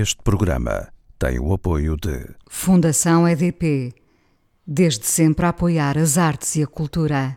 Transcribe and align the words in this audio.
Este 0.00 0.22
programa 0.22 0.92
tem 1.18 1.40
o 1.40 1.52
apoio 1.52 1.96
de 1.96 2.24
Fundação 2.48 3.26
EDP. 3.26 3.92
Desde 4.64 5.04
sempre 5.04 5.44
a 5.44 5.48
apoiar 5.48 5.98
as 5.98 6.16
artes 6.16 6.54
e 6.54 6.62
a 6.62 6.68
cultura. 6.68 7.36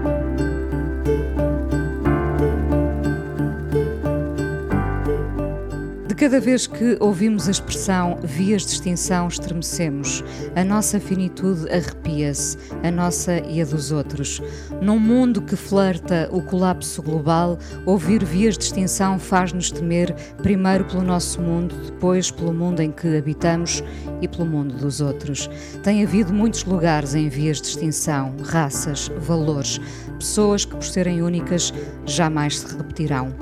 Cada 6.21 6.39
vez 6.39 6.67
que 6.67 6.97
ouvimos 6.99 7.47
a 7.47 7.51
expressão 7.51 8.19
vias 8.21 8.61
de 8.61 8.73
extinção, 8.73 9.27
estremecemos. 9.27 10.23
A 10.55 10.63
nossa 10.63 10.99
finitude 10.99 11.67
arrepia-se, 11.71 12.59
a 12.83 12.91
nossa 12.91 13.39
e 13.39 13.59
a 13.59 13.65
dos 13.65 13.91
outros. 13.91 14.39
Num 14.83 14.99
mundo 14.99 15.41
que 15.41 15.55
flerta 15.55 16.29
o 16.31 16.43
colapso 16.43 17.01
global, 17.01 17.57
ouvir 17.87 18.23
vias 18.23 18.55
de 18.55 18.65
extinção 18.65 19.17
faz-nos 19.17 19.71
temer, 19.71 20.13
primeiro 20.43 20.85
pelo 20.85 21.01
nosso 21.01 21.41
mundo, 21.41 21.73
depois 21.85 22.29
pelo 22.29 22.53
mundo 22.53 22.81
em 22.81 22.91
que 22.91 23.17
habitamos 23.17 23.83
e 24.21 24.27
pelo 24.27 24.45
mundo 24.45 24.75
dos 24.75 25.01
outros. 25.01 25.49
Tem 25.81 26.03
havido 26.03 26.31
muitos 26.31 26.63
lugares 26.65 27.15
em 27.15 27.29
vias 27.29 27.59
de 27.59 27.69
extinção, 27.69 28.35
raças, 28.43 29.09
valores, 29.17 29.81
pessoas 30.19 30.65
que, 30.65 30.75
por 30.75 30.83
serem 30.83 31.23
únicas, 31.23 31.73
jamais 32.05 32.59
se 32.59 32.77
repetirão. 32.77 33.33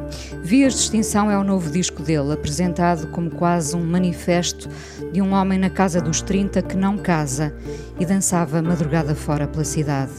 Vias 0.42 0.76
de 0.76 0.80
Extinção 0.80 1.30
é 1.30 1.38
o 1.38 1.44
novo 1.44 1.70
disco 1.70 2.02
dele, 2.02 2.32
apresentado 2.32 2.69
como 3.12 3.32
quase 3.32 3.76
um 3.76 3.86
manifesto 3.86 4.70
de 5.12 5.22
um 5.22 5.34
homem 5.34 5.58
na 5.60 5.70
casa 5.70 6.02
dos 6.02 6.22
30 6.22 6.62
que 6.62 6.78
não 6.78 6.98
casa 6.98 7.54
e 8.00 8.06
dançava 8.06 8.62
madrugada 8.62 9.16
fora 9.16 9.48
pela 9.48 9.64
cidade. 9.64 10.12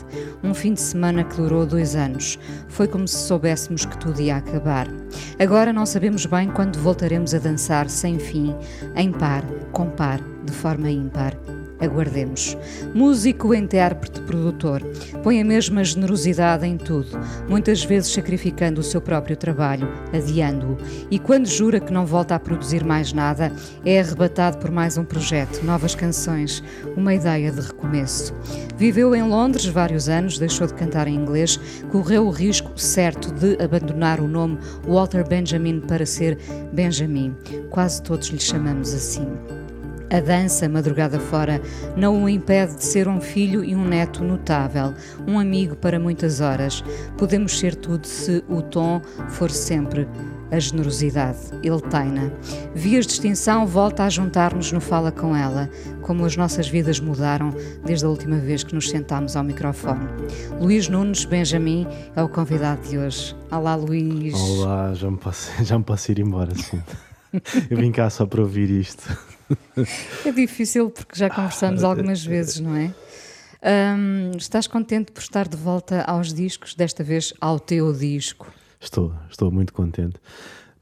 Um 0.42 0.54
fim 0.54 0.74
de 0.74 0.80
semana 0.80 1.24
que 1.24 1.36
durou 1.36 1.66
dois 1.66 1.94
anos. 1.94 2.38
Foi 2.68 2.88
como 2.88 3.06
se 3.06 3.16
soubéssemos 3.26 3.84
que 3.84 3.98
tudo 3.98 4.20
ia 4.20 4.36
acabar. 4.36 4.88
Agora 5.38 5.72
não 5.72 5.86
sabemos 5.86 6.26
bem 6.26 6.50
quando 6.50 6.78
voltaremos 6.78 7.34
a 7.34 7.38
dançar 7.38 7.88
sem 7.88 8.18
fim, 8.18 8.54
em 8.94 9.12
par, 9.12 9.44
com 9.72 9.90
par, 9.90 10.20
de 10.44 10.52
forma 10.52 10.90
ímpar. 10.90 11.36
Aguardemos. 11.80 12.56
Músico, 12.94 13.54
intérprete, 13.54 14.20
produtor. 14.22 14.82
Põe 15.22 15.40
a 15.40 15.44
mesma 15.44 15.82
generosidade 15.82 16.66
em 16.66 16.76
tudo, 16.76 17.18
muitas 17.48 17.82
vezes 17.84 18.12
sacrificando 18.12 18.80
o 18.80 18.84
seu 18.84 19.00
próprio 19.00 19.36
trabalho, 19.36 19.88
adiando-o. 20.12 20.76
E 21.10 21.18
quando 21.18 21.46
jura 21.46 21.80
que 21.80 21.92
não 21.92 22.04
volta 22.04 22.34
a 22.34 22.38
produzir 22.38 22.84
mais 22.84 23.12
nada, 23.12 23.52
é 23.84 24.00
arrebatado 24.00 24.58
por 24.58 24.70
mais 24.70 24.98
um 24.98 25.04
projeto, 25.04 25.64
novas 25.64 25.94
canções, 25.94 26.62
uma 26.96 27.14
ideia 27.14 27.50
de 27.50 27.60
recomeço. 27.60 28.34
Viveu 28.76 29.14
em 29.14 29.22
Londres 29.22 29.66
vários 29.66 30.08
anos, 30.08 30.38
deixou 30.38 30.66
de 30.66 30.74
cantar 30.74 31.06
em 31.06 31.14
inglês, 31.14 31.58
correu 31.90 32.26
o 32.26 32.30
risco 32.30 32.70
certo 32.76 33.32
de 33.32 33.62
abandonar 33.62 34.20
o 34.20 34.28
nome 34.28 34.58
Walter 34.86 35.26
Benjamin 35.26 35.80
para 35.80 36.06
ser 36.06 36.38
Benjamin. 36.72 37.34
Quase 37.70 38.02
todos 38.02 38.28
lhe 38.28 38.40
chamamos 38.40 38.94
assim. 38.94 39.26
A 40.12 40.18
dança, 40.18 40.68
madrugada 40.68 41.20
fora, 41.20 41.62
não 41.96 42.24
o 42.24 42.28
impede 42.28 42.74
de 42.74 42.84
ser 42.84 43.06
um 43.06 43.20
filho 43.20 43.62
e 43.62 43.76
um 43.76 43.84
neto 43.84 44.24
notável, 44.24 44.92
um 45.24 45.38
amigo 45.38 45.76
para 45.76 46.00
muitas 46.00 46.40
horas. 46.40 46.82
Podemos 47.16 47.56
ser 47.56 47.76
tudo 47.76 48.08
se 48.08 48.42
o 48.48 48.60
tom 48.60 49.00
for 49.28 49.52
sempre 49.52 50.08
a 50.50 50.58
generosidade. 50.58 51.38
Ele 51.62 51.80
teina. 51.82 52.32
Vias 52.74 53.06
de 53.06 53.12
extinção 53.12 53.64
volta 53.64 54.02
a 54.02 54.10
juntar-nos 54.10 54.72
no 54.72 54.80
Fala 54.80 55.12
Com 55.12 55.36
Ela, 55.36 55.70
como 56.02 56.24
as 56.24 56.36
nossas 56.36 56.68
vidas 56.68 56.98
mudaram 56.98 57.54
desde 57.84 58.04
a 58.04 58.08
última 58.08 58.38
vez 58.38 58.64
que 58.64 58.74
nos 58.74 58.90
sentámos 58.90 59.36
ao 59.36 59.44
microfone. 59.44 60.08
Luís 60.60 60.88
Nunes 60.88 61.24
Benjamin 61.24 61.86
é 62.16 62.22
o 62.22 62.28
convidado 62.28 62.82
de 62.88 62.98
hoje. 62.98 63.36
Olá, 63.48 63.76
Luís. 63.76 64.34
Olá, 64.34 64.92
já 64.92 65.08
me 65.08 65.18
posso, 65.18 65.52
já 65.64 65.78
me 65.78 65.84
posso 65.84 66.10
ir 66.10 66.18
embora, 66.18 66.52
sim. 66.52 66.82
Eu 67.70 67.76
vim 67.78 67.92
cá 67.92 68.10
só 68.10 68.26
para 68.26 68.40
ouvir 68.40 68.70
isto. 68.70 69.29
É 70.24 70.32
difícil 70.32 70.90
porque 70.90 71.18
já 71.18 71.28
conversamos 71.28 71.82
algumas 71.84 72.24
vezes, 72.24 72.60
não 72.60 72.76
é? 72.76 72.94
Um, 73.62 74.30
estás 74.36 74.66
contente 74.66 75.12
por 75.12 75.20
estar 75.20 75.46
de 75.46 75.56
volta 75.56 76.02
aos 76.02 76.32
discos, 76.32 76.74
desta 76.74 77.04
vez 77.04 77.34
ao 77.40 77.60
teu 77.60 77.92
disco? 77.92 78.50
Estou, 78.80 79.12
estou 79.28 79.50
muito 79.50 79.72
contente, 79.74 80.16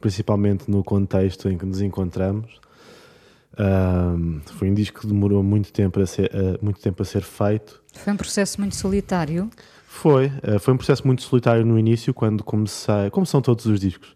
principalmente 0.00 0.70
no 0.70 0.84
contexto 0.84 1.48
em 1.48 1.58
que 1.58 1.66
nos 1.66 1.80
encontramos. 1.80 2.60
Um, 3.58 4.40
foi 4.56 4.70
um 4.70 4.74
disco 4.74 5.00
que 5.00 5.06
demorou 5.08 5.42
muito 5.42 5.72
tempo 5.72 6.00
a 6.00 6.06
ser, 6.06 6.30
uh, 6.32 6.64
muito 6.64 6.80
tempo 6.80 7.02
a 7.02 7.04
ser 7.04 7.22
feito. 7.22 7.82
Foi 7.92 8.12
um 8.12 8.16
processo 8.16 8.60
muito 8.60 8.76
solitário? 8.76 9.50
Foi, 9.88 10.26
uh, 10.26 10.60
foi 10.60 10.74
um 10.74 10.76
processo 10.76 11.04
muito 11.04 11.22
solitário 11.22 11.66
no 11.66 11.76
início, 11.76 12.14
quando 12.14 12.44
comecei, 12.44 13.10
como 13.10 13.26
são 13.26 13.42
todos 13.42 13.66
os 13.66 13.80
discos, 13.80 14.14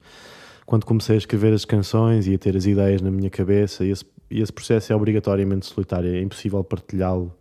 quando 0.64 0.86
comecei 0.86 1.16
a 1.16 1.18
escrever 1.18 1.52
as 1.52 1.64
canções 1.64 2.28
e 2.28 2.34
a 2.34 2.38
ter 2.38 2.56
as 2.56 2.66
ideias 2.66 3.02
na 3.02 3.10
minha 3.10 3.30
cabeça, 3.30 3.84
e 3.84 3.90
esse, 3.90 4.04
e 4.32 4.40
esse 4.40 4.52
processo 4.52 4.92
é 4.92 4.96
obrigatoriamente 4.96 5.66
solitário, 5.66 6.14
é 6.14 6.20
impossível 6.20 6.64
partilhá-lo 6.64 7.34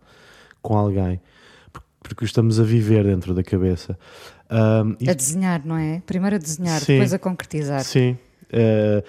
com 0.60 0.76
alguém, 0.76 1.20
porque 2.02 2.24
estamos 2.24 2.60
a 2.60 2.62
viver 2.62 3.04
dentro 3.04 3.34
da 3.34 3.42
cabeça. 3.42 3.98
Um, 4.50 4.96
e... 5.00 5.08
A 5.08 5.14
desenhar, 5.14 5.62
não 5.64 5.76
é? 5.76 6.02
Primeiro 6.04 6.36
a 6.36 6.38
desenhar, 6.38 6.80
sim, 6.80 6.94
depois 6.94 7.14
a 7.14 7.18
concretizar. 7.18 7.82
Sim. 7.82 8.18
Uh, 8.52 9.02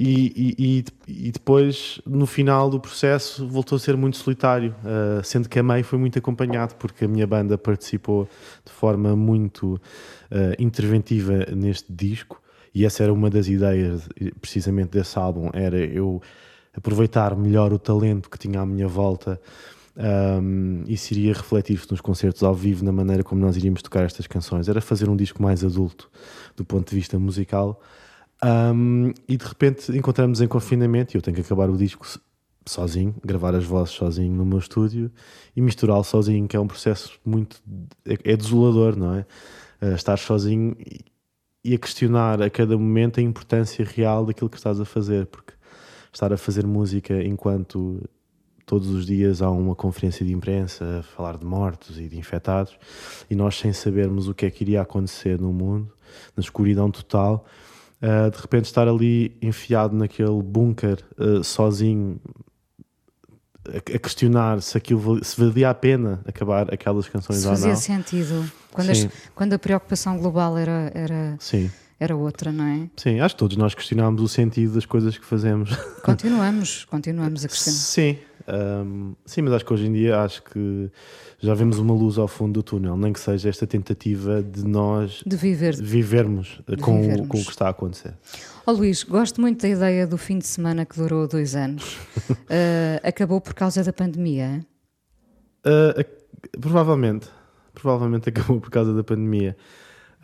e, 0.00 0.54
e, 0.56 0.84
e, 1.08 1.32
depois, 1.32 2.00
no 2.06 2.24
final 2.24 2.70
do 2.70 2.78
processo, 2.78 3.48
voltou 3.48 3.74
a 3.74 3.78
ser 3.80 3.96
muito 3.96 4.16
solitário, 4.16 4.72
uh, 4.84 5.24
sendo 5.24 5.48
que 5.48 5.58
a 5.58 5.62
mãe 5.62 5.82
foi 5.82 5.98
muito 5.98 6.16
acompanhado, 6.16 6.76
porque 6.76 7.04
a 7.04 7.08
minha 7.08 7.26
banda 7.26 7.58
participou 7.58 8.28
de 8.64 8.70
forma 8.70 9.16
muito 9.16 9.74
uh, 9.74 10.54
interventiva 10.56 11.46
neste 11.52 11.92
disco, 11.92 12.40
e 12.72 12.86
essa 12.86 13.02
era 13.02 13.12
uma 13.12 13.28
das 13.28 13.48
ideias, 13.48 14.08
precisamente 14.40 14.90
desse 14.90 15.18
álbum, 15.18 15.50
era 15.52 15.78
eu 15.78 16.22
aproveitar 16.78 17.36
melhor 17.36 17.72
o 17.72 17.78
talento 17.78 18.30
que 18.30 18.38
tinha 18.38 18.60
à 18.60 18.66
minha 18.66 18.88
volta 18.88 19.40
um, 19.98 20.84
isso 20.86 21.12
iria 21.12 21.32
refletir-se 21.32 21.90
nos 21.90 22.00
concertos 22.00 22.44
ao 22.44 22.54
vivo, 22.54 22.84
na 22.84 22.92
maneira 22.92 23.24
como 23.24 23.40
nós 23.40 23.56
iríamos 23.56 23.82
tocar 23.82 24.04
estas 24.04 24.28
canções. 24.28 24.68
Era 24.68 24.80
fazer 24.80 25.08
um 25.08 25.16
disco 25.16 25.42
mais 25.42 25.64
adulto 25.64 26.08
do 26.56 26.64
ponto 26.64 26.88
de 26.88 26.94
vista 26.94 27.18
musical. 27.18 27.80
Um, 28.44 29.12
e 29.26 29.36
de 29.36 29.44
repente 29.44 29.90
encontramos 29.96 30.40
em 30.40 30.46
confinamento 30.46 31.14
e 31.14 31.18
eu 31.18 31.22
tenho 31.22 31.34
que 31.34 31.40
acabar 31.40 31.68
o 31.68 31.76
disco 31.76 32.06
sozinho, 32.64 33.12
gravar 33.24 33.56
as 33.56 33.64
vozes 33.64 33.94
sozinho 33.94 34.32
no 34.32 34.44
meu 34.44 34.58
estúdio 34.58 35.10
e 35.56 35.60
misturá-lo 35.60 36.04
sozinho, 36.04 36.46
que 36.46 36.56
é 36.56 36.60
um 36.60 36.68
processo 36.68 37.18
muito. 37.24 37.60
é, 38.06 38.32
é 38.32 38.36
desolador, 38.36 38.96
não 38.96 39.14
é? 39.14 39.26
Uh, 39.82 39.94
estar 39.94 40.16
sozinho 40.16 40.76
e, 40.78 41.00
e 41.64 41.74
a 41.74 41.78
questionar 41.78 42.40
a 42.40 42.48
cada 42.48 42.78
momento 42.78 43.18
a 43.18 43.22
importância 43.22 43.84
real 43.84 44.24
daquilo 44.24 44.48
que 44.48 44.56
estás 44.56 44.80
a 44.80 44.84
fazer, 44.84 45.26
porque 45.26 45.54
estar 46.12 46.32
a 46.32 46.36
fazer 46.36 46.66
música 46.66 47.22
enquanto 47.22 48.00
todos 48.68 48.90
os 48.90 49.06
dias 49.06 49.40
há 49.40 49.50
uma 49.50 49.74
conferência 49.74 50.24
de 50.24 50.32
imprensa 50.32 50.98
a 50.98 51.02
falar 51.02 51.38
de 51.38 51.46
mortos 51.46 51.98
e 51.98 52.06
de 52.06 52.18
infectados, 52.18 52.78
e 53.28 53.34
nós, 53.34 53.58
sem 53.58 53.72
sabermos 53.72 54.28
o 54.28 54.34
que 54.34 54.44
é 54.44 54.50
que 54.50 54.62
iria 54.62 54.82
acontecer 54.82 55.40
no 55.40 55.52
mundo, 55.52 55.90
na 56.36 56.42
escuridão 56.42 56.90
total, 56.90 57.46
uh, 58.02 58.30
de 58.30 58.36
repente 58.38 58.66
estar 58.66 58.86
ali 58.86 59.34
enfiado 59.40 59.96
naquele 59.96 60.42
bunker 60.42 61.02
uh, 61.18 61.42
sozinho, 61.42 62.20
a, 63.66 63.78
a, 63.78 63.98
questionar 63.98 64.60
se 64.60 64.76
aquilo 64.76 65.24
se 65.24 65.40
valia 65.40 65.70
a 65.70 65.74
pena 65.74 66.20
acabar 66.26 66.72
aquelas 66.72 67.08
canções 67.08 67.38
se 67.38 67.46
ou 67.46 67.52
não. 67.52 67.58
Fazia 67.58 67.76
sentido. 67.76 68.50
Quando, 68.70 68.90
as, 68.90 69.08
quando 69.34 69.54
a 69.54 69.58
preocupação 69.58 70.18
global 70.18 70.58
era. 70.58 70.92
era... 70.94 71.36
Sim 71.38 71.70
era 72.00 72.16
outra, 72.16 72.52
não 72.52 72.64
é? 72.64 72.88
Sim, 72.96 73.20
acho 73.20 73.34
que 73.34 73.38
todos 73.40 73.56
nós 73.56 73.74
questionámos 73.74 74.22
o 74.22 74.28
sentido 74.28 74.74
das 74.74 74.86
coisas 74.86 75.18
que 75.18 75.24
fazemos. 75.24 75.74
Continuamos, 76.02 76.84
continuamos 76.84 77.44
a 77.44 77.48
questionar. 77.48 77.76
Sim, 77.76 78.18
um, 78.48 79.14
sim, 79.26 79.42
mas 79.42 79.52
acho 79.52 79.64
que 79.64 79.72
hoje 79.74 79.86
em 79.86 79.92
dia 79.92 80.20
acho 80.20 80.42
que 80.42 80.90
já 81.38 81.52
vemos 81.54 81.78
uma 81.78 81.92
luz 81.92 82.16
ao 82.16 82.26
fundo 82.26 82.54
do 82.54 82.62
túnel, 82.62 82.96
nem 82.96 83.12
que 83.12 83.20
seja 83.20 83.48
esta 83.48 83.66
tentativa 83.66 84.42
de 84.42 84.64
nós 84.64 85.22
de 85.26 85.36
viver, 85.36 85.76
vivermos, 85.76 86.60
de 86.66 86.76
com, 86.76 87.00
vivermos. 87.00 87.26
O, 87.26 87.28
com 87.28 87.38
o 87.38 87.44
que 87.44 87.50
está 87.50 87.66
a 87.66 87.70
acontecer. 87.70 88.14
Oh, 88.64 88.72
Luís, 88.72 89.02
gosto 89.02 89.40
muito 89.40 89.60
da 89.60 89.68
ideia 89.68 90.06
do 90.06 90.16
fim 90.16 90.38
de 90.38 90.46
semana 90.46 90.86
que 90.86 90.96
durou 90.96 91.28
dois 91.28 91.54
anos. 91.54 91.96
uh, 92.30 92.38
acabou 93.06 93.40
por 93.40 93.54
causa 93.54 93.84
da 93.84 93.92
pandemia? 93.92 94.64
Uh, 95.66 96.58
provavelmente, 96.58 97.28
provavelmente 97.74 98.28
acabou 98.30 98.60
por 98.60 98.70
causa 98.70 98.94
da 98.94 99.04
pandemia. 99.04 99.56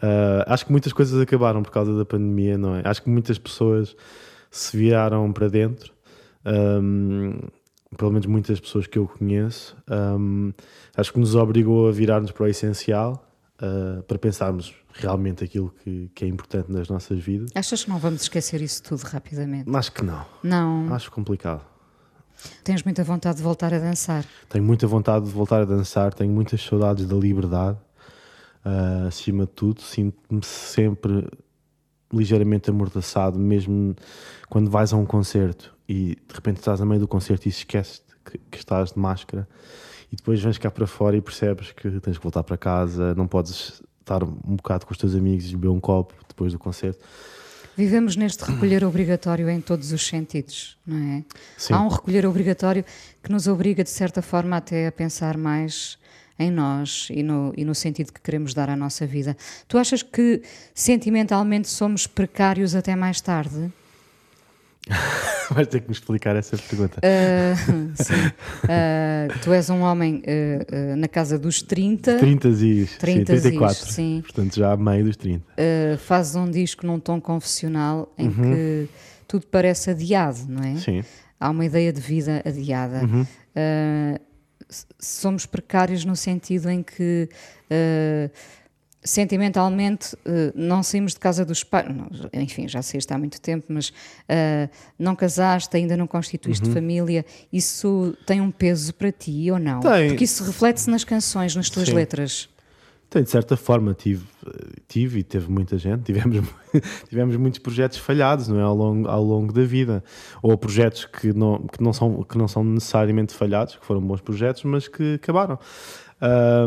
Uh, 0.02 0.44
acho 0.46 0.66
que 0.66 0.72
muitas 0.72 0.92
coisas 0.92 1.20
acabaram 1.20 1.62
por 1.62 1.70
causa 1.70 1.96
da 1.96 2.04
pandemia, 2.04 2.58
não 2.58 2.76
é? 2.76 2.82
Acho 2.84 3.02
que 3.02 3.10
muitas 3.10 3.38
pessoas 3.38 3.96
se 4.50 4.76
viraram 4.76 5.32
para 5.32 5.48
dentro. 5.48 5.92
Um, 6.44 7.38
pelo 7.96 8.10
menos 8.10 8.26
muitas 8.26 8.60
pessoas 8.60 8.86
que 8.86 8.98
eu 8.98 9.06
conheço, 9.06 9.76
um, 10.18 10.52
acho 10.96 11.12
que 11.12 11.18
nos 11.18 11.34
obrigou 11.34 11.88
a 11.88 11.92
virar-nos 11.92 12.32
para 12.32 12.44
o 12.44 12.46
essencial, 12.46 13.24
uh, 13.62 14.02
para 14.02 14.18
pensarmos 14.18 14.74
realmente 14.92 15.44
aquilo 15.44 15.72
que, 15.82 16.10
que, 16.14 16.24
é 16.24 16.28
importante 16.28 16.70
nas 16.70 16.88
nossas 16.88 17.20
vidas. 17.20 17.50
Achas 17.54 17.84
que 17.84 17.90
não 17.90 17.98
vamos 17.98 18.22
esquecer 18.22 18.60
isso 18.60 18.82
tudo 18.82 19.02
rapidamente? 19.02 19.74
Acho 19.74 19.92
que 19.92 20.04
não. 20.04 20.24
Não. 20.42 20.92
Acho 20.92 21.10
complicado. 21.10 21.64
Tens 22.62 22.82
muita 22.82 23.02
vontade 23.04 23.36
de 23.38 23.42
voltar 23.42 23.72
a 23.72 23.78
dançar? 23.78 24.24
Tenho 24.48 24.64
muita 24.64 24.86
vontade 24.86 25.24
de 25.24 25.30
voltar 25.30 25.62
a 25.62 25.64
dançar, 25.64 26.12
tenho 26.12 26.32
muitas 26.32 26.62
saudades 26.62 27.06
da 27.06 27.16
liberdade, 27.16 27.78
uh, 28.64 29.06
acima 29.06 29.44
de 29.46 29.52
tudo. 29.52 29.80
Sinto-me 29.82 30.44
sempre 30.44 31.28
ligeiramente 32.12 32.70
amordaçado, 32.70 33.38
mesmo 33.38 33.94
quando 34.48 34.70
vais 34.70 34.92
a 34.92 34.96
um 34.96 35.04
concerto 35.04 35.74
e 35.88 36.16
de 36.26 36.34
repente 36.34 36.58
estás 36.58 36.80
a 36.80 36.86
meio 36.86 37.00
do 37.00 37.08
concerto 37.08 37.46
e 37.46 37.50
esqueces 37.50 38.02
que, 38.24 38.38
que 38.38 38.58
estás 38.58 38.92
de 38.92 38.98
máscara 38.98 39.48
e 40.12 40.16
depois 40.16 40.40
vens 40.40 40.58
cá 40.58 40.70
para 40.70 40.86
fora 40.86 41.16
e 41.16 41.20
percebes 41.20 41.72
que 41.72 41.90
tens 42.00 42.16
que 42.16 42.22
voltar 42.22 42.44
para 42.44 42.56
casa, 42.56 43.14
não 43.14 43.26
podes 43.26 43.82
estar 44.00 44.22
um 44.22 44.56
bocado 44.56 44.86
com 44.86 44.92
os 44.92 44.98
teus 44.98 45.14
amigos 45.14 45.50
e 45.50 45.56
beber 45.56 45.68
um 45.68 45.80
copo 45.80 46.14
depois 46.28 46.52
do 46.52 46.58
concerto. 46.58 47.04
Vivemos 47.76 48.14
neste 48.14 48.44
recolher 48.44 48.84
obrigatório 48.86 49.50
em 49.50 49.60
todos 49.60 49.92
os 49.92 50.06
sentidos, 50.06 50.78
não 50.86 50.96
é? 50.96 51.24
Sim. 51.56 51.74
Há 51.74 51.80
um 51.80 51.88
recolher 51.88 52.24
obrigatório 52.26 52.84
que 53.22 53.32
nos 53.32 53.48
obriga, 53.48 53.82
de 53.82 53.90
certa 53.90 54.22
forma, 54.22 54.56
até 54.56 54.86
a 54.86 54.92
pensar 54.92 55.36
mais 55.36 55.98
em 56.38 56.50
nós 56.50 57.08
e 57.10 57.22
no, 57.22 57.52
e 57.56 57.64
no 57.64 57.74
sentido 57.74 58.12
que 58.12 58.20
queremos 58.20 58.54
dar 58.54 58.68
à 58.68 58.76
nossa 58.76 59.06
vida. 59.06 59.36
Tu 59.68 59.78
achas 59.78 60.02
que 60.02 60.42
sentimentalmente 60.74 61.68
somos 61.68 62.06
precários 62.06 62.74
até 62.74 62.96
mais 62.96 63.20
tarde? 63.20 63.72
Vais 65.50 65.66
ter 65.68 65.80
que 65.80 65.88
me 65.88 65.92
explicar 65.92 66.36
essa 66.36 66.56
pergunta. 66.56 67.00
Uh, 67.00 68.02
sim. 68.02 68.14
Uh, 68.64 69.38
tu 69.42 69.52
és 69.52 69.70
um 69.70 69.80
homem 69.80 70.22
uh, 70.26 70.96
na 70.96 71.08
casa 71.08 71.38
dos 71.38 71.62
30. 71.62 72.18
30 72.18 72.48
e 72.48 72.86
30 72.98 73.36
sim, 73.36 73.42
34. 73.42 73.92
sim. 73.92 74.20
Portanto, 74.22 74.56
já 74.56 74.72
a 74.72 74.76
meio 74.76 75.04
dos 75.04 75.16
30. 75.16 75.44
fazes 75.98 76.34
um 76.34 76.50
disco 76.50 76.86
num 76.86 76.98
tom 76.98 77.20
confessional 77.20 78.12
em 78.18 78.28
uhum. 78.28 78.34
que 78.34 78.88
tudo 79.26 79.46
parece 79.46 79.90
adiado, 79.90 80.40
não 80.48 80.62
é? 80.62 80.76
Sim. 80.76 81.02
Há 81.38 81.50
uma 81.50 81.64
ideia 81.64 81.92
de 81.92 82.00
vida 82.00 82.42
adiada. 82.44 83.04
Uhum. 83.04 83.26
Somos 84.98 85.46
precários 85.46 86.04
no 86.04 86.16
sentido 86.16 86.68
em 86.70 86.82
que 86.82 87.28
sentimentalmente 89.04 90.14
uh, 90.14 90.52
não 90.54 90.82
saímos 90.82 91.12
de 91.12 91.20
casa 91.20 91.44
dos 91.44 91.62
pais, 91.62 91.86
enfim, 92.32 92.66
já 92.66 92.80
saíste 92.80 93.12
há 93.12 93.18
muito 93.18 93.38
tempo, 93.38 93.66
mas 93.68 93.90
uh, 93.90 94.70
não 94.98 95.14
casaste, 95.14 95.76
ainda 95.76 95.94
não 95.94 96.06
constituíste 96.06 96.66
uhum. 96.66 96.72
família, 96.72 97.24
isso 97.52 98.16
tem 98.26 98.40
um 98.40 98.50
peso 98.50 98.94
para 98.94 99.12
ti 99.12 99.50
ou 99.50 99.58
não? 99.58 99.80
Tem. 99.80 100.08
Porque 100.08 100.24
isso 100.24 100.42
reflete-se 100.42 100.88
nas 100.88 101.04
canções, 101.04 101.54
nas 101.54 101.68
tuas 101.68 101.88
Sim. 101.88 101.94
letras. 101.94 102.48
De 103.22 103.30
certa 103.30 103.56
forma, 103.56 103.94
tive, 103.94 104.24
tive 104.88 105.20
e 105.20 105.22
teve 105.22 105.50
muita 105.50 105.78
gente, 105.78 106.02
tivemos, 106.12 106.42
tivemos 107.08 107.36
muitos 107.36 107.60
projetos 107.60 107.98
falhados 107.98 108.48
não 108.48 108.58
é? 108.58 108.62
ao, 108.62 108.74
longo, 108.74 109.08
ao 109.08 109.22
longo 109.22 109.52
da 109.52 109.62
vida, 109.62 110.02
ou 110.42 110.56
projetos 110.58 111.04
que 111.04 111.32
não, 111.32 111.66
que, 111.66 111.82
não 111.82 111.92
são, 111.92 112.22
que 112.22 112.36
não 112.36 112.48
são 112.48 112.64
necessariamente 112.64 113.34
falhados, 113.34 113.76
que 113.76 113.84
foram 113.86 114.00
bons 114.00 114.20
projetos, 114.20 114.64
mas 114.64 114.88
que 114.88 115.14
acabaram. 115.14 115.58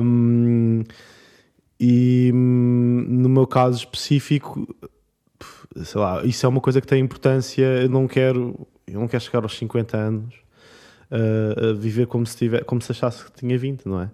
Um, 0.01 0.83
e 1.79 2.31
no 2.33 3.29
meu 3.29 3.45
caso 3.45 3.79
específico, 3.79 4.67
sei 5.83 6.01
lá, 6.01 6.23
isso 6.25 6.45
é 6.45 6.49
uma 6.49 6.61
coisa 6.61 6.81
que 6.81 6.87
tem 6.87 7.01
importância. 7.03 7.63
Eu 7.63 7.89
não 7.89 8.07
quero, 8.07 8.67
eu 8.87 8.99
não 8.99 9.07
quero 9.07 9.23
chegar 9.23 9.43
aos 9.43 9.57
50 9.57 9.97
anos 9.97 10.35
uh, 11.11 11.69
a 11.69 11.73
viver 11.73 12.07
como 12.07 12.25
se, 12.25 12.35
tiver, 12.35 12.63
como 12.63 12.81
se 12.81 12.91
achasse 12.91 13.25
que 13.25 13.31
tinha 13.31 13.57
20, 13.57 13.85
não 13.85 14.01
é? 14.01 14.09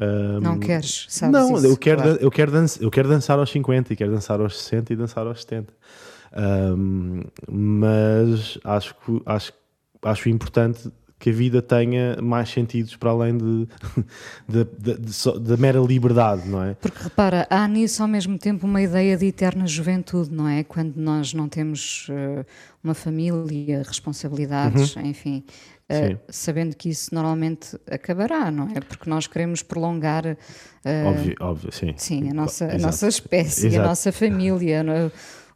Um, 0.00 0.40
não 0.40 0.58
queres, 0.58 1.06
sabes 1.08 1.32
Não, 1.32 1.56
isso, 1.56 1.66
eu, 1.66 1.76
quero, 1.76 2.02
claro. 2.02 2.18
eu, 2.20 2.30
quero 2.30 2.50
dançar, 2.50 2.82
eu 2.82 2.90
quero 2.90 3.08
dançar 3.08 3.38
aos 3.38 3.50
50 3.50 3.92
e 3.92 3.96
quero 3.96 4.10
dançar 4.10 4.40
aos 4.40 4.58
60 4.58 4.92
e 4.92 4.96
dançar 4.96 5.26
aos 5.26 5.42
70. 5.42 5.72
Um, 6.34 7.22
mas 7.50 8.58
acho, 8.64 8.94
acho, 9.26 9.52
acho 10.02 10.28
importante 10.30 10.90
que 11.22 11.30
a 11.30 11.32
vida 11.32 11.62
tenha 11.62 12.16
mais 12.20 12.48
sentidos 12.48 12.96
para 12.96 13.10
além 13.10 13.38
de, 13.38 13.68
da 15.40 15.56
mera 15.56 15.78
liberdade, 15.78 16.48
não 16.48 16.64
é? 16.64 16.74
Porque 16.74 17.00
repara, 17.00 17.46
há 17.48 17.68
nisso 17.68 18.02
ao 18.02 18.08
mesmo 18.08 18.36
tempo 18.36 18.66
uma 18.66 18.82
ideia 18.82 19.16
de 19.16 19.26
eterna 19.26 19.64
juventude, 19.64 20.34
não 20.34 20.48
é? 20.48 20.64
Quando 20.64 20.96
nós 20.96 21.32
não 21.32 21.48
temos 21.48 22.08
uh, 22.08 22.44
uma 22.82 22.92
família, 22.92 23.84
responsabilidades, 23.86 24.96
uhum. 24.96 25.06
enfim, 25.06 25.44
uh, 25.92 26.18
sabendo 26.28 26.76
que 26.76 26.88
isso 26.88 27.14
normalmente 27.14 27.78
acabará, 27.90 28.50
não 28.50 28.68
é? 28.68 28.80
Porque 28.80 29.08
nós 29.08 29.26
queremos 29.26 29.62
prolongar. 29.62 30.24
Uh, 30.26 31.06
óbvio, 31.06 31.36
óbvio, 31.40 31.72
sim. 31.72 31.94
Sim, 31.96 32.30
a 32.30 32.34
nossa, 32.34 32.66
a 32.66 32.78
nossa 32.78 33.08
espécie, 33.08 33.68
Exato. 33.68 33.84
a 33.84 33.88
nossa 33.88 34.12
família. 34.12 34.82
É? 34.82 35.10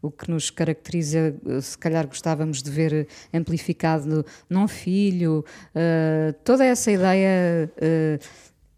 o 0.06 0.10
que 0.10 0.30
nos 0.30 0.50
caracteriza, 0.50 1.34
se 1.60 1.76
calhar 1.76 2.06
gostávamos 2.06 2.62
de 2.62 2.70
ver 2.70 3.08
amplificado 3.32 4.24
num 4.48 4.68
filho, 4.68 5.44
uh, 5.74 6.32
toda 6.44 6.64
essa 6.64 6.90
ideia. 6.90 7.70
Uh, 7.76 8.24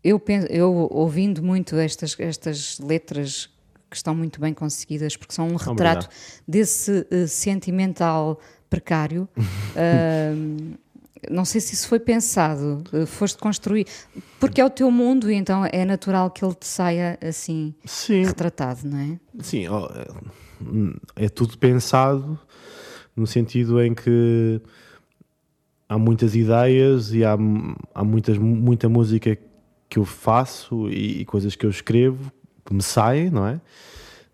eu, 0.02 0.18
penso, 0.18 0.46
eu 0.46 0.72
ouvindo 0.90 1.42
muito 1.42 1.76
estas, 1.76 2.18
estas 2.18 2.78
letras 2.78 3.50
que 3.90 3.96
estão 3.96 4.14
muito 4.14 4.40
bem 4.40 4.54
conseguidas, 4.54 5.16
porque 5.16 5.34
são 5.34 5.48
um 5.48 5.56
retrato 5.56 6.06
Obrigado. 6.06 6.08
desse 6.46 7.06
sentimental 7.26 8.38
precário. 8.68 9.28
não 11.30 11.44
sei 11.44 11.60
se 11.60 11.74
isso 11.74 11.88
foi 11.88 11.98
pensado, 11.98 12.82
foste 13.06 13.38
construir, 13.38 13.86
porque 14.38 14.60
é 14.60 14.64
o 14.64 14.70
teu 14.70 14.90
mundo 14.90 15.30
e 15.30 15.34
então 15.34 15.64
é 15.64 15.84
natural 15.84 16.30
que 16.30 16.44
ele 16.44 16.54
te 16.54 16.66
saia 16.66 17.18
assim 17.20 17.74
Sim. 17.84 18.24
retratado, 18.24 18.80
não 18.84 18.98
é? 18.98 19.20
Sim, 19.40 19.64
é 21.16 21.28
tudo 21.28 21.56
pensado 21.58 22.38
no 23.16 23.26
sentido 23.26 23.82
em 23.82 23.94
que 23.94 24.60
há 25.88 25.98
muitas 25.98 26.34
ideias 26.34 27.12
e 27.12 27.24
há, 27.24 27.36
há 27.94 28.04
muitas, 28.04 28.38
muita 28.38 28.88
música 28.88 29.36
que 29.88 29.98
eu 29.98 30.04
faço 30.04 30.88
e, 30.90 31.22
e 31.22 31.24
coisas 31.24 31.56
que 31.56 31.64
eu 31.64 31.70
escrevo 31.70 32.30
que 32.64 32.74
me 32.74 32.82
saem, 32.82 33.30
não 33.30 33.46
é? 33.46 33.60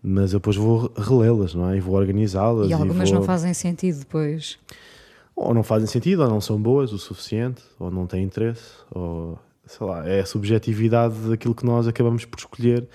Mas 0.03 0.33
eu 0.33 0.39
depois 0.39 0.55
vou 0.55 0.91
relê-las, 0.95 1.55
não 1.55 1.69
é? 1.69 1.77
E 1.77 1.79
vou 1.79 1.95
organizá-las. 1.95 2.69
E 2.69 2.73
algumas 2.73 3.09
e 3.09 3.11
vou... 3.11 3.21
não 3.21 3.25
fazem 3.25 3.53
sentido 3.53 3.99
depois. 3.99 4.59
Ou 5.35 5.53
não 5.53 5.63
fazem 5.63 5.87
sentido, 5.87 6.23
ou 6.23 6.29
não 6.29 6.39
são 6.39 6.61
boas 6.61 6.93
o 6.93 6.97
suficiente, 6.97 7.61
ou 7.77 7.91
não 7.91 8.07
têm 8.07 8.23
interesse, 8.23 8.71
ou 8.91 9.37
sei 9.65 9.85
lá, 9.85 10.07
é 10.07 10.21
a 10.21 10.25
subjetividade 10.25 11.15
daquilo 11.29 11.55
que 11.55 11.65
nós 11.65 11.87
acabamos 11.87 12.23
por 12.25 12.39
escolher 12.39 12.87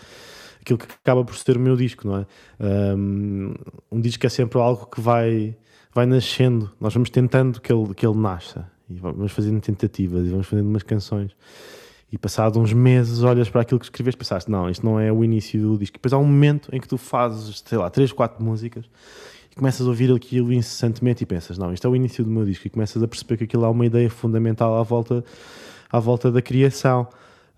aquilo 0.60 0.78
que 0.78 0.86
acaba 0.86 1.24
por 1.24 1.34
ser 1.36 1.56
o 1.56 1.60
meu 1.60 1.76
disco, 1.76 2.06
não 2.06 2.18
é? 2.18 2.26
Um, 2.96 3.54
um 3.90 4.00
disco 4.00 4.26
é 4.26 4.28
sempre 4.28 4.58
algo 4.58 4.86
que 4.86 5.00
vai, 5.00 5.56
vai 5.92 6.06
nascendo, 6.06 6.70
nós 6.80 6.92
vamos 6.92 7.10
tentando 7.10 7.60
que 7.60 7.72
ele, 7.72 7.94
que 7.94 8.06
ele 8.06 8.16
nasça 8.16 8.70
e 8.88 8.94
vamos 8.94 9.32
fazendo 9.32 9.60
tentativas 9.60 10.26
e 10.26 10.30
vamos 10.30 10.46
fazendo 10.46 10.68
umas 10.68 10.82
canções. 10.82 11.34
E 12.12 12.18
passado 12.18 12.58
uns 12.58 12.72
meses 12.72 13.22
olhas 13.22 13.48
para 13.48 13.60
aquilo 13.60 13.78
que 13.78 13.86
escreveste 13.86 14.18
pensaste, 14.18 14.50
não, 14.50 14.68
isto 14.68 14.84
não 14.84 14.98
é 14.98 15.12
o 15.12 15.22
início 15.22 15.60
do 15.60 15.78
disco. 15.78 15.96
E 15.96 15.98
depois 15.98 16.12
há 16.12 16.18
um 16.18 16.24
momento 16.24 16.68
em 16.74 16.80
que 16.80 16.88
tu 16.88 16.98
fazes, 16.98 17.62
sei 17.64 17.78
lá, 17.78 17.88
três, 17.88 18.12
quatro 18.12 18.42
músicas 18.42 18.84
e 19.50 19.54
começas 19.54 19.86
a 19.86 19.90
ouvir 19.90 20.12
aquilo 20.12 20.52
incessantemente 20.52 21.24
e 21.24 21.26
pensas, 21.26 21.58
não, 21.58 21.72
isto 21.72 21.86
é 21.86 21.90
o 21.90 21.96
início 21.96 22.24
do 22.24 22.30
meu 22.30 22.44
disco. 22.44 22.66
E 22.66 22.70
começas 22.70 23.02
a 23.02 23.08
perceber 23.08 23.36
que 23.36 23.44
aquilo 23.44 23.64
há 23.64 23.70
uma 23.70 23.84
ideia 23.84 24.08
fundamental 24.08 24.76
à 24.76 24.82
volta, 24.82 25.24
à 25.90 25.98
volta 25.98 26.30
da 26.30 26.40
criação. 26.40 27.08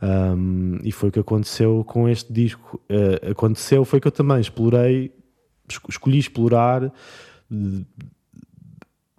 Um, 0.02 0.78
e 0.82 0.90
foi 0.90 1.10
o 1.10 1.12
que 1.12 1.20
aconteceu 1.20 1.84
com 1.84 2.08
este 2.08 2.32
disco. 2.32 2.80
Uh, 2.90 3.30
aconteceu 3.30 3.84
foi 3.84 4.00
que 4.00 4.08
eu 4.08 4.12
também 4.12 4.40
explorei, 4.40 5.12
escolhi 5.88 6.18
explorar 6.18 6.92
de, 7.48 7.86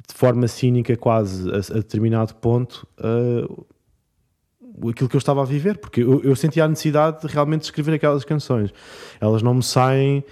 de 0.08 0.14
forma 0.14 0.48
cínica, 0.48 0.98
quase 0.98 1.50
a, 1.50 1.58
a 1.58 1.76
determinado 1.76 2.36
ponto, 2.36 2.88
uh, 3.00 3.66
aquilo 4.90 5.08
que 5.08 5.16
eu 5.16 5.20
estava 5.20 5.42
a 5.42 5.46
viver, 5.46 5.78
porque 5.78 6.02
eu, 6.02 6.22
eu 6.24 6.36
sentia 6.36 6.66
a 6.66 6.68
necessidade 6.68 7.22
de 7.22 7.28
realmente 7.28 7.64
escrever 7.64 7.94
aquelas 7.94 8.26
canções. 8.26 8.74
Elas 9.22 9.42
não 9.42 9.54
me 9.54 9.64
saem 9.64 10.24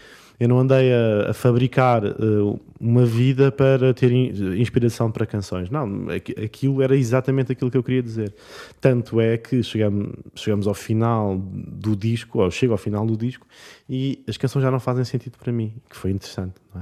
eu 0.42 0.48
não 0.48 0.58
andei 0.58 0.92
a, 0.92 1.30
a 1.30 1.34
fabricar 1.36 2.04
uh, 2.04 2.60
uma 2.80 3.06
vida 3.06 3.52
para 3.52 3.94
ter 3.94 4.12
in, 4.12 4.60
inspiração 4.60 5.12
para 5.12 5.24
canções. 5.24 5.70
Não, 5.70 6.08
aquilo 6.44 6.82
era 6.82 6.98
exatamente 6.98 7.52
aquilo 7.52 7.70
que 7.70 7.78
eu 7.78 7.84
queria 7.84 8.02
dizer. 8.02 8.34
Tanto 8.80 9.22
é 9.22 9.38
que 9.38 9.62
chegamos, 9.62 10.16
chegamos 10.34 10.66
ao 10.66 10.74
final 10.74 11.38
do 11.38 11.96
disco, 11.96 12.42
ou 12.42 12.50
chego 12.50 12.72
ao 12.72 12.78
final 12.80 13.06
do 13.06 13.16
disco, 13.16 13.46
e 13.88 14.24
as 14.28 14.36
canções 14.36 14.64
já 14.64 14.72
não 14.72 14.80
fazem 14.80 15.06
sentido 15.06 15.38
para 15.38 15.54
mim, 15.54 15.76
que 15.88 15.96
foi 15.96 16.10
interessante. 16.10 16.56
É? 16.76 16.80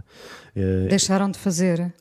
Uh, 0.85 0.87
Deixaram 0.87 1.29
de 1.29 1.37
fazer? 1.37 1.93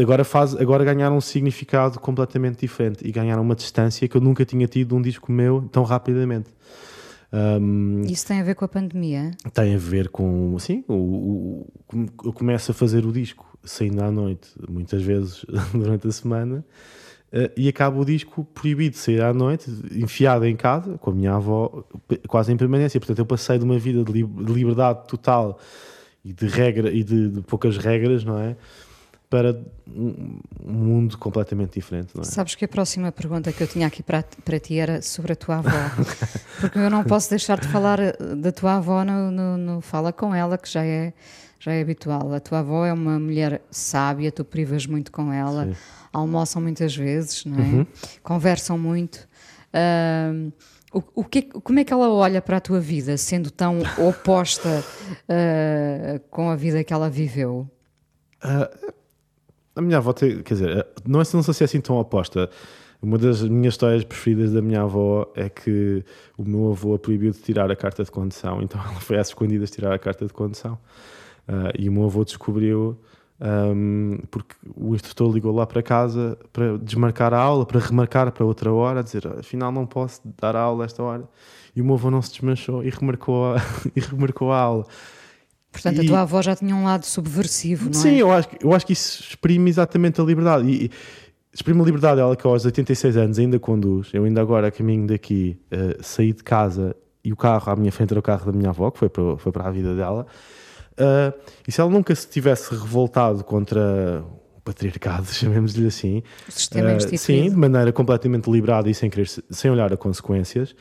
agora, 0.00 0.22
faz, 0.22 0.54
agora 0.54 0.84
ganharam 0.84 1.16
um 1.16 1.20
significado 1.20 1.98
completamente 1.98 2.60
diferente 2.60 3.04
e 3.04 3.10
ganharam 3.10 3.42
uma 3.42 3.56
distância 3.56 4.06
que 4.06 4.16
eu 4.16 4.20
nunca 4.20 4.44
tinha 4.44 4.68
tido 4.68 4.90
de 4.90 4.94
um 4.94 5.02
disco 5.02 5.32
meu 5.32 5.68
tão 5.72 5.82
rapidamente. 5.82 6.50
Um, 7.32 8.02
Isso 8.02 8.26
tem 8.26 8.40
a 8.40 8.44
ver 8.44 8.54
com 8.54 8.64
a 8.64 8.68
pandemia? 8.68 9.30
Tem 9.54 9.74
a 9.74 9.78
ver 9.78 10.08
com, 10.08 10.58
sim, 10.58 10.84
o, 10.88 10.94
o, 10.94 11.66
eu 12.24 12.32
começo 12.32 12.72
a 12.72 12.74
fazer 12.74 13.06
o 13.06 13.12
disco 13.12 13.46
saindo 13.62 14.02
à 14.02 14.10
noite, 14.10 14.48
muitas 14.68 15.02
vezes 15.02 15.44
durante 15.72 16.08
a 16.08 16.12
semana, 16.12 16.64
Uh, 17.32 17.46
e 17.56 17.68
acaba 17.68 17.96
o 17.96 18.04
disco 18.04 18.44
proibido 18.44 18.94
de 18.94 18.98
sair 18.98 19.22
à 19.22 19.32
noite, 19.32 19.70
enfiado 19.92 20.44
em 20.44 20.56
casa, 20.56 20.98
com 20.98 21.10
a 21.10 21.14
minha 21.14 21.34
avó, 21.34 21.84
quase 22.26 22.52
em 22.52 22.56
permanência. 22.56 22.98
Portanto, 22.98 23.20
eu 23.20 23.24
passei 23.24 23.56
de 23.56 23.64
uma 23.64 23.78
vida 23.78 24.02
de, 24.02 24.10
li 24.10 24.24
de 24.24 24.52
liberdade 24.52 25.06
total 25.06 25.56
e 26.24 26.32
de 26.32 26.48
regra 26.48 26.90
e 26.90 27.04
de, 27.04 27.28
de, 27.28 27.40
poucas 27.42 27.76
regras, 27.76 28.24
não 28.24 28.36
é? 28.36 28.56
Para 29.30 29.56
um, 29.86 30.40
mundo 30.66 31.16
completamente 31.16 31.74
diferente, 31.74 32.10
não 32.16 32.22
é? 32.22 32.24
Sabes 32.24 32.56
que 32.56 32.64
a 32.64 32.68
próxima 32.68 33.12
pergunta 33.12 33.52
que 33.52 33.62
eu 33.62 33.68
tinha 33.68 33.86
aqui 33.86 34.02
para, 34.02 34.24
para 34.44 34.58
ti 34.58 34.76
era 34.76 35.00
sobre 35.00 35.32
a 35.34 35.36
tua 35.36 35.58
avó. 35.58 35.70
Porque 36.60 36.78
eu 36.78 36.90
não 36.90 37.04
posso 37.04 37.30
deixar 37.30 37.60
de 37.60 37.68
falar 37.68 38.00
eh, 38.00 38.16
da 38.36 38.50
tua 38.50 38.78
avó 38.78 39.04
no, 39.04 39.30
no, 39.30 39.56
no 39.56 39.80
Fala 39.80 40.12
com 40.12 40.34
ela, 40.34 40.58
que 40.58 40.68
já 40.68 40.84
é, 40.84 41.14
já 41.60 41.72
é 41.72 41.80
habitual. 41.80 42.34
A 42.34 42.40
tua 42.40 42.58
avó 42.58 42.84
é 42.84 42.92
uma 42.92 43.20
mulher 43.20 43.62
sábia, 43.70 44.32
tu 44.32 44.44
privas 44.44 44.84
muito 44.84 45.12
com 45.12 45.32
ela. 45.32 45.66
Sim 45.66 45.76
almoçam 46.12 46.60
muitas 46.60 46.94
vezes, 46.94 47.44
não 47.44 47.58
é? 47.58 47.62
Uhum. 47.62 47.86
conversam 48.22 48.78
muito. 48.78 49.28
Uh, 49.72 50.52
o, 50.92 51.02
o 51.16 51.24
que, 51.24 51.42
como 51.42 51.78
é 51.78 51.84
que 51.84 51.92
ela 51.92 52.10
olha 52.12 52.42
para 52.42 52.56
a 52.56 52.60
tua 52.60 52.80
vida, 52.80 53.16
sendo 53.16 53.50
tão 53.50 53.80
oposta 53.96 54.84
uh, 55.28 56.20
com 56.30 56.50
a 56.50 56.56
vida 56.56 56.82
que 56.82 56.92
ela 56.92 57.08
viveu? 57.08 57.70
Uh, 58.42 58.92
a 59.80 59.82
minha 59.82 59.98
avó, 59.98 60.12
tem, 60.12 60.42
quer 60.42 60.54
dizer, 60.54 60.86
não, 61.06 61.20
é, 61.20 61.24
não 61.32 61.42
sei 61.42 61.54
se 61.54 61.64
é 61.64 61.66
assim 61.66 61.80
tão 61.80 61.96
oposta. 61.96 62.48
Uma 63.02 63.16
das 63.16 63.42
minhas 63.42 63.74
histórias 63.74 64.04
preferidas 64.04 64.52
da 64.52 64.60
minha 64.60 64.82
avó 64.82 65.26
é 65.34 65.48
que 65.48 66.04
o 66.36 66.44
meu 66.44 66.70
avô 66.70 66.94
a 66.94 66.98
proibiu 66.98 67.32
de 67.32 67.38
tirar 67.38 67.70
a 67.70 67.76
carta 67.76 68.04
de 68.04 68.10
condução, 68.10 68.60
então 68.62 68.80
ela 68.80 69.00
foi 69.00 69.18
às 69.18 69.28
escondidas 69.28 69.70
tirar 69.70 69.92
a 69.94 69.98
carta 69.98 70.26
de 70.26 70.32
condução. 70.32 70.78
Uh, 71.48 71.72
e 71.78 71.88
o 71.88 71.92
meu 71.92 72.04
avô 72.04 72.24
descobriu 72.24 72.96
um, 73.40 74.18
porque 74.30 74.54
o 74.76 74.94
instrutor 74.94 75.32
ligou 75.32 75.54
lá 75.54 75.66
para 75.66 75.82
casa 75.82 76.38
para 76.52 76.76
desmarcar 76.76 77.32
a 77.32 77.38
aula, 77.38 77.64
para 77.64 77.80
remarcar 77.80 78.30
para 78.30 78.44
outra 78.44 78.70
hora, 78.70 79.02
dizer 79.02 79.26
afinal 79.26 79.72
não 79.72 79.86
posso 79.86 80.20
dar 80.38 80.54
a 80.54 80.60
aula 80.60 80.84
esta 80.84 81.02
hora. 81.02 81.24
E 81.74 81.80
o 81.80 81.84
meu 81.84 81.94
avô 81.94 82.10
não 82.10 82.20
se 82.20 82.32
desmanchou 82.32 82.84
e 82.84 82.90
remarcou 82.90 83.54
a, 83.54 83.56
e 83.96 84.00
remarcou 84.00 84.52
a 84.52 84.58
aula. 84.60 84.86
Portanto, 85.72 86.02
e, 86.02 86.04
a 86.04 86.08
tua 86.08 86.20
avó 86.22 86.42
já 86.42 86.56
tinha 86.56 86.74
um 86.74 86.84
lado 86.84 87.06
subversivo, 87.06 87.86
não 87.86 87.92
sim, 87.92 88.08
é? 88.08 88.12
Sim, 88.12 88.16
eu 88.18 88.32
acho, 88.32 88.48
eu 88.60 88.74
acho 88.74 88.86
que 88.86 88.92
isso 88.92 89.22
exprime 89.22 89.70
exatamente 89.70 90.20
a 90.20 90.24
liberdade. 90.24 90.68
E, 90.68 90.90
exprime 91.52 91.80
a 91.80 91.84
liberdade, 91.84 92.20
ela 92.20 92.36
que 92.36 92.46
aos 92.46 92.64
86 92.64 93.16
anos 93.16 93.38
ainda 93.38 93.58
conduz. 93.58 94.10
Eu 94.12 94.24
ainda 94.24 94.40
agora, 94.40 94.68
a 94.68 94.70
caminho 94.70 95.06
daqui, 95.06 95.58
uh, 95.72 96.02
saí 96.02 96.32
de 96.32 96.42
casa 96.42 96.94
e 97.24 97.32
o 97.32 97.36
carro 97.36 97.72
à 97.72 97.76
minha 97.76 97.92
frente 97.92 98.12
era 98.12 98.20
o 98.20 98.22
carro 98.22 98.46
da 98.50 98.56
minha 98.56 98.70
avó, 98.70 98.90
que 98.90 98.98
foi 98.98 99.08
para, 99.08 99.36
foi 99.36 99.52
para 99.52 99.68
a 99.68 99.70
vida 99.70 99.94
dela. 99.94 100.26
Uh, 100.92 101.32
e 101.66 101.72
se 101.72 101.80
ela 101.80 101.90
nunca 101.90 102.14
se 102.14 102.28
tivesse 102.28 102.70
revoltado 102.70 103.44
contra 103.44 104.24
o 104.56 104.60
patriarcado, 104.60 105.26
chamemos-lhe 105.32 105.86
assim, 105.86 106.22
o 106.48 106.52
sistema 106.52 106.92
uh, 106.94 107.18
sim, 107.18 107.50
de 107.50 107.56
maneira 107.56 107.92
completamente 107.92 108.44
deliberada 108.44 108.88
e 108.88 108.94
sem, 108.94 109.10
querer, 109.10 109.28
sem 109.28 109.70
olhar 109.70 109.92
a 109.92 109.96
consequências, 109.96 110.74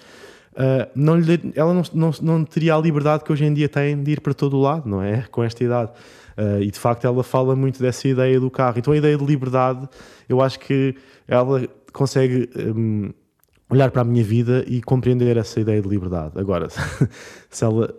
uh, 0.53 0.89
não 0.95 1.17
lhe, 1.17 1.51
ela 1.55 1.73
não, 1.73 1.83
não, 1.93 2.11
não 2.21 2.43
teria 2.45 2.75
a 2.75 2.79
liberdade 2.79 3.23
que 3.23 3.31
hoje 3.31 3.45
em 3.45 3.53
dia 3.53 3.69
tem 3.69 4.01
de 4.01 4.11
ir 4.11 4.21
para 4.21 4.33
todo 4.33 4.57
o 4.57 4.61
lado, 4.61 4.87
não 4.87 5.01
é? 5.01 5.25
Com 5.31 5.43
esta 5.43 5.63
idade. 5.63 5.91
Uh, 6.37 6.61
e 6.61 6.71
de 6.71 6.79
facto 6.79 7.05
ela 7.05 7.23
fala 7.23 7.55
muito 7.55 7.81
dessa 7.81 8.07
ideia 8.07 8.39
do 8.39 8.49
carro. 8.49 8.79
Então 8.79 8.93
a 8.93 8.97
ideia 8.97 9.17
de 9.17 9.25
liberdade, 9.25 9.87
eu 10.27 10.41
acho 10.41 10.59
que 10.59 10.95
ela 11.27 11.67
consegue 11.91 12.49
um, 12.55 13.11
olhar 13.69 13.91
para 13.91 14.01
a 14.01 14.05
minha 14.05 14.23
vida 14.23 14.63
e 14.67 14.81
compreender 14.81 15.37
essa 15.37 15.59
ideia 15.59 15.81
de 15.81 15.87
liberdade. 15.87 16.33
Agora, 16.35 16.67
se 17.49 17.63
ela 17.63 17.93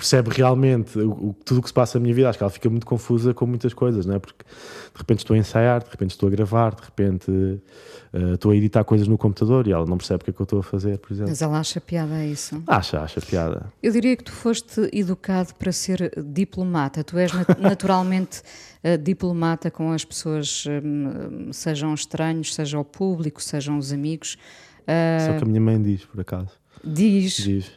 percebe 0.00 0.30
realmente 0.30 0.98
o, 0.98 1.36
tudo 1.44 1.58
o 1.58 1.62
que 1.62 1.68
se 1.68 1.74
passa 1.74 1.98
na 1.98 2.02
minha 2.02 2.14
vida. 2.14 2.28
Acho 2.28 2.38
que 2.38 2.42
ela 2.42 2.50
fica 2.50 2.70
muito 2.70 2.86
confusa 2.86 3.34
com 3.34 3.46
muitas 3.46 3.74
coisas, 3.74 4.06
não 4.06 4.14
é? 4.14 4.18
Porque 4.18 4.44
de 4.44 4.98
repente 4.98 5.18
estou 5.18 5.34
a 5.34 5.38
ensaiar, 5.38 5.84
de 5.84 5.90
repente 5.90 6.10
estou 6.12 6.26
a 6.26 6.30
gravar, 6.30 6.74
de 6.74 6.82
repente 6.82 7.30
uh, 7.30 8.34
estou 8.34 8.50
a 8.50 8.56
editar 8.56 8.82
coisas 8.82 9.06
no 9.06 9.18
computador 9.18 9.66
e 9.66 9.72
ela 9.72 9.84
não 9.84 9.98
percebe 9.98 10.22
o 10.22 10.24
que 10.24 10.30
é 10.30 10.32
que 10.32 10.40
eu 10.40 10.44
estou 10.44 10.60
a 10.60 10.62
fazer, 10.62 10.98
por 10.98 11.12
exemplo. 11.12 11.30
Mas 11.30 11.42
ela 11.42 11.60
acha 11.60 11.80
piada 11.80 12.24
isso? 12.24 12.62
Acha, 12.66 13.00
acha 13.00 13.20
piada. 13.20 13.70
Eu 13.82 13.92
diria 13.92 14.16
que 14.16 14.24
tu 14.24 14.32
foste 14.32 14.88
educado 14.92 15.54
para 15.54 15.70
ser 15.70 16.10
diplomata. 16.16 17.04
Tu 17.04 17.18
és 17.18 17.30
naturalmente 17.60 18.40
uh, 18.82 18.96
diplomata 18.96 19.70
com 19.70 19.92
as 19.92 20.04
pessoas, 20.04 20.64
um, 20.66 21.52
sejam 21.52 21.92
estranhos, 21.92 22.54
seja 22.54 22.78
o 22.78 22.84
público, 22.84 23.42
sejam 23.42 23.76
os 23.76 23.92
amigos. 23.92 24.38
Uh, 24.82 25.26
Só 25.26 25.36
que 25.36 25.44
a 25.44 25.46
minha 25.46 25.60
mãe 25.60 25.80
diz, 25.80 26.06
por 26.06 26.20
acaso. 26.20 26.50
Diz? 26.82 27.36
Diz. 27.36 27.70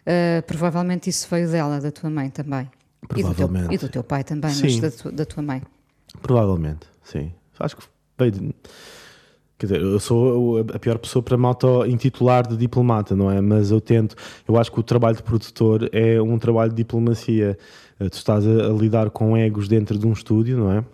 Uh, 0.00 0.42
provavelmente 0.46 1.10
isso 1.10 1.26
veio 1.30 1.50
dela, 1.50 1.80
da 1.80 1.90
tua 1.90 2.10
mãe 2.10 2.30
também. 2.30 2.70
Provavelmente. 3.06 3.64
E 3.64 3.66
do 3.66 3.68
teu, 3.68 3.74
e 3.74 3.78
do 3.78 3.88
teu 3.88 4.04
pai 4.04 4.24
também, 4.24 4.50
sim. 4.50 4.62
mas 4.62 4.80
da, 4.80 4.90
tu, 4.90 5.12
da 5.12 5.24
tua 5.24 5.42
mãe. 5.42 5.62
Provavelmente, 6.20 6.86
sim. 7.02 7.32
Acho 7.58 7.76
que 7.76 7.84
veio 8.18 8.32
de... 8.32 8.54
Quer 9.58 9.66
dizer, 9.66 9.82
eu 9.82 10.00
sou 10.00 10.60
a 10.60 10.78
pior 10.78 10.96
pessoa 10.96 11.22
para 11.22 11.36
me 11.36 11.44
auto-intitular 11.44 12.48
de 12.48 12.56
diplomata, 12.56 13.14
não 13.14 13.30
é? 13.30 13.42
Mas 13.42 13.70
eu 13.70 13.78
tento. 13.78 14.16
Eu 14.48 14.56
acho 14.56 14.72
que 14.72 14.80
o 14.80 14.82
trabalho 14.82 15.16
de 15.16 15.22
produtor 15.22 15.86
é 15.92 16.18
um 16.18 16.38
trabalho 16.38 16.70
de 16.70 16.76
diplomacia. 16.76 17.58
Eh, 18.00 18.08
tu 18.08 18.14
estás 18.14 18.46
a, 18.46 18.68
lidar 18.68 19.10
com 19.10 19.36
egos 19.36 19.68
dentro 19.68 19.98
de 19.98 20.06
um 20.06 20.12
estúdio, 20.12 20.56
não 20.56 20.72
é? 20.72 20.84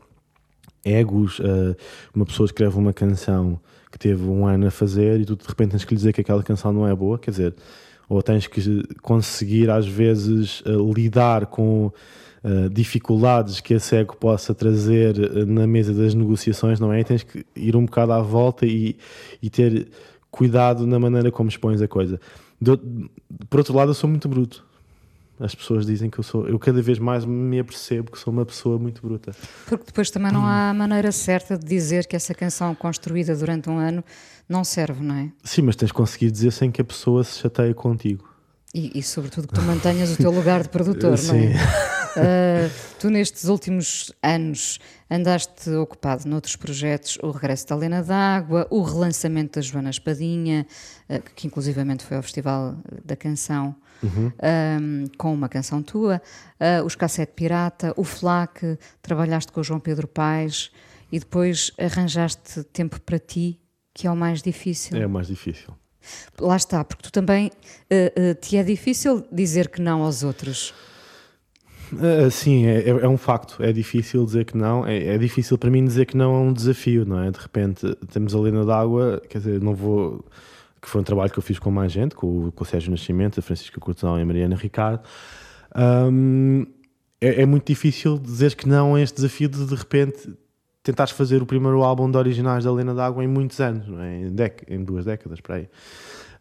Egos. 0.84 1.38
Uh, 1.38 1.76
uma 2.12 2.26
pessoa 2.26 2.46
escreve 2.46 2.76
uma 2.76 2.92
canção 2.92 3.60
que 3.92 4.00
teve 4.00 4.24
um 4.24 4.44
ano 4.44 4.66
a 4.66 4.70
fazer 4.72 5.20
e 5.20 5.24
tu 5.24 5.36
de 5.36 5.46
repente 5.46 5.70
tens 5.70 5.84
que 5.84 5.94
lhe 5.94 5.98
dizer 5.98 6.12
que 6.12 6.20
aquela 6.20 6.42
canção 6.42 6.72
não 6.72 6.88
é 6.88 6.94
boa. 6.94 7.20
Quer 7.20 7.30
dizer, 7.30 7.54
ou 8.08 8.22
tens 8.22 8.46
que 8.46 8.82
conseguir 9.02 9.70
às 9.70 9.86
vezes 9.86 10.62
eh, 10.64 10.70
lidar 10.94 11.46
com 11.46 11.86
uh, 12.44 12.70
dificuldades 12.70 13.60
que 13.60 13.74
a 13.74 13.80
cego 13.80 14.16
possa 14.16 14.54
trazer 14.54 15.18
eh, 15.18 15.44
na 15.44 15.66
mesa 15.66 15.92
das 15.92 16.14
negociações, 16.14 16.78
não 16.78 16.92
é? 16.92 17.00
E 17.00 17.04
tens 17.04 17.22
que 17.22 17.44
ir 17.56 17.74
um 17.74 17.84
bocado 17.84 18.12
à 18.12 18.20
volta 18.20 18.64
e, 18.66 18.96
e 19.42 19.50
ter 19.50 19.88
cuidado 20.30 20.86
na 20.86 20.98
maneira 20.98 21.30
como 21.30 21.48
expões 21.48 21.80
a 21.82 21.88
coisa. 21.88 22.20
Do, 22.60 22.78
por 23.48 23.60
outro 23.60 23.74
lado, 23.74 23.90
eu 23.90 23.94
sou 23.94 24.08
muito 24.08 24.28
bruto. 24.28 24.65
As 25.38 25.54
pessoas 25.54 25.84
dizem 25.84 26.08
que 26.08 26.18
eu 26.18 26.24
sou, 26.24 26.48
eu 26.48 26.58
cada 26.58 26.80
vez 26.80 26.98
mais 26.98 27.24
me 27.24 27.58
apercebo 27.58 28.10
que 28.10 28.18
sou 28.18 28.32
uma 28.32 28.46
pessoa 28.46 28.78
muito 28.78 29.02
bruta. 29.02 29.32
Porque 29.66 29.84
depois 29.84 30.10
também 30.10 30.32
não 30.32 30.46
há 30.46 30.72
maneira 30.72 31.12
certa 31.12 31.58
de 31.58 31.64
dizer 31.66 32.06
que 32.06 32.16
essa 32.16 32.34
canção 32.34 32.74
construída 32.74 33.36
durante 33.36 33.68
um 33.68 33.76
ano 33.76 34.02
não 34.48 34.64
serve, 34.64 35.04
não 35.04 35.14
é? 35.14 35.30
Sim, 35.44 35.62
mas 35.62 35.76
tens 35.76 35.92
conseguido 35.92 36.32
dizer 36.32 36.52
sem 36.52 36.70
que 36.70 36.80
a 36.80 36.84
pessoa 36.84 37.22
se 37.22 37.40
chateie 37.40 37.74
contigo. 37.74 38.36
E, 38.74 38.98
e 38.98 39.02
sobretudo 39.02 39.48
que 39.48 39.54
tu 39.54 39.62
mantenhas 39.62 40.12
o 40.12 40.16
teu 40.16 40.30
lugar 40.30 40.62
de 40.62 40.68
produtor, 40.68 41.18
não 41.22 41.34
é? 41.34 41.96
Uh, 42.16 42.70
tu 42.98 43.10
nestes 43.10 43.44
últimos 43.44 44.10
anos 44.22 44.78
andaste 45.10 45.70
ocupado 45.70 46.26
noutros 46.26 46.56
projetos, 46.56 47.18
o 47.22 47.30
regresso 47.30 47.66
da 47.68 47.76
Lena 47.76 48.02
d'Água, 48.02 48.66
o 48.70 48.82
relançamento 48.82 49.58
da 49.58 49.60
Joana 49.60 49.90
Espadinha, 49.90 50.66
uh, 51.10 51.22
que 51.34 51.46
inclusivamente 51.46 52.04
foi 52.04 52.16
ao 52.16 52.22
Festival 52.22 52.74
da 53.04 53.16
Canção, 53.16 53.74
uhum. 54.02 54.32
um, 54.80 55.04
com 55.16 55.32
uma 55.32 55.48
canção 55.48 55.82
tua, 55.82 56.20
uh, 56.60 56.84
os 56.84 56.94
Cassete 56.94 57.32
Pirata, 57.34 57.92
o 57.96 58.04
Flac, 58.04 58.78
trabalhaste 59.02 59.52
com 59.52 59.60
o 59.60 59.64
João 59.64 59.80
Pedro 59.80 60.06
Paes 60.06 60.70
e 61.10 61.18
depois 61.18 61.70
arranjaste 61.78 62.64
tempo 62.64 63.00
para 63.00 63.18
ti 63.18 63.60
que 63.96 64.06
é 64.06 64.10
o 64.10 64.16
mais 64.16 64.42
difícil. 64.42 64.98
É 64.98 65.06
o 65.06 65.10
mais 65.10 65.28
difícil. 65.28 65.74
Lá 66.38 66.56
está, 66.56 66.84
porque 66.84 67.02
tu 67.02 67.10
também 67.10 67.46
uh, 67.46 68.30
uh, 68.30 68.34
te 68.34 68.58
é 68.58 68.62
difícil 68.62 69.26
dizer 69.32 69.70
que 69.70 69.80
não 69.80 70.02
aos 70.02 70.22
outros. 70.22 70.74
Uh, 71.92 72.30
sim, 72.30 72.66
é, 72.66 72.80
é, 72.80 72.88
é, 72.90 73.08
um 73.08 73.16
facto. 73.16 73.62
É 73.62 73.72
difícil 73.72 74.24
dizer 74.26 74.44
que 74.44 74.56
não. 74.56 74.86
É, 74.86 75.14
é, 75.14 75.18
difícil 75.18 75.56
para 75.56 75.70
mim 75.70 75.84
dizer 75.84 76.04
que 76.04 76.16
não 76.16 76.34
é 76.34 76.38
um 76.38 76.52
desafio, 76.52 77.06
não 77.06 77.20
é? 77.20 77.30
De 77.30 77.38
repente 77.38 77.94
temos 78.12 78.34
a 78.34 78.38
Lena 78.38 78.64
d'Água, 78.66 79.22
quer 79.28 79.38
dizer, 79.38 79.62
não 79.62 79.74
vou. 79.74 80.24
Que 80.86 80.90
foi 80.90 81.00
um 81.00 81.04
trabalho 81.04 81.32
que 81.32 81.38
eu 81.38 81.42
fiz 81.42 81.58
com 81.58 81.68
mais 81.68 81.90
gente, 81.90 82.14
com, 82.14 82.48
com 82.52 82.62
o 82.62 82.66
Sérgio 82.66 82.92
Nascimento, 82.92 83.40
a 83.40 83.42
Francisca 83.42 83.80
Cortesão 83.80 84.16
e 84.16 84.22
a 84.22 84.24
Mariana 84.24 84.54
Ricardo. 84.54 85.02
Um, 85.74 86.64
é, 87.20 87.42
é, 87.42 87.46
muito 87.46 87.66
difícil 87.66 88.16
dizer 88.16 88.54
que 88.54 88.68
não 88.68 88.94
a 88.94 89.00
este 89.00 89.16
desafio 89.16 89.48
de 89.48 89.66
de 89.66 89.74
repente 89.74 90.32
tentares 90.84 91.12
fazer 91.12 91.42
o 91.42 91.46
primeiro 91.46 91.82
álbum 91.82 92.08
de 92.08 92.16
originais 92.16 92.62
da 92.62 92.70
Lena 92.70 92.94
d'Água 92.94 93.24
em 93.24 93.26
muitos 93.26 93.58
anos, 93.58 93.84
é? 93.98 94.28
em, 94.28 94.76
em 94.76 94.84
duas 94.84 95.04
décadas, 95.04 95.40
para 95.40 95.56
aí. 95.56 95.68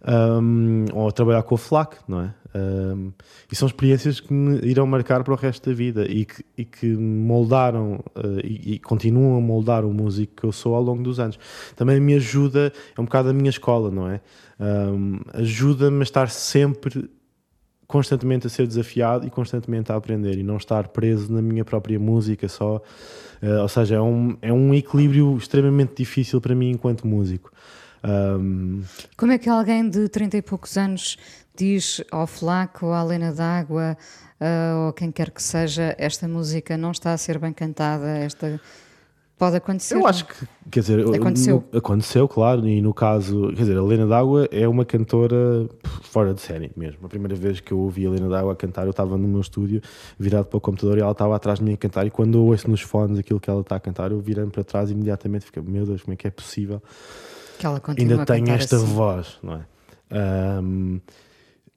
Um, 0.07 0.85
ou 0.93 1.12
trabalhar 1.12 1.41
com 1.43 1.55
o 1.55 1.57
FLAC, 1.57 1.97
não 2.07 2.21
é? 2.21 2.33
Um, 2.55 3.12
e 3.51 3.55
são 3.55 3.67
experiências 3.67 4.21
que 4.21 4.31
me 4.31 4.59
irão 4.65 4.88
marcar 4.88 5.24
para 5.24 5.33
o 5.33 5.35
resto 5.35 5.69
da 5.69 5.75
vida 5.75 6.05
e 6.05 6.24
que, 6.24 6.45
e 6.57 6.63
que 6.63 6.88
moldaram 6.88 7.95
uh, 8.15 8.39
e, 8.41 8.75
e, 8.75 8.79
continuam 8.79 9.35
a 9.35 9.41
moldar 9.41 9.83
o 9.83 9.93
músico 9.93 10.35
que 10.38 10.43
eu 10.45 10.53
sou 10.53 10.74
ao 10.74 10.81
longo 10.81 11.03
dos 11.03 11.19
anos. 11.19 11.38
Também 11.75 12.00
me 12.00 12.13
ajuda, 12.13 12.71
é 12.97 13.01
um 13.01 13.03
bocado 13.03 13.29
a 13.29 13.33
minha 13.33 13.50
escola, 13.50 13.91
não 13.91 14.07
é? 14.07 14.21
Um, 14.57 15.19
Ajuda-me 15.33 16.00
a 16.00 16.03
estar 16.03 16.29
sempre 16.29 17.09
constantemente 17.88 18.47
a 18.47 18.50
ser 18.50 18.65
desafiado 18.65 19.27
e 19.27 19.29
constantemente 19.29 19.91
a 19.91 19.95
aprender 19.95 20.38
e 20.38 20.43
não 20.43 20.57
estar 20.57 20.88
preso 20.88 21.31
na 21.33 21.41
minha 21.41 21.65
própria 21.65 22.00
música 22.00 22.47
só. 22.47 22.77
Uh, 23.41 23.62
ou 23.62 23.67
seja, 23.67 23.95
é 23.95 24.01
um, 24.01 24.38
é 24.41 24.53
um 24.53 24.74
equilíbrio 24.74 25.35
extremamente 25.35 25.95
difícil 25.97 26.39
para 26.39 26.55
mim 26.55 26.69
enquanto 26.69 27.05
músico. 27.05 27.51
Um... 28.05 28.83
Como 29.17 29.31
é 29.31 29.38
que 29.38 29.50
alguém 29.50 29.89
de 29.89 30.07
30 30.07 30.38
e 30.38 30.41
poucos 30.41 30.77
anos 30.77 31.17
diz 31.55 32.03
ao 32.12 32.27
Flaco, 32.27 32.88
à 32.88 33.03
Lena 33.03 33.31
d'Água, 33.33 33.97
uh, 34.39 34.88
ou 34.88 34.93
quem 34.93 35.12
quer 35.12 35.31
que 35.31 35.41
seja, 35.41 35.95
esta 35.97 36.27
música 36.27 36.77
não 36.77 36.91
está 36.91 37.13
a 37.13 37.17
ser 37.17 37.39
bem 37.39 37.53
cantada, 37.53 38.07
esta 38.17 38.59
Pode 39.38 39.57
acontecer. 39.57 39.95
Eu 39.95 40.07
acho 40.07 40.25
que, 40.25 40.47
quer 40.71 40.79
dizer, 40.79 41.00
Aconteceu. 41.13 41.65
no- 41.71 41.77
aconteceu, 41.77 42.25
claro, 42.25 42.65
e 42.65 42.81
no 42.81 42.93
caso, 42.93 43.50
quer 43.50 43.63
dizer, 43.63 43.77
a 43.77 43.81
Helena 43.81 44.07
D'Água 44.07 44.47
é 44.50 44.65
uma 44.65 44.85
cantora 44.85 45.69
fora 46.03 46.33
de 46.33 46.39
série 46.39 46.71
mesmo. 46.75 47.05
A 47.05 47.09
primeira 47.09 47.35
vez 47.35 47.59
que 47.59 47.74
eu 47.74 47.79
ouvi 47.79 48.05
a 48.05 48.09
Helena 48.09 48.29
D'Água 48.29 48.55
cantar, 48.55 48.85
eu 48.85 48.91
estava 48.91 49.17
no 49.17 49.27
meu 49.27 49.41
estúdio, 49.41 49.81
virado 50.17 50.45
para 50.45 50.57
o 50.57 50.62
computador, 50.62 50.97
e 50.97 51.01
ela 51.01 51.12
estava 51.12 51.35
atrás 51.35 51.59
de 51.59 51.65
mim 51.65 51.74
a 51.74 51.77
cantar. 51.77 52.07
E 52.07 52.09
quando 52.09 52.38
eu 52.38 52.45
ouço 52.45 52.69
nos 52.71 52.79
fones 52.79 53.19
aquilo 53.19 53.38
que 53.38 53.50
ela 53.50 53.59
está 53.59 53.75
a 53.75 53.79
cantar, 53.79 54.09
eu 54.09 54.21
virando 54.21 54.51
para 54.51 54.63
trás 54.63 54.89
e 54.89 54.93
imediatamente 54.93 55.45
fico, 55.45 55.62
meu 55.62 55.85
Deus, 55.85 56.01
como 56.01 56.13
é 56.13 56.15
que 56.15 56.27
é 56.27 56.31
possível? 56.31 56.81
Ainda 57.97 58.25
tem 58.25 58.50
esta 58.51 58.75
assim. 58.75 58.85
voz, 58.85 59.38
não 59.41 59.55
é? 59.55 59.65
Ahm, 60.12 61.00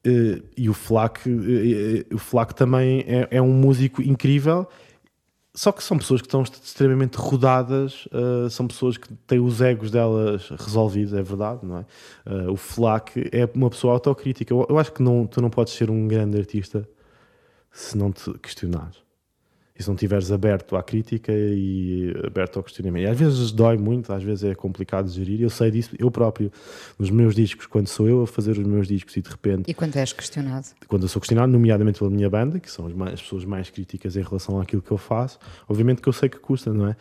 eh, 0.04 0.42
e 0.56 0.68
o 0.68 0.75
Flaco, 0.75 1.28
eh, 1.28 2.04
eh, 2.11 2.14
o 2.14 2.18
Flaco 2.18 2.54
também 2.54 3.04
é, 3.06 3.28
é 3.30 3.42
um 3.42 3.52
músico 3.52 4.02
incrível. 4.02 4.66
Só 5.54 5.73
que 5.73 5.82
são 5.82 5.99
pessoas 5.99 6.20
que 6.20 6.28
estão 6.28 6.42
extremamente 6.42 7.16
rodadas, 7.16 8.06
eh, 8.12 8.49
são 8.49 8.68
pessoas 8.68 8.97
que 8.97 9.12
têm 9.26 9.40
os 9.40 9.61
egos 9.61 9.90
delas 9.90 10.49
resolvidos, 10.50 11.12
é 11.12 11.20
verdade, 11.20 11.66
não 11.66 11.78
é? 11.78 11.87
Eh, 12.26 12.49
o 12.49 12.54
Flac 12.56 13.28
é 13.32 13.49
uma 13.52 13.68
pessoa 13.68 13.94
autocrítica. 13.94 14.52
Eu, 14.52 14.64
eu 14.68 14.78
acho 14.78 14.92
que 14.92 15.02
não, 15.02 15.26
tu 15.26 15.40
não 15.40 15.50
podes 15.50 15.73
ser 15.73 15.90
um 15.90 16.06
grande 16.06 16.38
artista 16.38 16.88
se 17.73 17.99
não 17.99 18.12
te 18.12 18.32
questionares. 18.38 19.08
E 19.78 19.82
se 19.82 19.88
não 19.88 19.94
estiveres 19.94 20.32
aberto 20.32 20.75
à 20.76 20.82
crítica 20.82 21.30
e 21.32 22.12
aberto 22.26 22.56
ao 22.56 22.64
questionamento. 22.64 23.04
E 23.04 23.06
às 23.06 23.16
vezes 23.18 23.52
dói 23.52 23.76
muito, 23.78 24.12
às 24.12 24.23
vezes 24.25 24.42
é 24.42 24.54
complicado 24.54 25.06
de 25.06 25.12
gerir. 25.12 25.40
Eu 25.40 25.50
sei 25.50 25.70
disso, 25.70 25.94
eu 25.99 26.11
próprio, 26.11 26.50
nos 26.99 27.11
meus 27.11 27.32
discos, 27.35 27.66
quando 27.66 27.87
sou 27.87 28.08
eu 28.08 28.23
a 28.23 28.26
fazer 28.26 28.52
os 28.58 28.66
meus 28.66 28.88
discos 28.88 29.16
e 29.16 29.23
de 29.23 29.30
repente 29.30 29.70
E 29.70 29.75
quando 29.75 29.94
és 29.97 30.12
questionado? 30.12 30.66
quando 30.88 31.02
eu 31.04 31.08
sou 31.08 31.20
questionado, 31.20 31.52
nomeadamente 31.52 32.00
pela 32.00 32.11
minha 32.11 32.28
banda, 32.28 32.58
que 32.58 32.68
são 32.70 32.87
as, 32.87 32.92
mais- 32.92 33.12
as 33.14 33.23
pessoas 33.23 33.44
mais 33.44 33.70
críticas 33.70 34.16
em 34.16 34.23
relação 34.23 34.61
àquilo 34.61 34.82
que 34.82 34.90
eu 34.90 34.99
faço, 34.99 35.38
obviamente 35.68 36.02
que 36.02 36.08
eu 36.08 36.12
sei 36.12 36.28
que 36.28 36.38
custa, 36.40 36.73
não 36.73 36.88
é? 36.88 36.97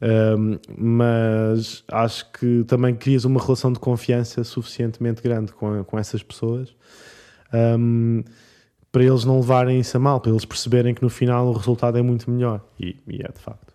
Ahm, 0.00 0.58
mas 0.78 1.82
acho 1.88 2.30
que 2.32 2.64
também 2.68 2.94
crias 2.94 3.24
uma 3.24 3.40
relação 3.42 3.72
de 3.72 3.78
confiança 3.80 4.44
suficientemente 4.44 5.20
grande 5.20 5.52
com, 5.52 5.82
com 5.84 5.98
essas 5.98 6.22
pessoas 6.22 6.74
ahm, 7.52 8.22
para 8.92 9.04
eles 9.04 9.24
não 9.24 9.36
levarem 9.40 9.78
isso 9.80 9.96
a 9.96 10.00
mal, 10.00 10.20
para 10.20 10.30
eles 10.32 10.44
perceberem 10.44 10.94
que 10.94 11.02
no 11.02 11.08
final 11.10 11.46
o 11.46 11.52
resultado 11.52 11.96
é 11.98 12.02
muito 12.02 12.30
melhor. 12.30 12.60
E, 12.78 12.96
e 13.06 13.16
é 13.22 13.28
de 13.32 13.38
facto. 13.40 13.72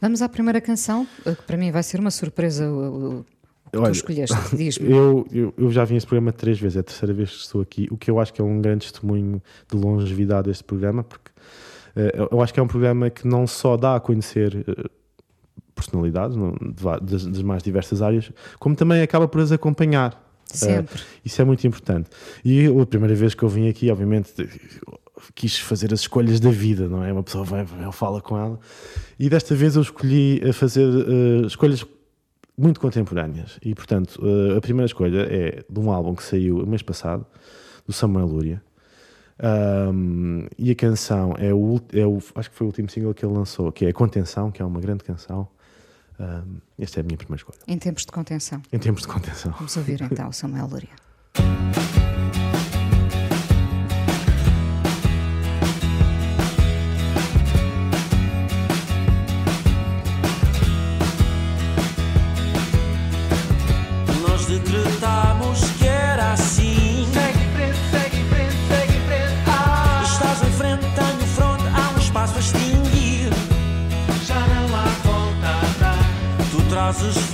Vamos 0.00 0.20
à 0.20 0.28
primeira 0.28 0.60
canção, 0.60 1.06
eh, 1.24 1.34
que 1.34 1.42
para 1.42 1.56
mim 1.56 1.70
vai 1.70 1.82
ser 1.82 2.00
uma 2.00 2.10
surpresa 2.10 2.68
o, 2.68 3.20
o- 3.20 3.24
que 3.70 3.78
Olha, 3.78 3.86
tu 3.86 3.94
escolheste. 3.94 4.36
Diz-me. 4.56 4.90
Eu, 4.90 5.26
eu, 5.32 5.54
eu 5.56 5.70
já 5.70 5.84
vim 5.84 5.94
a 5.94 5.96
este 5.96 6.06
programa 6.06 6.30
três 6.32 6.58
vezes, 6.60 6.76
é 6.76 6.80
a 6.80 6.82
terceira 6.82 7.14
vez 7.14 7.30
que 7.30 7.36
estou 7.36 7.62
aqui, 7.62 7.88
o 7.90 7.96
que 7.96 8.10
eu 8.10 8.20
acho 8.20 8.32
que 8.34 8.40
é 8.40 8.44
um 8.44 8.60
grande 8.60 8.82
testemunho 8.90 9.40
de 9.72 9.78
longevidade 9.78 10.48
deste 10.48 10.64
programa, 10.64 11.02
porque 11.04 11.30
eh, 11.96 12.26
eu- 12.30 12.42
acho 12.42 12.52
que 12.52 12.60
é 12.60 12.62
um 12.62 12.66
programa 12.66 13.08
que 13.08 13.26
não 13.26 13.46
só 13.46 13.76
dá 13.76 13.96
a 13.96 14.00
conhecer 14.00 14.62
eh, 14.68 14.90
personalidades 15.74 16.36
não, 16.36 16.50
de 16.52 16.82
va- 16.82 16.98
das, 16.98 17.24
das 17.26 17.42
mais 17.42 17.62
diversas 17.62 18.02
áreas, 18.02 18.30
como 18.58 18.74
também 18.76 19.00
acaba 19.02 19.26
por 19.26 19.40
as 19.40 19.52
acompanhar. 19.52 20.20
Sempre. 20.56 21.00
Eh, 21.00 21.20
isso 21.24 21.40
é 21.40 21.44
muito 21.44 21.66
importante. 21.66 22.10
E 22.44 22.60
eu, 22.62 22.80
a 22.80 22.86
primeira 22.86 23.14
vez 23.14 23.34
que 23.34 23.42
eu 23.42 23.48
vim 23.48 23.68
aqui, 23.68 23.90
obviamente, 23.90 24.32
quis 25.34 25.58
fazer 25.58 25.92
as 25.92 26.00
escolhas 26.00 26.40
da 26.40 26.50
vida, 26.50 26.88
não 26.88 27.04
é? 27.04 27.12
Uma 27.12 27.22
pessoa 27.22 27.44
vem, 27.44 27.64
vem 27.64 27.90
fala 27.92 28.20
com 28.20 28.36
ela. 28.36 28.58
E 29.18 29.28
desta 29.28 29.54
vez 29.54 29.76
eu 29.76 29.82
escolhi 29.82 30.42
a 30.48 30.52
fazer 30.52 30.88
eh, 30.88 31.46
escolhas 31.46 31.84
muito 32.56 32.80
contemporâneas. 32.80 33.58
E, 33.62 33.74
portanto, 33.74 34.20
eh, 34.22 34.56
a 34.56 34.60
primeira 34.60 34.86
escolha 34.86 35.26
é 35.30 35.64
de 35.68 35.80
um 35.80 35.90
álbum 35.90 36.14
que 36.14 36.22
saiu 36.22 36.66
mês 36.66 36.82
passado, 36.82 37.26
do 37.86 37.92
Samuel 37.92 38.26
Lúria. 38.26 38.62
Ahm, 39.38 40.46
e 40.58 40.70
a 40.70 40.74
canção 40.74 41.34
é 41.38 41.52
o, 41.52 41.80
é 41.92 42.06
o. 42.06 42.18
Acho 42.34 42.50
que 42.50 42.56
foi 42.56 42.66
o 42.66 42.68
último 42.68 42.88
single 42.88 43.12
que 43.14 43.24
ele 43.24 43.34
lançou, 43.34 43.72
que 43.72 43.86
é 43.86 43.92
Contenção, 43.92 44.50
que 44.50 44.62
é 44.62 44.64
uma 44.64 44.80
grande 44.80 45.02
canção. 45.02 45.48
Ahm, 46.22 46.58
esta 46.78 47.00
é 47.00 47.02
a 47.02 47.04
minha 47.04 47.16
primeira 47.18 47.40
escolha, 47.40 47.58
Em 47.66 47.76
tempos 47.78 48.06
de 48.06 48.12
contenção. 48.12 48.62
em 48.72 48.78
termos 48.78 49.02
de 49.02 49.08
contenção. 49.08 49.50
Vamos 49.58 49.76
ouvir 49.76 50.00
então 50.02 50.28
o 50.28 50.32
Samuel 50.32 50.68
Luria. 50.68 50.88
Tu 76.92 77.31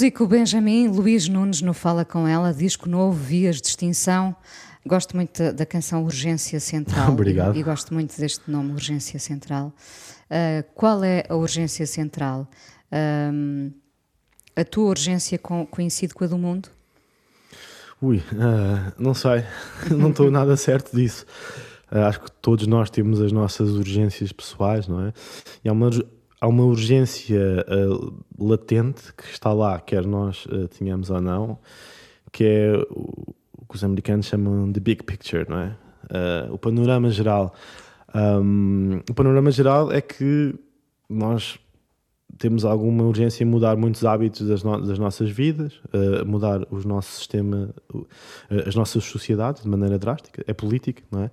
músico 0.00 0.26
Benjamin 0.26 0.88
Luís 0.88 1.28
Nunes 1.28 1.60
no 1.60 1.74
Fala 1.74 2.06
Com 2.06 2.26
Ela, 2.26 2.54
disco 2.54 2.88
novo, 2.88 3.12
Vias 3.22 3.60
de 3.60 3.68
Extinção. 3.68 4.34
Gosto 4.86 5.14
muito 5.14 5.52
da, 5.52 5.66
canção 5.66 6.02
Urgência 6.04 6.58
Central. 6.58 7.12
Obrigado. 7.12 7.54
E, 7.54 7.60
e 7.60 7.62
gosto 7.62 7.92
muito 7.92 8.18
deste 8.18 8.50
nome, 8.50 8.72
Urgência 8.72 9.18
Central. 9.18 9.70
Ah, 10.30 10.64
qual 10.74 11.04
é 11.04 11.24
a 11.28 11.34
urgência 11.34 11.86
central? 11.86 12.48
Ahm, 12.90 13.72
a 14.56 14.64
tua 14.64 14.88
urgência 14.88 15.38
co- 15.38 15.66
coincide 15.66 16.14
com 16.14 16.24
a 16.24 16.28
do 16.28 16.38
mundo? 16.38 16.70
Ui, 18.00 18.22
ah, 18.40 18.94
não 18.98 19.12
sei, 19.12 19.44
não 19.94 20.08
estou 20.08 20.30
nada 20.30 20.56
certo 20.56 20.96
disso. 20.96 21.26
Ah, 21.90 22.06
acho 22.06 22.22
que 22.22 22.32
todos 22.40 22.66
nós 22.66 22.88
temos 22.88 23.20
as 23.20 23.32
nossas 23.32 23.68
urgências 23.68 24.32
pessoais, 24.32 24.88
não 24.88 25.08
é? 25.08 25.12
E 25.62 25.68
há 25.68 25.72
uma, 25.74 25.90
há 26.40 26.48
uma 26.48 26.64
urgência 26.64 27.64
ah, 27.68 28.12
latente 28.38 29.12
que 29.14 29.24
está 29.24 29.52
lá, 29.52 29.78
quer 29.80 30.06
nós 30.06 30.46
ah, 30.50 30.68
tenhamos 30.78 31.10
ou 31.10 31.20
não, 31.20 31.58
que 32.32 32.44
é 32.44 32.72
o, 32.90 33.34
que 33.68 33.76
os 33.76 33.84
americanos 33.84 34.26
chamam 34.26 34.70
de 34.70 34.80
big 34.80 35.02
picture, 35.04 35.46
não 35.48 35.58
é? 35.58 35.76
Ah, 36.10 36.48
o 36.50 36.58
panorama 36.58 37.10
geral. 37.10 37.54
Ahm, 38.12 39.00
o 39.08 39.14
panorama 39.14 39.50
geral 39.50 39.92
é 39.92 40.00
que 40.00 40.54
nós 41.08 41.58
temos 42.38 42.64
alguma 42.64 43.04
urgência 43.04 43.44
em 43.44 43.46
mudar 43.46 43.76
muitos 43.76 44.04
hábitos 44.04 44.46
das, 44.48 44.62
no- 44.62 44.80
das 44.86 44.98
nossas 44.98 45.28
vidas, 45.30 45.80
eh, 45.92 46.24
mudar 46.24 46.62
o 46.70 46.76
nosso 46.86 47.10
sistema, 47.18 47.74
eh, 48.50 48.64
as 48.66 48.74
nossas 48.74 49.04
sociedades 49.04 49.62
de 49.62 49.68
maneira 49.68 49.98
drástica, 49.98 50.42
é 50.46 50.54
política, 50.54 51.02
não 51.10 51.24
é? 51.24 51.30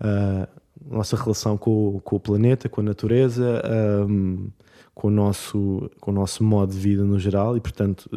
Ah, 0.00 0.48
nossa 0.90 1.16
relação 1.16 1.56
com, 1.56 1.96
o- 1.96 2.00
com 2.00 2.16
o 2.16 2.20
planeta, 2.20 2.68
com 2.68 2.80
a 2.80 2.84
natureza, 2.84 3.62
ahm, 3.64 4.48
com, 4.94 5.08
o 5.08 5.10
nosso, 5.10 5.90
com 6.00 6.10
o 6.10 6.14
nosso 6.14 6.42
modo 6.44 6.72
de 6.72 6.78
vida 6.78 7.02
no 7.04 7.18
geral, 7.18 7.56
e 7.56 7.60
portanto 7.60 8.08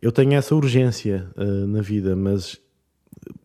eu 0.00 0.12
tenho 0.12 0.34
essa 0.34 0.54
urgência 0.54 1.26
eh, 1.36 1.44
na 1.66 1.80
vida, 1.80 2.14
mas 2.14 2.60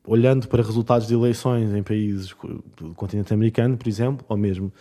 olhando 0.06 0.48
para 0.48 0.62
resultados 0.62 1.08
de 1.08 1.13
eleições 1.13 1.74
em 1.74 1.82
países 1.84 2.36
do 2.78 2.93
continente 2.95 3.34
americano, 3.34 3.78
por 3.78 3.88
exemplo, 3.88 4.26
ou 4.30 4.36
mesmo 4.38 4.72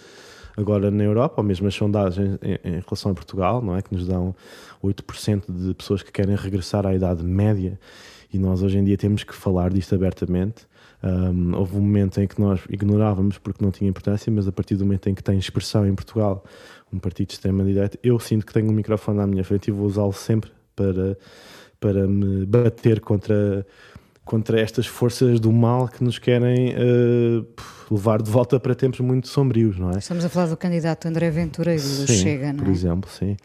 agora 0.57 0.91
na 0.91 1.05
Europa, 1.05 1.35
ou 1.39 1.45
mesmo 1.45 1.69
as 1.69 1.75
sondagens 1.75 2.37
em, 2.43 2.59
em 2.69 2.81
relação 2.81 3.13
a 3.13 3.15
Portugal, 3.15 3.63
não 3.63 3.77
é? 3.77 3.83
Que 3.83 3.95
nos 3.95 4.07
dão 4.07 4.35
8% 4.83 5.45
de 5.49 5.73
pessoas 5.75 6.03
que 6.03 6.11
querem 6.11 6.35
regressar 6.35 6.85
à 6.85 6.93
idade 6.95 7.23
média 7.23 7.79
e 8.33 8.39
nós 8.39 8.63
hoje 8.63 8.77
em 8.79 8.85
dia 8.85 8.97
temos 8.97 9.23
que 9.23 9.35
falar 9.35 9.71
disto 9.73 9.95
abertamente. 9.95 10.67
Um, 11.03 11.55
houve 11.57 11.77
um 11.77 11.81
momento 11.81 12.21
em 12.21 12.27
que 12.27 12.41
nós 12.41 12.61
ignorávamos 12.69 13.39
porque 13.39 13.65
não 13.65 13.71
tinha 13.71 13.89
importância, 13.89 14.33
mas 14.33 14.49
a 14.49 14.53
partir 14.53 14.75
do 14.75 14.85
momento 14.85 15.09
em 15.09 15.15
que 15.15 15.23
tem 15.23 15.39
expressão 15.39 15.87
em 15.87 15.95
Portugal 15.95 16.45
um 16.93 16.99
partido 16.99 17.29
de 17.29 17.35
extrema-direita, 17.35 17.99
eu 18.03 18.19
sinto 18.19 18.45
que 18.45 18.53
tenho 18.53 18.69
um 18.69 18.73
microfone 18.73 19.21
à 19.21 19.27
minha 19.27 19.45
frente 19.45 19.69
e 19.69 19.71
vou 19.71 19.87
usá-lo 19.87 20.13
sempre 20.13 20.51
para, 20.75 21.17
para 21.79 22.07
me 22.09 22.47
bater 22.47 23.01
contra, 23.01 23.67
contra 24.29 24.61
estas 24.61 24.87
forças 24.87 25.41
do 25.41 25.51
mal 25.51 25.89
que 25.89 26.05
nos 26.05 26.19
querem 26.19 26.75
uh, 26.75 27.47
levar 27.91 28.21
de 28.21 28.31
volta 28.31 28.61
para 28.61 28.75
tempos 28.75 29.01
muito 29.01 29.27
sombrios, 29.27 29.79
não 29.79 29.91
é? 29.91 29.97
Estamos 29.97 30.23
a 30.23 30.29
falar 30.29 30.49
do 30.49 30.57
candidato 30.57 31.09
André 31.09 31.31
Ventura 31.31 31.75
e 31.75 31.79
do 31.79 31.83
sim, 31.83 32.07
Chega, 32.09 32.53
não 32.53 32.61
é? 32.61 32.65
por 32.65 32.71
exemplo, 32.71 33.11
sim. 33.11 33.39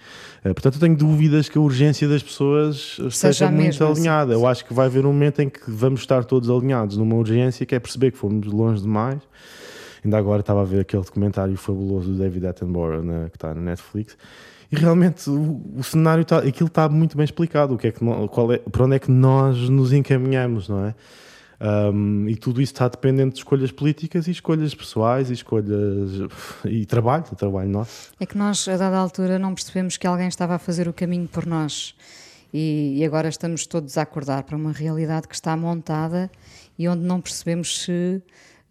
Uh, 0.43 0.53
portanto, 0.53 0.73
eu 0.73 0.81
tenho 0.81 0.97
dúvidas 0.97 1.47
que 1.47 1.57
a 1.57 1.61
urgência 1.61 2.05
das 2.05 2.21
pessoas 2.21 2.97
esteja 2.99 3.49
muito 3.49 3.63
mesmo, 3.63 3.87
alinhada. 3.87 4.33
sim. 4.33 4.41
Eu 4.41 4.45
acho 4.45 4.65
que 4.65 4.73
vai 4.73 4.87
haver 4.87 5.05
um 5.05 5.13
momento 5.13 5.41
em 5.41 5.49
que 5.49 5.61
vamos 5.65 6.01
estar 6.01 6.25
todos 6.25 6.49
alinhados 6.49 6.97
numa 6.97 7.15
urgência 7.15 7.65
que 7.65 7.73
é 7.73 7.79
perceber 7.79 8.11
que 8.11 8.17
fomos 8.17 8.45
longe 8.45 8.81
demais. 8.81 9.21
Ainda 10.03 10.17
agora 10.17 10.41
estava 10.41 10.63
a 10.63 10.65
ver 10.65 10.81
aquele 10.81 11.03
documentário 11.03 11.55
fabuloso 11.55 12.11
do 12.11 12.17
David 12.17 12.45
Attenborough 12.45 13.01
na, 13.01 13.29
que 13.29 13.37
está 13.37 13.53
na 13.53 13.61
Netflix 13.61 14.17
e 14.73 14.75
realmente 14.75 15.29
o, 15.29 15.61
o 15.75 15.83
cenário 15.83 16.23
está, 16.23 16.39
aquilo 16.39 16.67
está 16.67 16.89
muito 16.89 17.15
bem 17.15 17.23
explicado, 17.23 17.75
o 17.75 17.77
que 17.77 17.87
é 17.87 17.91
que 17.91 17.99
qual 18.31 18.51
é, 18.51 18.57
para 18.57 18.85
onde 18.85 18.95
é 18.95 18.99
que 18.99 19.11
nós 19.11 19.69
nos 19.69 19.93
encaminhamos, 19.93 20.67
não 20.67 20.87
é? 20.87 20.95
Um, 21.93 22.27
e 22.27 22.35
tudo 22.35 22.59
isso 22.59 22.73
está 22.73 22.87
dependente 22.87 23.33
de 23.33 23.37
escolhas 23.37 23.71
políticas 23.71 24.27
e 24.27 24.31
escolhas 24.31 24.73
pessoais 24.73 25.29
e 25.29 25.33
escolhas 25.33 26.27
e 26.65 26.85
trabalho, 26.87 27.23
trabalho 27.37 27.69
nosso. 27.69 28.11
É 28.19 28.25
que 28.25 28.35
nós, 28.37 28.67
a 28.67 28.75
dada 28.75 28.97
altura, 28.97 29.37
não 29.37 29.53
percebemos 29.53 29.95
que 29.95 30.07
alguém 30.07 30.27
estava 30.27 30.55
a 30.55 30.59
fazer 30.59 30.87
o 30.87 30.93
caminho 30.93 31.27
por 31.27 31.45
nós. 31.45 31.95
E, 32.51 32.97
e 32.97 33.05
agora 33.05 33.29
estamos 33.29 33.67
todos 33.67 33.97
a 33.97 34.01
acordar 34.01 34.43
para 34.43 34.57
uma 34.57 34.71
realidade 34.71 35.27
que 35.27 35.35
está 35.35 35.55
montada 35.55 36.29
e 36.77 36.87
onde 36.87 37.03
não 37.03 37.21
percebemos 37.21 37.83
se 37.83 38.21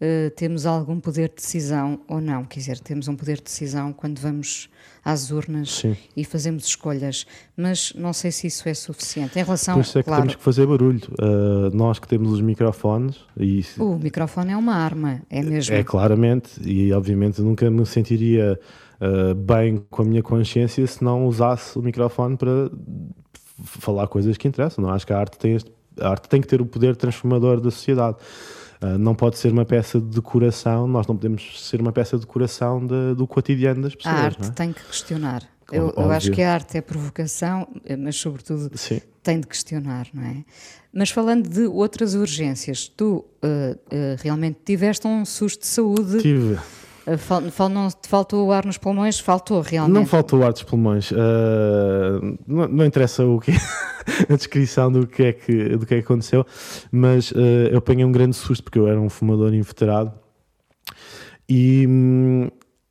eh, 0.05 0.29
temos 0.31 0.65
algum 0.65 0.99
poder 0.99 1.29
de 1.29 1.35
decisão 1.35 2.01
ou 2.09 2.19
não. 2.19 2.43
Quer 2.43 2.59
dizer, 2.59 2.79
temos 2.79 3.07
um 3.07 3.15
poder 3.15 3.37
de 3.37 3.43
decisão 3.43 3.93
quando 3.93 4.19
vamos 4.19 4.67
às 5.05 5.31
urnas 5.31 5.71
Sim. 5.77 5.95
e 6.15 6.25
fazemos 6.25 6.65
escolhas. 6.65 7.25
Mas 7.55 7.93
não 7.95 8.11
sei 8.11 8.29
se 8.29 8.47
isso 8.47 8.67
é 8.67 8.73
suficiente. 8.73 9.39
Em 9.39 9.43
relação, 9.43 9.75
Por 9.75 9.81
isso 9.81 9.97
é 9.97 10.03
que 10.03 10.07
claro, 10.09 10.23
temos 10.23 10.35
que 10.35 10.43
fazer 10.43 10.67
barulho. 10.67 11.01
Uh, 11.13 11.73
nós 11.73 11.99
que 11.99 12.07
temos 12.07 12.33
os 12.33 12.41
microfones, 12.41 13.15
e 13.37 13.63
o 13.79 13.95
microfone 13.95 14.51
é 14.51 14.57
uma 14.57 14.75
arma, 14.75 15.21
é 15.29 15.41
mesmo. 15.41 15.73
é 15.73 15.81
claramente, 15.85 16.51
e 16.65 16.91
obviamente 16.91 17.41
nunca 17.41 17.69
me 17.71 17.85
sentiria 17.85 18.59
uh, 18.99 19.33
bem 19.35 19.85
com 19.89 20.01
a 20.01 20.05
minha 20.05 20.21
consciência 20.21 20.85
se 20.85 21.01
não 21.01 21.25
usasse 21.27 21.79
o 21.79 21.81
microfone 21.81 22.35
para 22.35 22.69
falar 23.63 24.07
coisas 24.09 24.35
que 24.35 24.49
interessam. 24.49 24.83
Não 24.83 24.91
acho 24.91 25.07
que 25.07 25.13
a 25.13 25.17
arte 25.17 25.37
tem, 25.37 25.55
este- 25.55 25.71
a 25.97 26.09
arte 26.09 26.27
tem 26.27 26.41
que 26.41 26.47
ter 26.47 26.61
o 26.61 26.65
poder 26.65 26.97
transformador 26.97 27.61
da 27.61 27.71
sociedade. 27.71 28.17
Uh, 28.83 28.97
não 28.97 29.15
pode 29.15 29.37
ser 29.37 29.51
uma 29.51 29.63
peça 29.65 29.99
de 29.99 30.07
decoração, 30.07 30.87
nós 30.87 31.07
não 31.07 31.15
podemos 31.15 31.61
ser 31.67 31.79
uma 31.79 31.91
peça 31.93 32.17
de 32.17 32.25
decoração 32.25 32.85
da- 32.85 33.13
do 33.13 33.25
cotidiano 33.25 33.81
das 33.81 33.93
A 33.93 33.95
pessoas. 33.97 34.15
arte 34.15 34.41
não 34.41 34.49
é? 34.49 34.51
tem 34.51 34.73
que 34.73 34.83
questionar. 34.83 35.43
Eu, 35.71 35.93
eu 35.95 36.11
acho 36.11 36.29
que 36.31 36.41
a 36.41 36.53
arte 36.53 36.77
é 36.77 36.81
provocação, 36.81 37.67
eh, 37.85 37.95
mas 37.95 38.15
sobretudo 38.17 38.69
Sim. 38.77 38.99
tem 39.23 39.39
de 39.39 39.47
questionar, 39.47 40.07
não 40.13 40.21
é? 40.23 40.43
Mas 40.93 41.09
falando 41.09 41.47
de 41.49 41.61
outras 41.65 42.13
urgências, 42.13 42.87
tu 42.87 43.25
eh, 43.41 43.77
eh, 43.89 44.15
realmente 44.19 44.59
tiveste 44.65 45.07
um 45.07 45.23
susto 45.25 45.61
de 45.61 45.67
saúde, 45.67 46.21
Tive. 46.21 46.59
Eh, 47.05 47.17
fal- 47.17 47.41
fal- 47.51 47.69
não 47.69 47.89
faltou 48.07 48.47
o 48.47 48.51
ar 48.51 48.65
nos 48.65 48.77
pulmões, 48.77 49.19
faltou 49.19 49.61
realmente. 49.61 49.95
Não 49.95 50.05
faltou 50.05 50.39
o 50.39 50.43
ar 50.45 50.51
dos 50.53 50.63
pulmões. 50.63 51.11
Uh, 51.11 52.37
não, 52.47 52.67
não 52.67 52.85
interessa 52.85 53.25
o 53.25 53.39
que 53.39 53.51
a 54.29 54.35
descrição 54.35 54.91
do 54.91 55.05
que 55.07 55.23
é 55.23 55.33
que, 55.33 55.69
do 55.77 55.85
que, 55.85 55.95
é 55.95 55.97
que 55.99 56.03
aconteceu, 56.05 56.45
mas 56.91 57.31
uh, 57.31 57.37
eu 57.71 57.77
apanhei 57.77 58.05
um 58.05 58.11
grande 58.11 58.35
susto 58.35 58.63
porque 58.63 58.79
eu 58.79 58.87
era 58.87 58.99
um 58.99 59.09
fumador 59.09 59.53
inveterado 59.53 60.11
e 61.49 61.87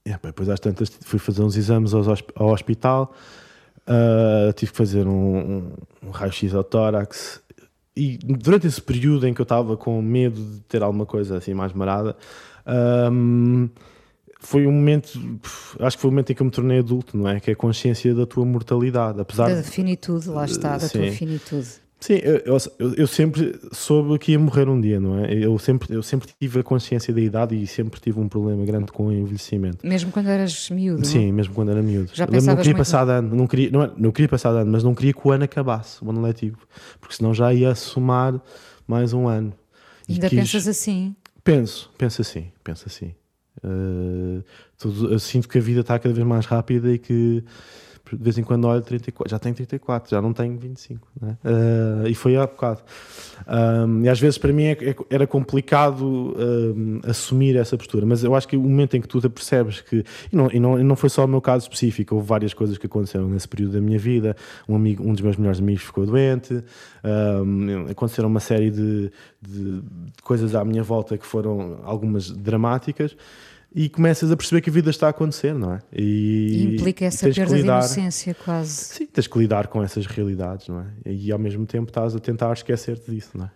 é, 0.04 0.18
depois 0.22 0.48
às 0.48 0.60
tantas 0.60 0.90
fui 1.02 1.18
fazer 1.18 1.42
uns 1.42 1.56
exames 1.56 1.92
hosp- 1.94 2.30
ao 2.34 2.48
hospital, 2.50 3.12
uh, 3.88 4.52
tive 4.54 4.72
que 4.72 4.76
fazer 4.78 5.06
um, 5.06 5.36
um- 5.36 5.72
um 6.08 6.10
raio-x 6.10 6.54
ao 6.54 6.64
tórax 6.64 7.40
e 7.96 8.18
durante 8.18 8.66
esse 8.66 8.80
período 8.80 9.26
em 9.26 9.34
que 9.34 9.40
eu 9.40 9.44
estava 9.44 9.76
com 9.76 10.00
medo 10.02 10.40
de 10.42 10.60
ter 10.60 10.82
alguma 10.82 11.06
coisa 11.06 11.36
assim 11.36 11.54
mais 11.54 11.72
marada, 11.72 12.16
hum, 13.10 13.68
foi 14.42 14.66
um 14.66 14.72
momento, 14.72 15.18
acho 15.80 15.96
que 15.96 16.00
foi 16.00 16.08
o 16.08 16.12
momento 16.12 16.30
em 16.30 16.34
que 16.34 16.42
eu 16.42 16.44
me 16.46 16.50
tornei 16.50 16.78
adulto, 16.80 17.16
não 17.16 17.28
é? 17.28 17.40
Que 17.40 17.50
é 17.50 17.52
a 17.52 17.56
consciência 17.56 18.14
da 18.14 18.26
tua 18.26 18.44
mortalidade, 18.44 19.20
apesar 19.20 19.54
Da 19.54 19.62
finitude, 19.62 20.28
lá 20.28 20.44
está, 20.44 20.76
da 20.76 20.88
tua 20.88 21.06
Sim. 21.06 21.12
finitude. 21.12 21.68
Sim, 22.00 22.14
eu, 22.14 22.38
eu- 22.80 22.94
eu 22.96 23.06
sempre 23.06 23.56
soube 23.70 24.18
que 24.18 24.32
ia 24.32 24.38
morrer 24.38 24.68
um 24.68 24.80
dia, 24.80 24.98
não 24.98 25.20
é? 25.24 25.32
Eu 25.32 25.56
sempre, 25.60 25.94
eu 25.94 26.02
sempre 26.02 26.28
tive 26.40 26.58
a 26.58 26.62
consciência 26.64 27.14
da 27.14 27.20
idade 27.20 27.54
e 27.54 27.64
sempre 27.64 28.00
tive 28.00 28.18
um 28.18 28.28
problema 28.28 28.64
grande 28.64 28.90
com 28.90 29.06
o 29.06 29.12
envelhecimento. 29.12 29.86
Mesmo 29.86 30.10
quando 30.10 30.26
eras 30.28 30.68
miúdo. 30.70 31.06
Sim, 31.06 31.30
mesmo 31.30 31.54
quando 31.54 31.70
era 31.70 31.80
miúdo. 31.80 32.10
Já 32.12 32.24
lembro, 32.24 32.32
não 32.34 32.40
pensavas 32.40 32.62
queria 32.64 32.74
muito 32.74 32.78
passar 32.84 33.04
de 33.04 33.10
ano, 33.12 33.36
não 33.36 33.46
queria, 33.46 33.70
não, 33.70 33.82
é- 33.84 33.92
não 33.96 34.10
queria 34.10 34.28
passar 34.28 34.50
de 34.52 34.58
ano, 34.62 34.72
mas 34.72 34.82
não 34.82 34.96
queria 34.96 35.12
que 35.12 35.20
o 35.24 35.30
ano 35.30 35.44
acabasse, 35.44 36.04
o 36.04 36.10
ano 36.10 36.20
letivo, 36.20 36.58
porque 37.00 37.14
senão 37.14 37.32
já 37.32 37.54
ia 37.54 37.72
somar 37.76 38.34
mais 38.84 39.12
um 39.12 39.28
ano. 39.28 39.52
E 40.08 40.14
Ainda 40.14 40.28
quis- 40.28 40.40
pensas 40.40 40.66
assim? 40.66 41.14
Penso, 41.44 41.88
penso 41.96 42.20
assim, 42.20 42.46
penso 42.64 42.82
assim. 42.88 43.14
Uh, 43.62 44.42
tudo- 44.78 45.12
eu 45.12 45.18
sinto 45.18 45.48
que 45.48 45.58
a 45.58 45.60
vida 45.60 45.80
está 45.80 45.98
cada 45.98 46.14
vez 46.14 46.26
mais 46.26 46.46
rápida 46.46 46.90
e 46.92 46.98
que 46.98 47.44
de 48.10 48.22
vez 48.22 48.36
em 48.36 48.42
quando 48.42 48.66
olho 48.66 48.82
34, 48.82 49.30
já 49.30 49.38
tenho 49.38 49.54
34, 49.54 50.10
já 50.10 50.20
não 50.20 50.32
tenho 50.32 50.56
25, 50.58 51.06
né? 51.20 51.36
Uh, 51.44 52.06
e 52.08 52.14
foi 52.14 52.36
há 52.36 52.46
bocado. 52.46 52.80
Um, 53.86 54.04
e 54.04 54.08
às 54.08 54.20
vezes 54.20 54.38
para 54.38 54.52
mim 54.52 54.64
é- 54.64 54.72
é- 54.90 54.96
era 55.10 55.26
complicado 55.26 56.04
um, 56.04 57.00
assumir 57.04 57.56
essa 57.56 57.76
postura, 57.76 58.04
mas 58.04 58.22
eu 58.22 58.34
acho 58.34 58.46
que 58.46 58.56
o 58.56 58.60
momento 58.60 58.96
em 58.96 59.00
que 59.00 59.08
tu 59.08 59.20
te 59.20 59.28
percebes 59.28 59.80
que, 59.80 60.04
e 60.32 60.36
não, 60.36 60.50
e, 60.52 60.60
não, 60.60 60.78
e 60.78 60.82
não 60.82 60.94
foi 60.96 61.08
só 61.08 61.24
o 61.24 61.28
meu 61.28 61.40
caso 61.40 61.64
específico, 61.64 62.14
houve 62.16 62.26
várias 62.26 62.52
coisas 62.52 62.76
que 62.76 62.86
aconteceram 62.86 63.28
nesse 63.28 63.48
período 63.48 63.72
da 63.72 63.80
minha 63.80 63.98
vida. 63.98 64.36
Um, 64.68 64.76
amigo, 64.76 65.02
um 65.02 65.12
dos 65.12 65.22
meus 65.22 65.36
melhores 65.36 65.58
amigos 65.60 65.82
ficou 65.82 66.04
doente, 66.06 66.62
um, 67.04 67.86
aconteceram 67.90 68.28
uma 68.28 68.40
série 68.40 68.70
de, 68.70 69.10
de- 69.40 69.80
de 69.80 70.22
coisas 70.22 70.54
à 70.54 70.64
minha 70.64 70.82
volta 70.82 71.16
que 71.16 71.26
foram 71.26 71.80
algumas 71.84 72.30
dramáticas. 72.30 73.16
E 73.74 73.88
começas 73.88 74.30
a 74.30 74.36
perceber 74.36 74.60
que 74.60 74.68
a 74.68 74.72
vida 74.72 74.90
está 74.90 75.06
a 75.06 75.10
acontecer, 75.10 75.54
não 75.54 75.72
é? 75.74 75.78
E 75.92 76.74
implica 76.74 77.06
essa 77.06 77.28
que 77.28 77.34
perda 77.34 77.54
de 77.54 77.60
lidar- 77.62 77.78
inocência 77.78 78.34
quase. 78.34 78.70
Sim, 78.70 79.06
tens 79.06 79.26
que 79.26 79.38
lidar 79.38 79.66
com 79.68 79.82
essas 79.82 80.04
realidades, 80.06 80.68
não 80.68 80.80
é? 80.80 80.86
E 81.06 81.32
ao 81.32 81.38
mesmo 81.38 81.64
tempo 81.66 81.88
estás 81.88 82.14
a 82.14 82.18
tentar 82.18 82.52
esquecer-te 82.52 83.10
disso, 83.10 83.30
não 83.34 83.46
é? 83.46 83.50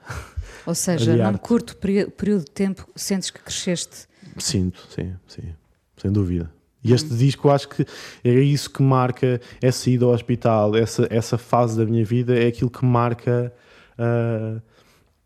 Ou 0.64 0.74
seja, 0.74 1.30
num 1.30 1.36
curto 1.38 1.76
período 1.76 2.44
de 2.44 2.50
tempo 2.50 2.88
sentes 2.96 3.30
que 3.30 3.40
cresceste. 3.40 4.06
Sinto, 4.38 4.86
sim, 4.94 5.12
sim, 5.28 5.54
sem 5.98 6.10
dúvida. 6.10 6.50
E 6.82 6.92
este 6.92 7.14
disco, 7.14 7.48
eu 7.48 7.52
acho 7.52 7.68
que 7.68 7.84
é 8.24 8.30
isso 8.30 8.70
que 8.70 8.82
marca 8.82 9.40
essa 9.60 9.90
ida 9.90 10.04
ao 10.04 10.12
hospital, 10.12 10.76
essa, 10.76 11.06
essa 11.10 11.36
fase 11.36 11.76
da 11.76 11.84
minha 11.84 12.04
vida, 12.04 12.34
é 12.38 12.46
aquilo 12.46 12.70
que 12.70 12.84
marca 12.84 13.52
ah, 13.98 14.60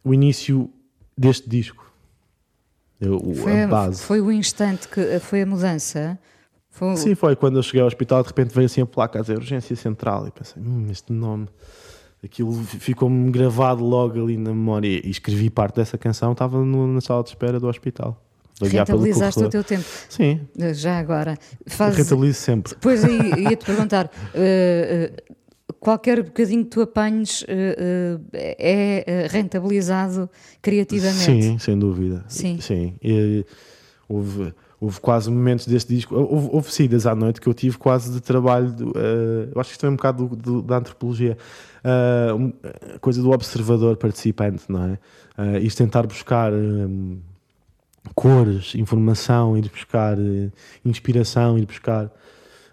o 0.02 0.14
início 0.14 0.70
deste 1.16 1.48
disco. 1.48 1.89
Eu- 3.00 3.34
Foi, 3.34 3.62
a 3.62 3.66
base. 3.66 4.02
foi 4.02 4.20
o 4.20 4.30
instante 4.30 4.86
que 4.88 5.18
foi 5.20 5.42
a 5.42 5.46
mudança. 5.46 6.18
Foi, 6.70 6.96
Sim, 6.96 7.14
foi 7.14 7.34
quando 7.34 7.56
eu 7.58 7.62
cheguei 7.62 7.80
ao 7.80 7.86
hospital, 7.86 8.22
de 8.22 8.28
repente 8.28 8.54
veio 8.54 8.66
assim 8.66 8.80
a 8.82 8.86
placa 8.86 9.18
a 9.18 9.22
dizer 9.22 9.36
urgência 9.36 9.74
central 9.74 10.26
e 10.28 10.30
pensei, 10.30 10.62
hum, 10.62 10.86
este 10.90 11.12
nome, 11.12 11.48
aquilo 12.22 12.52
fi- 12.64 12.78
ficou-me 12.78 13.30
gravado 13.30 13.84
logo 13.84 14.22
ali 14.22 14.36
na 14.36 14.50
memória 14.50 14.86
e 15.04 15.10
escrevi 15.10 15.50
parte 15.50 15.76
dessa 15.76 15.98
canção, 15.98 16.32
estava 16.32 16.62
na 16.64 17.00
sala 17.00 17.22
de 17.22 17.30
espera 17.30 17.58
do 17.58 17.66
hospital. 17.66 18.22
Rentabilizaste 18.62 19.42
o 19.42 19.48
teu 19.48 19.64
tempo. 19.64 19.84
Sim, 20.08 20.40
Já 20.74 20.98
agora. 20.98 21.38
Faz... 21.66 21.96
rentabilizo 21.96 22.38
sempre. 22.38 22.74
Pois 22.80 23.02
aí 23.04 23.32
ia-te 23.44 23.64
perguntar. 23.64 24.10
eh, 24.34 25.12
eh, 25.16 25.32
qualquer 25.80 26.22
bocadinho 26.22 26.62
que 26.64 26.70
tu 26.70 26.82
apanhes 26.82 27.44
eh, 27.48 28.18
eh, 28.32 28.56
é 28.58 29.04
eh, 29.06 29.26
rentabilizado 29.28 30.28
criativamente. 30.60 31.42
Sim, 31.42 31.58
sem 31.58 31.78
dúvida. 31.78 32.22
Sim. 32.28 32.94
E, 33.02 33.44
houve, 34.08 34.52
houve 34.78 35.00
quase 35.00 35.30
momentos 35.30 35.66
deste 35.66 35.94
disco. 35.94 36.14
Houve, 36.14 36.48
houve 36.52 36.72
saídas 36.72 37.06
à 37.06 37.14
noite 37.14 37.40
que 37.40 37.46
eu 37.48 37.54
tive 37.54 37.78
quase 37.78 38.12
de 38.12 38.20
trabalho. 38.20 38.70
do, 38.72 38.92
eh, 38.94 39.48
eu 39.54 39.60
acho 39.60 39.70
que 39.70 39.74
isto 39.74 39.86
é 39.86 39.88
um 39.88 39.96
bocado 39.96 40.26
do- 40.28 40.36
do- 40.36 40.62
da 40.62 40.76
antropologia. 40.76 41.36
Um- 42.36 42.52
a 42.94 42.98
coisa 42.98 43.22
do 43.22 43.30
observador 43.30 43.96
participante, 43.96 44.64
não 44.68 44.84
é? 44.84 44.98
Eh, 45.38 45.60
isto 45.60 45.78
tentar 45.78 46.06
buscar 46.06 46.52
hum, 46.52 47.18
cores, 48.14 48.74
informação, 48.74 49.56
ir 49.56 49.68
buscar 49.70 50.18
inspiração, 50.84 51.58
ir 51.58 51.64
buscar. 51.64 52.10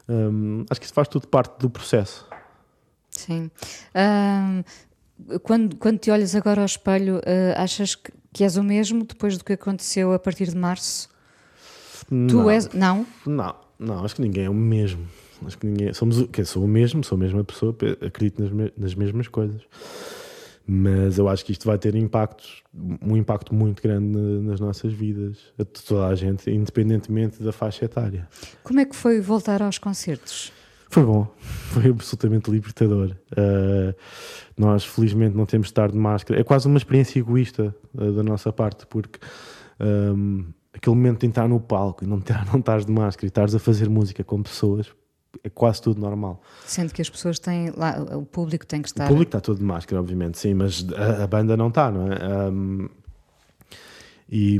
hum, 0.09 0.65
acho 0.69 0.79
que 0.79 0.85
isso 0.85 0.93
faz 0.93 1.07
tudo 1.07 1.27
parte 1.27 1.57
do 1.59 1.69
processo. 1.69 2.25
Sim. 3.17 3.49
Quando, 5.43 5.75
quando 5.77 5.97
te 5.97 6.11
olhas 6.11 6.35
agora 6.35 6.61
ao 6.61 6.65
espelho, 6.65 7.19
ah, 7.25 7.63
achas 7.63 7.95
que, 7.95 8.11
que 8.31 8.43
és 8.43 8.55
o 8.55 8.63
mesmo 8.63 9.03
depois 9.03 9.37
do 9.37 9.43
que 9.43 9.53
aconteceu 9.53 10.13
a 10.13 10.19
partir 10.19 10.47
de 10.47 10.55
março? 10.55 11.09
Não, 12.09 12.27
Tu 12.27 12.49
és. 12.49 12.69
Não? 12.73 13.05
não, 13.25 13.55
não, 13.79 14.05
acho 14.05 14.15
que 14.15 14.21
ninguém 14.21 14.45
é 14.45 14.49
o 14.49 14.53
mesmo. 14.53 15.07
Acho 15.45 15.57
que 15.57 15.65
ninguém. 15.67 15.91
Somos, 15.93 16.19
o- 16.19 16.27
que 16.27 16.43
sou 16.45 16.63
o 16.63 16.67
mesmo, 16.67 17.03
sou 17.03 17.15
a 17.15 17.19
mesma 17.19 17.43
pessoa, 17.43 17.73
pe- 17.73 17.97
acredito 18.05 18.41
nas, 18.43 18.71
nas 18.77 18.95
mesmas 18.95 19.27
coisas. 19.27 19.61
Mas 20.69 21.17
eu 21.17 21.29
acho 21.29 21.45
que 21.45 21.51
isto 21.53 21.65
vai 21.65 21.77
ter 21.77 21.95
impactos, 21.95 22.61
um 23.01 23.15
impacto 23.15 23.53
muito 23.55 23.81
grande 23.81 24.05
na- 24.17 24.51
nas 24.51 24.59
nossas 24.59 24.91
vidas, 24.93 25.37
a 25.57 25.63
toda 25.65 26.07
a 26.07 26.15
gente, 26.15 26.49
independentemente 26.51 27.41
da 27.41 27.51
faixa 27.51 27.85
etária. 27.85 28.27
Como 28.63 28.79
é 28.79 28.85
que 28.85 28.95
foi 28.95 29.19
voltar 29.21 29.61
aos 29.61 29.77
concertos? 29.77 30.51
Foi 30.89 31.03
bom, 31.03 31.27
foi 31.39 31.89
absolutamente 31.89 32.49
libertador. 32.49 33.15
Uh, 33.31 33.93
nós, 34.57 34.85
felizmente, 34.85 35.35
não 35.35 35.45
temos 35.45 35.67
de 35.67 35.71
estar 35.71 35.91
de 35.91 35.97
máscara. 35.97 36.39
É 36.39 36.43
quase 36.43 36.67
uma 36.67 36.77
experiência 36.77 37.19
egoísta 37.19 37.75
uh, 37.93 38.11
da 38.13 38.23
nossa 38.23 38.51
parte, 38.53 38.85
porque 38.87 39.19
um, 39.79 40.45
aquele 40.73 40.95
momento 40.95 41.21
de 41.21 41.27
entrar 41.27 41.47
no 41.47 41.59
palco 41.59 42.03
e 42.03 42.07
não, 42.07 42.21
não 42.51 42.59
estares 42.59 42.85
de 42.85 42.91
máscara 42.91 43.25
e 43.25 43.29
estares 43.29 43.53
a 43.53 43.59
fazer 43.59 43.89
música 43.89 44.23
com 44.23 44.41
pessoas 44.41 44.87
é 45.43 45.49
quase 45.49 45.81
tudo 45.81 45.99
normal. 45.99 46.41
Sendo 46.65 46.93
que 46.93 47.01
as 47.01 47.09
pessoas 47.09 47.39
têm 47.39 47.71
lá, 47.75 47.97
o 48.15 48.25
público 48.25 48.65
tem 48.65 48.81
que 48.81 48.87
estar. 48.87 49.05
O 49.05 49.09
público 49.09 49.29
está 49.29 49.39
todo 49.39 49.57
de 49.57 49.63
máscara, 49.63 50.01
obviamente, 50.01 50.37
sim, 50.37 50.53
mas 50.53 50.85
a, 50.95 51.23
a 51.23 51.27
banda 51.27 51.55
não 51.55 51.67
está, 51.67 51.91
não 51.91 52.11
é? 52.11 52.49
Um, 52.49 52.89
e, 54.29 54.59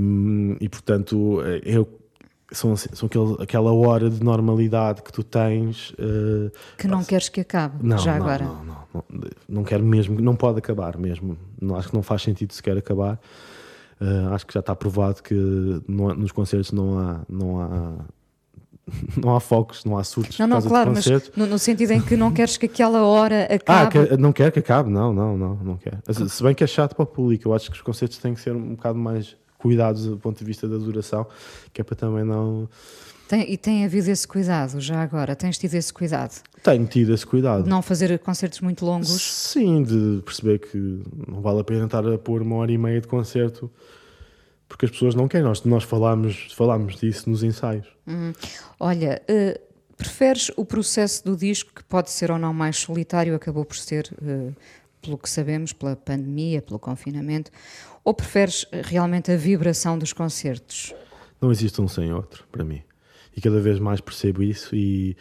e 0.59 0.69
portanto, 0.69 1.41
eu. 1.63 1.87
São, 2.51 2.77
são 2.77 3.07
aquele, 3.07 3.43
aquela 3.43 3.73
hora 3.73 4.09
de 4.09 4.23
normalidade 4.23 5.01
que 5.01 5.11
tu 5.11 5.21
tens 5.21 5.89
uh, 5.91 6.49
que 6.77 6.87
não 6.87 7.03
queres 7.03 7.27
que 7.27 7.41
acabe 7.41 7.85
não, 7.85 7.97
já 7.97 8.17
não, 8.17 8.25
agora. 8.25 8.45
Não, 8.45 8.63
não, 8.63 8.87
não, 8.93 9.03
não 9.49 9.63
quero 9.65 9.83
mesmo, 9.83 10.21
não 10.21 10.33
pode 10.35 10.57
acabar 10.57 10.97
mesmo. 10.97 11.37
Não, 11.61 11.75
acho 11.75 11.89
que 11.89 11.95
não 11.95 12.01
faz 12.01 12.21
sentido 12.21 12.53
sequer 12.53 12.77
acabar. 12.77 13.19
Uh, 13.99 14.33
acho 14.33 14.45
que 14.45 14.53
já 14.53 14.61
está 14.61 14.73
provado 14.73 15.21
que 15.21 15.33
não, 15.87 16.15
nos 16.15 16.31
concertos 16.31 16.71
não 16.71 16.97
há, 16.97 17.19
não 17.27 17.59
há 17.59 17.93
não 19.21 19.35
há 19.35 19.39
focos, 19.39 19.83
não 19.83 19.97
há 19.97 20.03
surtos. 20.03 20.37
Não, 20.39 20.47
não, 20.47 20.61
claro, 20.61 20.91
mas 20.93 21.05
no, 21.35 21.45
no, 21.45 21.59
sentido 21.59 21.91
em 21.91 22.01
que 22.01 22.15
não 22.15 22.31
queres 22.31 22.57
que 22.57 22.65
aquela 22.65 23.03
hora 23.03 23.43
acabe. 23.43 23.99
Ah, 23.99 24.05
que, 24.07 24.17
não 24.17 24.31
quero 24.31 24.51
que 24.51 24.59
acabe, 24.59 24.89
não, 24.89 25.13
não, 25.13 25.37
não, 25.37 25.55
não 25.55 25.77
quero. 25.77 25.97
Se 26.29 26.41
bem 26.43 26.55
que 26.55 26.63
é 26.63 26.67
chato 26.67 26.95
para 26.95 27.03
o 27.03 27.05
público, 27.05 27.49
eu 27.49 27.53
acho 27.53 27.69
que 27.69 27.75
os 27.75 27.81
concertos 27.81 28.17
têm 28.17 28.33
que 28.33 28.39
ser 28.39 28.55
um 28.55 28.75
bocado 28.75 28.97
mais 28.97 29.35
cuidados 29.57 30.05
do 30.05 30.17
ponto 30.17 30.37
de 30.37 30.45
vista 30.45 30.67
da 30.67 30.77
duração, 30.77 31.25
que 31.73 31.81
é 31.81 31.83
para 31.83 31.95
também 31.95 32.23
não. 32.23 32.69
Tem, 33.27 33.51
e 33.51 33.57
tem 33.57 33.83
havido 33.83 34.09
esse 34.09 34.27
cuidado 34.27 34.79
já 34.79 35.01
agora? 35.01 35.35
Tens 35.35 35.57
tido 35.57 35.73
esse 35.73 35.91
cuidado? 35.91 36.41
Tenho 36.63 36.85
tido 36.85 37.13
esse 37.13 37.25
cuidado. 37.25 37.67
Não 37.67 37.81
fazer 37.81 38.17
concertos 38.19 38.61
muito 38.61 38.85
longos? 38.85 39.09
Sim, 39.21 39.83
de 39.83 40.21
perceber 40.23 40.59
que 40.59 41.01
não 41.27 41.41
vale 41.41 41.59
a 41.59 41.63
pena 41.63 41.85
estar 41.85 42.07
a 42.07 42.17
pôr 42.17 42.41
uma 42.41 42.55
hora 42.55 42.71
e 42.71 42.77
meia 42.77 43.01
de 43.01 43.07
concerto 43.07 43.69
porque 44.67 44.85
as 44.85 44.91
pessoas 44.91 45.15
não 45.15 45.27
querem. 45.27 45.45
Nós, 45.45 45.63
nós 45.63 45.83
falámos, 45.83 46.53
falámos 46.53 46.95
disso 46.97 47.29
nos 47.29 47.43
ensaios. 47.43 47.87
Uhum. 48.05 48.33
Olha, 48.79 49.21
uh, 49.29 49.59
preferes 49.95 50.51
o 50.55 50.65
processo 50.65 51.23
do 51.23 51.35
disco, 51.35 51.71
que 51.73 51.83
pode 51.83 52.11
ser 52.11 52.31
ou 52.31 52.37
não 52.37 52.53
mais 52.53 52.77
solitário, 52.77 53.33
acabou 53.35 53.65
por 53.65 53.77
ser, 53.77 54.13
uh, 54.21 54.53
pelo 55.01 55.17
que 55.17 55.29
sabemos, 55.29 55.73
pela 55.73 55.95
pandemia, 55.95 56.61
pelo 56.61 56.79
confinamento, 56.79 57.51
ou 58.07 58.13
preferes 58.13 58.65
realmente 58.71 59.29
a 59.33 59.35
vibração 59.35 59.99
dos 59.99 60.13
concertos? 60.13 60.95
Não 61.41 61.51
existe 61.51 61.81
um 61.81 61.89
sem 61.89 62.13
outro, 62.13 62.45
para 62.49 62.63
mim. 62.63 62.81
E 63.35 63.41
cada 63.41 63.59
vez 63.59 63.79
mais 63.79 63.99
percebo 63.99 64.41
isso 64.41 64.73
e. 64.73 65.17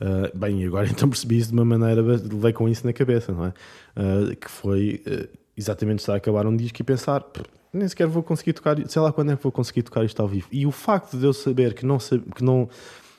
Uh, 0.00 0.34
bem, 0.34 0.64
agora 0.64 0.88
então 0.88 1.10
percebi 1.10 1.36
isso 1.36 1.50
de 1.50 1.54
uma 1.54 1.64
maneira, 1.66 2.00
levei 2.00 2.54
com 2.54 2.70
isso 2.70 2.86
na 2.86 2.94
cabeça, 2.94 3.32
não 3.32 3.44
é? 3.44 3.48
Uh, 3.48 4.34
que 4.34 4.50
foi 4.50 5.02
uh, 5.06 5.28
exatamente 5.54 5.98
estar 5.98 6.14
a 6.14 6.16
acabar 6.16 6.46
um 6.46 6.56
disco 6.56 6.80
e 6.80 6.84
pensar, 6.84 7.22
nem 7.70 7.86
sequer 7.86 8.06
vou 8.06 8.22
conseguir 8.22 8.54
tocar, 8.54 8.78
sei 8.88 9.02
lá 9.02 9.12
quando 9.12 9.32
é 9.32 9.36
que 9.36 9.42
vou 9.42 9.52
conseguir 9.52 9.82
tocar 9.82 10.02
isto 10.02 10.18
ao 10.22 10.26
vivo. 10.26 10.48
E 10.50 10.66
o 10.66 10.72
facto 10.72 11.18
de 11.18 11.24
eu 11.26 11.34
saber 11.34 11.74
que 11.74 11.84
não, 11.84 11.98
que 11.98 12.42
não 12.42 12.66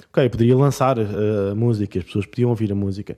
ok, 0.09 0.27
poderia 0.27 0.57
lançar 0.57 0.97
a 0.99 1.53
música, 1.53 1.99
as 1.99 2.05
pessoas 2.05 2.25
podiam 2.25 2.49
ouvir 2.49 2.71
a 2.71 2.75
música, 2.75 3.15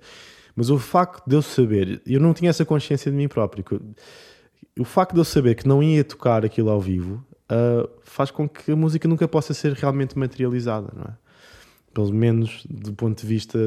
mas 0.58 0.70
o 0.70 0.78
facto 0.78 1.26
de 1.26 1.38
eu 1.38 1.42
saber, 1.42 2.02
eu 2.06 2.20
não 2.20 2.34
tinha 2.34 2.50
essa 2.50 2.66
consciência 2.66 3.10
de 3.10 3.16
mim 3.16 3.30
próprio, 3.30 3.64
que, 3.64 3.80
o 4.80 4.86
facto 4.86 5.14
de 5.14 5.20
eu 5.20 5.26
saber 5.26 5.56
que 5.56 5.68
não 5.68 5.84
ia 5.84 6.04
tocar 6.04 6.46
aquilo 6.46 6.70
ao 6.70 6.80
vivo 6.80 7.24
uh, 7.52 7.90
faz 8.04 8.32
com 8.32 8.48
que 8.48 8.72
a 8.72 8.76
música 8.76 9.08
nunca 9.08 9.28
possa 9.28 9.54
ser 9.54 9.74
realmente 9.74 10.18
materializada, 10.18 10.90
não 10.96 11.04
é? 11.04 11.30
Pelo 11.94 12.14
menos 12.14 12.66
do 12.70 12.94
ponto 12.94 13.20
de 13.20 13.28
vista, 13.28 13.58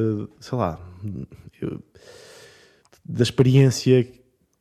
sei 0.41 0.57
lá, 0.57 0.79
eu, 1.61 1.83
da 3.05 3.23
experiência 3.23 4.09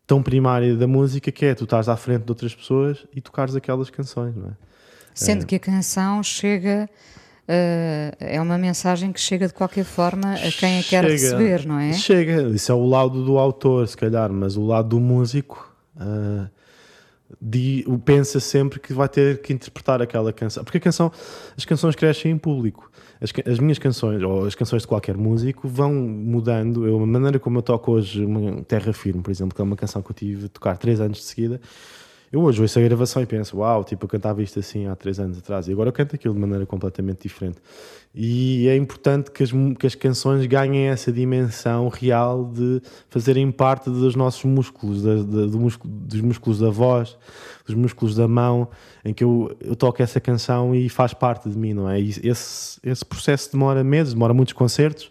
tão 0.06 0.22
primária 0.22 0.76
da 0.76 0.88
música 0.88 1.32
que 1.32 1.46
é 1.46 1.56
tu 1.56 1.64
estás 1.64 1.88
à 1.88 1.96
frente 1.96 2.24
de 2.26 2.32
outras 2.32 2.56
pessoas 2.56 3.06
e 3.16 3.22
tocares 3.22 3.56
aquelas 3.56 3.90
canções, 3.90 4.36
não 4.36 4.50
é? 4.50 4.54
Sendo 5.14 5.44
é. 5.44 5.46
que 5.46 5.56
a 5.56 5.60
canção 5.60 6.24
chega. 6.24 6.90
Uh, 7.44 8.16
é 8.20 8.40
uma 8.40 8.58
mensagem 8.58 9.12
que 9.12 9.20
chega 9.20 9.48
de 9.48 9.54
qualquer 9.54 9.84
forma 9.84 10.36
a 10.36 10.52
quem 10.52 10.80
a 10.80 10.84
quer 10.84 11.04
receber, 11.04 11.66
não 11.66 11.78
é? 11.78 11.92
Chega, 11.92 12.44
isso 12.50 12.72
é 12.72 12.76
o 12.76 12.86
lado 12.86 13.26
do 13.26 13.38
autor, 13.38 13.86
se 13.88 13.98
calhar, 13.98 14.32
mas 14.32 14.56
o 14.56 14.66
lado 14.66 14.90
do 14.90 15.00
músico 15.00 15.71
uh, 15.96 16.50
pensa 18.04 18.40
sempre 18.40 18.80
que 18.80 18.94
vai 18.94 19.08
ter 19.08 19.42
que 19.42 19.54
interpretar 19.54 20.02
aquela 20.02 20.34
canção, 20.34 20.64
porque 20.64 20.78
a 20.78 20.82
canção, 20.82 21.12
as 21.58 21.66
canções 21.66 21.96
crescem 21.96 22.32
em 22.32 22.38
público. 22.38 22.92
As, 23.22 23.32
as, 23.46 23.60
minhas 23.60 23.78
canções, 23.78 24.22
ou 24.24 24.46
as 24.46 24.56
canções 24.56 24.82
de 24.82 24.88
qualquer 24.88 25.16
músico, 25.16 25.68
vão 25.68 25.94
mudando. 25.94 26.88
Eu, 26.88 27.04
a 27.04 27.06
maneira 27.06 27.40
como 27.40 27.60
eu 27.60 27.62
toco 27.62 27.92
hoje 27.92 28.26
uma 28.26 28.64
Terra 28.64 28.92
Firme, 28.94 29.22
por 29.22 29.30
exemplo, 29.30 29.54
que 29.54 29.62
é 29.62 29.64
uma 29.64 29.76
canção 29.76 30.02
que 30.02 30.10
eu 30.10 30.16
tive 30.16 30.42
de 30.42 30.50
tocar 30.50 30.76
três 30.76 31.00
anos 31.00 31.20
de 31.20 31.24
seguida, 31.24 31.62
eu 32.32 32.42
hoje 32.42 32.62
ouço 32.62 32.80
a 32.80 32.82
gravação 32.82 33.22
e 33.22 33.26
penso, 33.26 33.58
uau, 33.58 33.84
tipo, 33.84 34.06
eu 34.06 34.10
cantava 34.10 34.42
isto 34.42 34.58
assim 34.58 34.88
há 34.88 34.96
três 34.96 35.20
anos 35.20 35.38
atrás, 35.38 35.68
e 35.68 35.72
agora 35.74 35.90
eu 35.90 35.94
canto 35.94 36.16
aquilo 36.16 36.34
de 36.34 36.40
maneira 36.40 36.66
completamente 36.66 37.24
diferente. 37.24 37.58
E 38.14 38.68
é 38.68 38.76
importante 38.76 39.32
que 39.32 39.42
as, 39.42 39.52
que 39.80 39.88
as 39.88 39.96
canções 39.96 40.46
ganhem 40.46 40.88
essa 40.88 41.14
dimensão 41.14 41.88
real 41.88 42.44
de 42.44 42.82
fazerem 43.10 43.50
parte 43.50 43.90
dos 43.90 44.16
nossos 44.16 44.44
músculos, 44.44 45.02
da, 45.02 45.16
da, 45.16 45.46
do 45.46 45.58
músculo, 45.58 45.94
dos 45.94 46.20
músculos 46.20 46.60
da 46.60 46.70
voz, 46.70 47.18
dos 47.66 47.74
músculos 47.74 48.14
da 48.14 48.28
mão, 48.28 48.68
em 49.06 49.14
que 49.14 49.24
eu, 49.24 49.56
eu 49.62 49.78
toco 49.78 50.04
essa 50.04 50.20
canção 50.20 50.76
e 50.76 50.90
faz 50.90 51.14
parte 51.14 51.50
de 51.50 51.58
mim, 51.58 51.74
não 51.74 51.90
é? 51.90 52.02
E 52.02 52.10
esse, 52.24 52.80
esse 52.84 53.06
processo 53.06 53.50
demora 53.54 53.82
meses, 53.82 54.14
demora 54.14 54.34
muitos 54.34 54.54
concertos, 54.54 55.10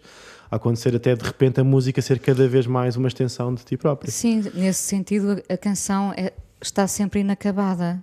a 0.51 0.57
acontecer 0.57 0.95
até 0.95 1.15
de 1.15 1.25
repente 1.25 1.59
a 1.59 1.63
música 1.63 2.01
ser 2.03 2.19
cada 2.19 2.47
vez 2.47 2.67
mais 2.67 2.95
uma 2.95 3.07
extensão 3.07 3.51
de 3.55 3.63
ti 3.63 3.77
próprio. 3.77 4.11
Sim, 4.11 4.43
nesse 4.53 4.83
sentido 4.83 5.41
a 5.49 5.57
canção 5.57 6.13
é, 6.15 6.31
está 6.61 6.87
sempre 6.87 7.21
inacabada. 7.21 7.99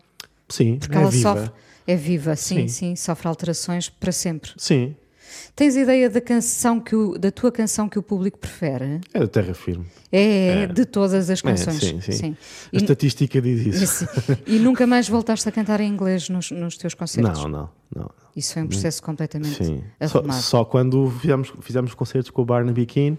Sim, 0.48 0.78
porque 0.78 0.96
é 0.96 1.00
ela 1.00 1.10
viva. 1.10 1.34
sofre. 1.34 1.52
É 1.88 1.96
viva, 1.96 2.36
sim, 2.36 2.68
sim, 2.68 2.88
Sim. 2.90 2.96
sofre 2.96 3.26
alterações 3.26 3.88
para 3.88 4.12
sempre. 4.12 4.50
Sim, 4.58 4.94
Tens 5.54 5.76
ideia 5.76 6.08
da 6.08 6.20
canção 6.22 6.80
que 6.80 6.94
o, 6.96 7.18
da 7.18 7.30
tua 7.30 7.50
canção 7.52 7.86
que 7.88 7.98
o 7.98 8.02
público 8.02 8.38
prefere? 8.38 9.00
é 9.12 9.18
da 9.20 9.26
terra 9.28 9.52
firme. 9.54 9.84
É, 10.10 10.20
é, 10.22 10.62
É. 10.62 10.66
de 10.66 10.84
todas 10.86 11.28
as 11.28 11.40
É, 11.40 11.42
canções. 11.42 11.80
sim, 11.80 12.00
sim. 12.00 12.36
A 12.72 12.76
E, 12.76 12.76
estatística 12.78 13.40
diz 13.40 13.66
isso. 13.66 14.06
Sim. 14.06 14.36
E 14.46 14.58
nunca 14.58 14.86
mais 14.86 15.08
voltaste 15.08 15.46
a 15.48 15.52
cantar 15.52 15.80
em 15.80 15.88
inglês 15.90 16.28
nos, 16.30 16.50
nos 16.50 16.76
teus 16.78 16.94
concertos? 16.94 17.40
Não, 17.42 17.48
não, 17.48 17.70
não. 17.94 18.10
Isso 18.36 18.54
foi 18.54 18.62
um 18.62 18.68
processo 18.68 19.02
completamente 19.02 19.64
Sim. 19.64 19.82
Só, 20.06 20.18
arrumado. 20.18 20.42
só 20.42 20.64
quando 20.64 21.10
fizemos, 21.20 21.52
fizemos 21.60 21.94
concertos 21.94 22.30
com 22.30 22.42
o 22.42 22.44
Barnaby 22.44 22.86
Keane, 22.86 23.18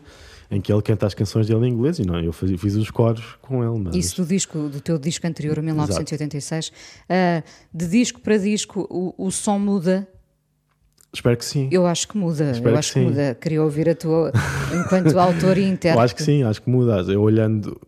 em 0.52 0.60
que 0.60 0.72
ele 0.74 0.82
canta 0.82 1.06
as 1.06 1.14
canções 1.14 1.48
dele 1.48 1.68
em 1.68 1.72
inglês 1.72 2.00
e 2.00 2.06
não, 2.06 2.20
eu 2.20 2.34
fiz, 2.34 2.60
fiz 2.60 2.76
os 2.76 2.90
coros 2.90 3.38
com 3.42 3.64
ele. 3.64 3.84
Mas... 3.84 3.96
Isso 3.96 4.22
do 4.22 4.28
disco, 4.28 4.58
do 4.70 4.82
teu 4.82 4.98
disco 4.98 5.28
anterior, 5.28 5.62
1986. 5.62 6.72
Ah, 7.08 7.44
de 7.74 7.88
disco 7.88 8.20
para 8.20 8.38
disco, 8.38 8.88
o, 8.90 9.14
o 9.18 9.32
som 9.32 9.60
muda? 9.60 10.08
Espero 11.14 11.38
que 11.38 11.46
sim. 11.46 11.70
Eu 11.72 11.86
acho 11.86 12.08
que 12.08 12.18
muda. 12.18 12.52
Espero 12.52 12.70
eu 12.70 12.74
que 12.74 12.80
acho 12.80 12.94
que, 12.94 13.00
sim. 13.00 13.06
muda. 13.06 13.36
Queria 13.40 13.64
ouvir 13.64 13.90
a 13.90 13.96
tua, 13.96 14.32
enquanto 14.74 15.20
autor 15.20 15.58
e 15.58 15.64
intérprete. 15.70 15.98
Eu 15.98 16.02
acho 16.02 16.16
que 16.16 16.24
sim, 16.24 16.44
acho 16.44 16.62
que 16.62 16.70
muda. 16.70 17.02
Eu 17.12 17.22
olhando, 17.22 17.80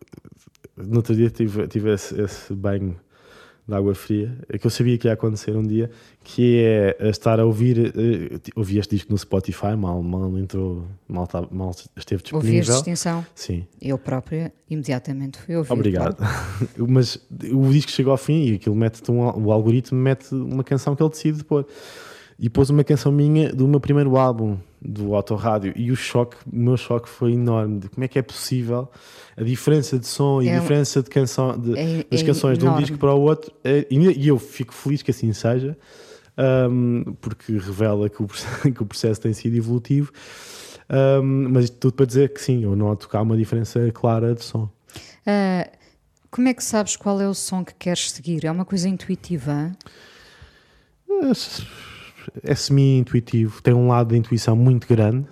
no 0.76 0.96
outro 0.96 1.14
dia 1.14 1.30
tive, 1.30 1.66
tive 1.68 1.92
esse, 1.94 2.20
esse 2.20 2.52
banho 2.52 2.96
de 3.66 3.74
água 3.74 3.94
fria, 3.94 4.36
é 4.48 4.58
que 4.58 4.66
eu 4.66 4.70
sabia 4.70 4.98
que 4.98 5.06
ia 5.06 5.12
acontecer 5.12 5.56
um 5.56 5.62
dia, 5.62 5.88
que 6.24 6.58
é 6.58 6.96
estar 7.08 7.38
a 7.38 7.44
ouvir, 7.44 7.92
eh, 7.96 8.38
ouvi 8.56 8.78
este 8.78 8.96
disco 8.96 9.12
no 9.12 9.16
Spotify, 9.16 9.76
mal, 9.76 10.02
mal 10.02 10.36
entrou, 10.36 10.84
mal, 11.08 11.26
tá- 11.28 11.46
mal 11.50 11.70
esteve 11.96 12.22
disponível. 12.22 12.54
Ouviste 12.56 12.72
Extinção? 12.72 13.24
Sim. 13.34 13.64
Eu 13.80 13.96
própria, 13.96 14.52
imediatamente 14.68 15.38
fui 15.38 15.56
ouvir. 15.56 15.72
Obrigado. 15.72 16.16
claro. 16.16 16.32
Mas 16.88 17.18
o 17.52 17.68
disco 17.72 17.92
chegou 17.92 18.10
ao 18.10 18.18
fim 18.18 18.46
e 18.46 18.54
aquilo 18.56 18.74
mete 18.74 19.08
um, 19.10 19.20
o 19.20 19.52
algoritmo 19.52 19.96
mete 19.98 20.34
uma 20.34 20.64
canção 20.64 20.96
que 20.96 21.02
ele 21.02 21.10
decide 21.10 21.44
pôr. 21.44 21.64
E 22.38 22.50
pôs 22.50 22.68
uma 22.68 22.82
canção 22.82 23.12
minha 23.12 23.52
do 23.52 23.68
meu 23.68 23.78
primeiro 23.78 24.16
álbum, 24.16 24.58
do 24.84 25.14
Autorádio. 25.14 25.72
E 25.76 25.92
o 25.92 25.96
choque, 25.96 26.36
o 26.50 26.56
meu 26.56 26.76
choque 26.76 27.08
foi 27.08 27.32
enorme. 27.32 27.78
De 27.80 27.88
como 27.88 28.04
é 28.04 28.08
que 28.08 28.18
é 28.18 28.22
possível 28.22 28.88
a 29.36 29.42
diferença 29.42 29.98
de 29.98 30.06
som 30.06 30.42
e 30.42 30.48
É 30.48 30.54
a 30.54 30.58
um- 30.58 30.60
diferença 30.62 31.02
de 31.02 31.08
canção, 31.10 31.56
de, 31.58 31.78
É- 31.78 32.04
das 32.10 32.20
é 32.20 32.24
canções 32.24 32.58
de 32.58 32.66
um 32.66 32.76
disco 32.76 32.98
para 32.98 33.14
o 33.14 33.20
outro. 33.20 33.52
É- 33.62 33.86
e 33.90 34.26
eu 34.28 34.38
fico 34.38 34.74
feliz 34.74 35.00
que 35.02 35.10
assim 35.10 35.32
seja, 35.32 35.76
hum, 36.70 37.14
porque 37.20 37.52
revela 37.52 38.08
que 38.10 38.22
o, 38.22 38.26
processo, 38.26 38.60
que 38.74 38.82
o 38.82 38.86
processo 38.86 39.20
tem 39.20 39.32
sido 39.32 39.54
evolutivo. 39.56 40.12
Hum, 41.22 41.48
mas 41.52 41.70
tudo 41.70 41.94
para 41.94 42.04
dizer 42.06 42.32
que 42.32 42.40
sim, 42.42 42.64
eu 42.64 42.74
noto 42.76 43.08
que 43.08 43.16
há 43.16 43.22
uma 43.22 43.36
diferença 43.36 43.90
clara 43.92 44.34
de 44.34 44.42
som. 44.44 44.68
Ah, 45.26 45.68
Como 46.30 46.48
é 46.48 46.54
que 46.54 46.64
sabes 46.64 46.96
qual 46.96 47.20
é 47.20 47.28
o 47.28 47.34
som 47.34 47.62
que 47.64 47.74
queres 47.74 48.10
seguir? 48.10 48.44
É 48.46 48.50
uma 48.50 48.64
coisa 48.64 48.88
intuitiva? 48.88 49.70
É 52.42 52.54
semi-intuitivo, 52.54 53.62
tem 53.62 53.74
um 53.74 53.88
lado 53.88 54.08
de 54.08 54.16
intuição 54.16 54.56
muito 54.56 54.86
grande 54.86 55.26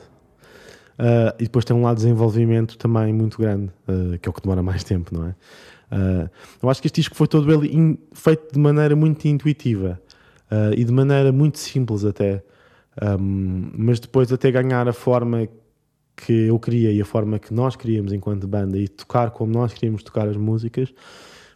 uh, 0.98 1.34
e 1.38 1.44
depois 1.44 1.64
tem 1.64 1.76
um 1.76 1.82
lado 1.82 1.96
de 1.96 2.02
desenvolvimento 2.02 2.76
também 2.76 3.12
muito 3.12 3.38
grande, 3.38 3.70
uh, 3.88 4.18
que 4.18 4.28
é 4.28 4.30
o 4.30 4.32
que 4.32 4.42
demora 4.42 4.62
mais 4.62 4.84
tempo, 4.84 5.14
não 5.14 5.28
é? 5.28 5.34
Uh, 5.92 6.30
eu 6.62 6.70
acho 6.70 6.80
que 6.80 6.86
este 6.86 7.00
disco 7.00 7.16
foi 7.16 7.26
todo 7.26 7.52
ele 7.52 7.74
in, 7.74 7.98
feito 8.12 8.52
de 8.52 8.58
maneira 8.58 8.94
muito 8.94 9.26
intuitiva 9.26 10.00
e 10.76 10.82
de 10.82 10.92
maneira 10.92 11.30
muito 11.30 11.58
simples 11.58 12.04
até, 12.04 12.42
um, 13.20 13.70
mas 13.72 14.00
depois 14.00 14.32
até 14.32 14.50
ganhar 14.50 14.88
a 14.88 14.92
forma 14.92 15.48
que 16.16 16.32
eu 16.32 16.58
queria 16.58 16.90
e 16.90 17.00
a 17.00 17.04
forma 17.04 17.38
que 17.38 17.54
nós 17.54 17.76
queríamos 17.76 18.12
enquanto 18.12 18.48
banda 18.48 18.76
e 18.76 18.88
tocar 18.88 19.30
como 19.30 19.52
nós 19.52 19.72
queríamos 19.72 20.02
tocar 20.02 20.28
as 20.28 20.36
músicas 20.36 20.92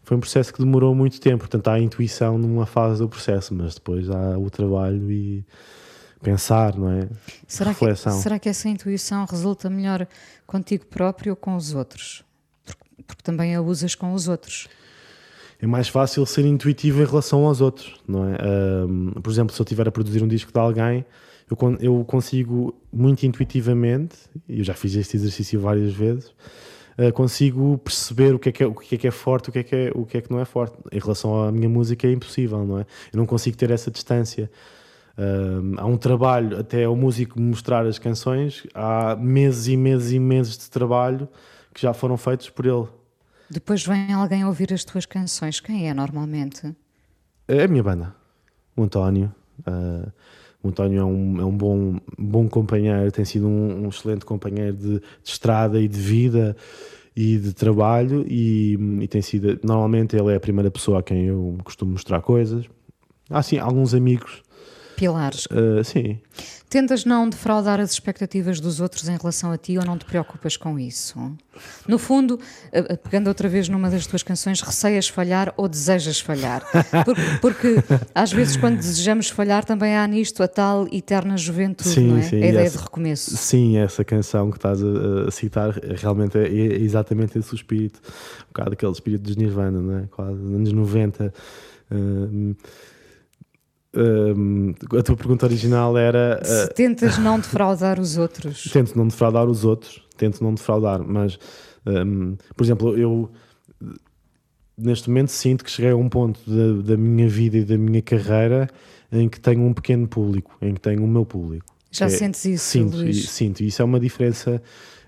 foi 0.05 0.17
um 0.17 0.21
processo 0.21 0.53
que 0.53 0.59
demorou 0.59 0.95
muito 0.95 1.21
tempo. 1.21 1.38
Portanto, 1.38 1.69
há 1.69 1.75
a 1.75 1.81
intuição 1.81 2.38
numa 2.38 2.67
fase 2.67 3.01
do 3.01 3.09
processo, 3.09 3.55
mas 3.55 3.75
depois 3.75 4.09
há 4.11 4.38
o 4.38 4.51
trabalho 4.51 5.11
e 5.11 5.45
pensar, 6.23 6.77
não 6.77 6.90
é? 6.90 7.09
Será 7.47 7.71
Reflexão. 7.71 8.17
Que, 8.17 8.23
será 8.23 8.38
que 8.38 8.49
essa 8.49 8.69
intuição 8.69 9.25
resulta 9.25 9.69
melhor 9.69 10.07
contigo 10.47 10.87
próprio 10.87 11.33
ou 11.33 11.37
com 11.37 11.57
os 11.57 11.75
outros? 11.75 12.23
Porque, 12.64 12.85
porque 13.07 13.23
também 13.23 13.55
a 13.55 13.61
usas 13.61 13.95
com 13.95 14.12
os 14.12 14.29
outros. 14.29 14.69
É 15.61 15.67
mais 15.67 15.88
fácil 15.88 16.25
ser 16.27 16.45
intuitivo 16.45 17.01
em 17.03 17.07
relação 17.07 17.45
aos 17.47 17.61
outros, 17.61 17.95
não 18.07 18.27
é? 18.29 18.37
Um, 18.87 19.12
por 19.23 19.31
exemplo, 19.31 19.55
se 19.55 19.61
eu 19.61 19.64
estiver 19.64 19.88
a 19.88 19.93
produzir 19.93 20.23
um 20.23 20.29
disco 20.29 20.53
de 20.53 20.59
alguém, 20.59 21.05
eu, 21.51 21.79
eu 21.81 22.05
consigo 22.05 22.75
muito 22.93 23.25
intuitivamente, 23.25 24.17
e 24.49 24.59
eu 24.59 24.64
já 24.64 24.75
fiz 24.75 24.95
este 24.95 25.17
exercício 25.17 25.61
várias 25.61 25.95
vezes, 25.95 26.33
uh, 26.99 27.13
consigo 27.13 27.79
perceber 27.79 28.35
o 28.35 28.39
que, 28.39 28.49
é 28.49 28.53
que 28.53 28.63
é, 28.63 28.67
o 28.67 28.75
que 28.75 28.95
é 28.95 28.99
que 28.99 29.07
é 29.07 29.11
forte, 29.11 29.49
o 29.49 29.53
que 29.53 29.59
é 29.59 29.63
que, 29.63 29.77
é, 29.77 29.93
o 29.95 30.05
que 30.05 30.19
é 30.19 30.21
que 30.21 30.31
não 30.31 30.41
é 30.41 30.45
forte. 30.45 30.77
Em 30.91 30.99
relação 30.99 31.43
à 31.43 31.53
minha 31.53 31.69
música 31.69 32.07
é 32.07 32.13
impossível, 32.13 32.65
não 32.65 32.79
é? 32.79 32.87
Eu 33.13 33.19
não 33.19 33.27
consigo 33.27 33.57
ter 33.57 33.71
essa 33.71 33.91
distância. 33.91 34.51
Uh, 35.17 35.79
há 35.79 35.87
um 35.87 35.97
trabalho 35.97 36.59
até 36.59 36.89
o 36.89 36.97
músico 36.97 37.41
mostrar 37.41 37.87
as 37.87 37.99
canções, 37.99 38.67
há 38.75 39.15
meses 39.17 39.69
e 39.69 39.77
meses 39.77 40.13
e 40.13 40.19
meses 40.19 40.59
de 40.59 40.69
trabalho 40.71 41.29
que 41.73 41.81
já 41.81 41.93
foram 41.93 42.17
feitos 42.17 42.51
por 42.51 42.67
ele. 42.67 42.89
Depois 43.51 43.85
vem 43.85 44.13
alguém 44.13 44.45
ouvir 44.45 44.73
as 44.73 44.85
tuas 44.85 45.07
canções. 45.07 45.61
Quem 45.61 45.89
é 45.89 45.95
normalmente? 45.95 46.75
É 47.47 47.65
a 47.65 47.69
minha 47.69 47.83
banda, 47.83 48.15
o 48.77 48.83
António. 48.83 49.33
Uh, 49.61 50.11
o 50.64 50.68
António 50.68 51.00
é 51.00 51.05
um, 51.05 51.40
é 51.40 51.44
um 51.44 51.57
bom, 51.57 51.96
bom 52.18 52.48
companheiro, 52.48 53.12
tem 53.12 53.24
sido 53.24 53.46
um, 53.46 53.85
um 53.85 53.88
excelente 53.90 54.24
companheiro 54.24 54.74
de, 54.74 54.94
de, 54.94 55.03
estrada 55.22 55.79
e 55.79 55.87
de 55.87 56.00
vida 56.00 56.57
e 57.14 57.37
de 57.37 57.53
trabalho 57.53 58.24
e, 58.27 58.79
e, 59.03 59.07
tem 59.07 59.20
sido, 59.20 59.61
normalmente 59.62 60.16
ele 60.16 60.33
é 60.33 60.37
a 60.37 60.40
primeira 60.40 60.70
pessoa 60.70 61.00
a 61.00 61.03
quem 61.03 61.27
eu 61.27 61.59
costumo 61.62 61.92
mostrar 61.92 62.22
coisas. 62.22 62.64
Há 63.29 63.42
sim 63.42 63.59
alguns 63.59 63.94
amigos 63.94 64.42
Pilares. 65.05 65.47
Uh, 65.47 65.85
sim. 65.85 66.19
Tentas 66.71 67.05
não 67.05 67.29
defraudar 67.29 67.79
as 67.79 67.93
expectativas 67.93 68.59
dos 68.59 68.81
outros 68.81 69.07
em 69.09 69.17
relação 69.17 69.53
a 69.53 69.59
ti 69.59 69.77
ou 69.77 69.85
não 69.85 69.99
te 69.99 70.07
preocupas 70.07 70.57
com 70.57 70.79
isso? 70.79 71.19
No 71.87 71.99
fundo, 71.99 72.40
uh, 72.73 72.97
pegando 72.99 73.29
outra 73.29 73.49
vez 73.49 73.69
numa 73.69 73.90
das 73.90 74.07
tuas 74.07 74.23
canções, 74.23 74.62
receias 74.62 75.07
falhar 75.07 75.53
ou 75.59 75.69
desejas 75.69 76.19
falhar? 76.19 76.64
Porque, 77.05 77.21
porque 77.40 77.85
às 78.14 78.33
vezes, 78.33 78.57
quando 78.57 78.77
desejamos 78.77 79.29
falhar, 79.29 79.64
também 79.64 79.95
há 79.95 80.07
nisto 80.07 80.43
a 80.43 80.49
tal 80.49 80.88
eterna 80.90 81.37
juventude, 81.37 81.90
sim, 81.90 82.09
não 82.09 82.17
é? 82.17 82.23
Sim, 82.23 82.37
a 82.37 82.47
ideia 82.49 82.67
essa, 82.67 82.79
de 82.79 82.85
recomeço. 82.85 83.37
Sim, 83.37 83.77
essa 83.77 84.05
canção 84.05 84.51
que 84.51 84.57
estás 84.57 84.83
a, 84.83 85.29
a 85.29 85.31
citar 85.31 85.71
realmente 85.97 86.38
é, 86.38 86.45
é, 86.45 86.81
exatamente 86.81 87.38
esse 87.38 87.53
o 87.53 87.57
espírito. 87.57 88.01
Um 88.40 88.47
bocado 88.49 88.73
aquele 88.73 88.93
espírito 88.93 89.23
dos 89.23 89.37
Nirvana, 89.37 89.81
não 89.81 89.99
é? 89.99 90.07
Quase 90.11 90.40
anos 90.40 90.73
90. 90.73 91.33
Uh, 91.90 92.57
um, 93.97 94.75
a 94.99 95.03
tua 95.03 95.17
pergunta 95.17 95.47
original 95.47 95.97
era. 95.97 96.41
Uh, 96.43 96.47
Se 96.47 96.69
tentas 96.75 97.19
não 97.19 97.39
defraudar 97.39 98.01
os 98.01 98.17
outros. 98.17 98.65
Tento 98.73 98.97
não 98.97 99.09
defraudar 99.09 99.47
os 99.49 99.65
outros, 99.65 100.03
tento 100.17 100.43
não 100.43 100.55
defraudar, 100.55 101.03
mas, 101.03 101.39
um, 101.87 102.37
por 102.57 102.65
exemplo, 102.65 102.97
eu 102.97 103.31
neste 104.77 105.09
momento 105.09 105.31
sinto 105.31 105.65
que 105.65 105.71
cheguei 105.71 105.93
a 105.93 105.97
um 105.97 106.09
ponto 106.09 106.41
da, 106.47 106.95
da, 106.95 106.97
minha 106.97 107.29
vida 107.29 107.59
e 107.59 107.65
da 107.65 107.79
minha 107.79 108.03
carreira 108.03 108.69
em 109.13 109.29
que 109.29 109.41
tenho 109.41 109.63
um 109.63 109.73
pequeno 109.73 110.09
público, 110.09 110.57
em 110.61 110.75
que 110.75 110.81
tenho 110.81 111.05
o 111.05 111.09
meu 111.09 111.25
público. 111.25 111.67
Já 111.91 112.07
é, 112.07 112.09
sentes 112.09 112.45
isso? 112.45 112.65
Sinto, 112.65 112.97
Luís? 112.97 113.17
E, 113.17 113.27
sinto, 113.27 113.61
e 113.63 113.69
isso 113.69 113.81
é 113.81 113.85
uma 113.85 114.01
diferença 114.01 114.61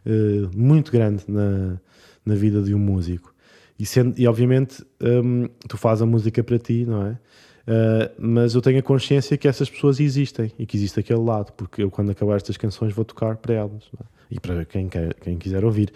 uh, 0.04 0.56
muito 0.56 0.92
grande 0.92 1.24
na, 1.26 1.80
na 2.24 2.34
vida 2.34 2.62
de 2.62 2.72
um 2.74 2.78
músico. 2.78 3.34
E, 3.78 3.84
sendo, 3.84 4.18
e 4.18 4.26
obviamente 4.26 4.84
um, 5.02 5.48
tu 5.68 5.76
fazes 5.76 6.02
a 6.02 6.06
música 6.06 6.42
para 6.42 6.58
ti, 6.58 6.84
não 6.86 7.06
é? 7.06 7.18
Uh, 7.66 8.08
mas 8.16 8.54
eu 8.54 8.62
tenho 8.62 8.78
a 8.78 8.82
consciência 8.82 9.36
que 9.36 9.48
essas 9.48 9.68
pessoas 9.68 9.98
existem 9.98 10.52
e 10.56 10.64
que 10.64 10.76
existe 10.76 11.00
aquele 11.00 11.20
lado, 11.20 11.52
porque 11.52 11.82
eu, 11.82 11.90
quando 11.90 12.10
acabar 12.10 12.36
estas 12.36 12.56
canções, 12.56 12.92
vou 12.92 13.04
tocar 13.04 13.36
para 13.36 13.54
elas 13.54 13.82
é? 14.00 14.04
e 14.30 14.38
para 14.38 14.64
quem, 14.64 14.88
quer, 14.88 15.14
quem 15.14 15.36
quiser 15.36 15.64
ouvir. 15.64 15.92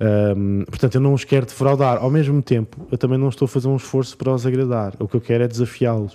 Um, 0.00 0.64
portanto, 0.64 0.94
eu 0.94 1.00
não 1.00 1.12
os 1.12 1.24
quero 1.24 1.44
defraudar. 1.44 1.98
Ao 1.98 2.10
mesmo 2.10 2.42
tempo, 2.42 2.86
eu 2.90 2.96
também 2.96 3.18
não 3.18 3.28
estou 3.28 3.44
a 3.44 3.48
fazer 3.48 3.68
um 3.68 3.76
esforço 3.76 4.16
para 4.16 4.32
os 4.32 4.46
agradar. 4.46 4.94
O 4.98 5.06
que 5.06 5.14
eu 5.14 5.20
quero 5.20 5.44
é 5.44 5.48
desafiá-los. 5.48 6.14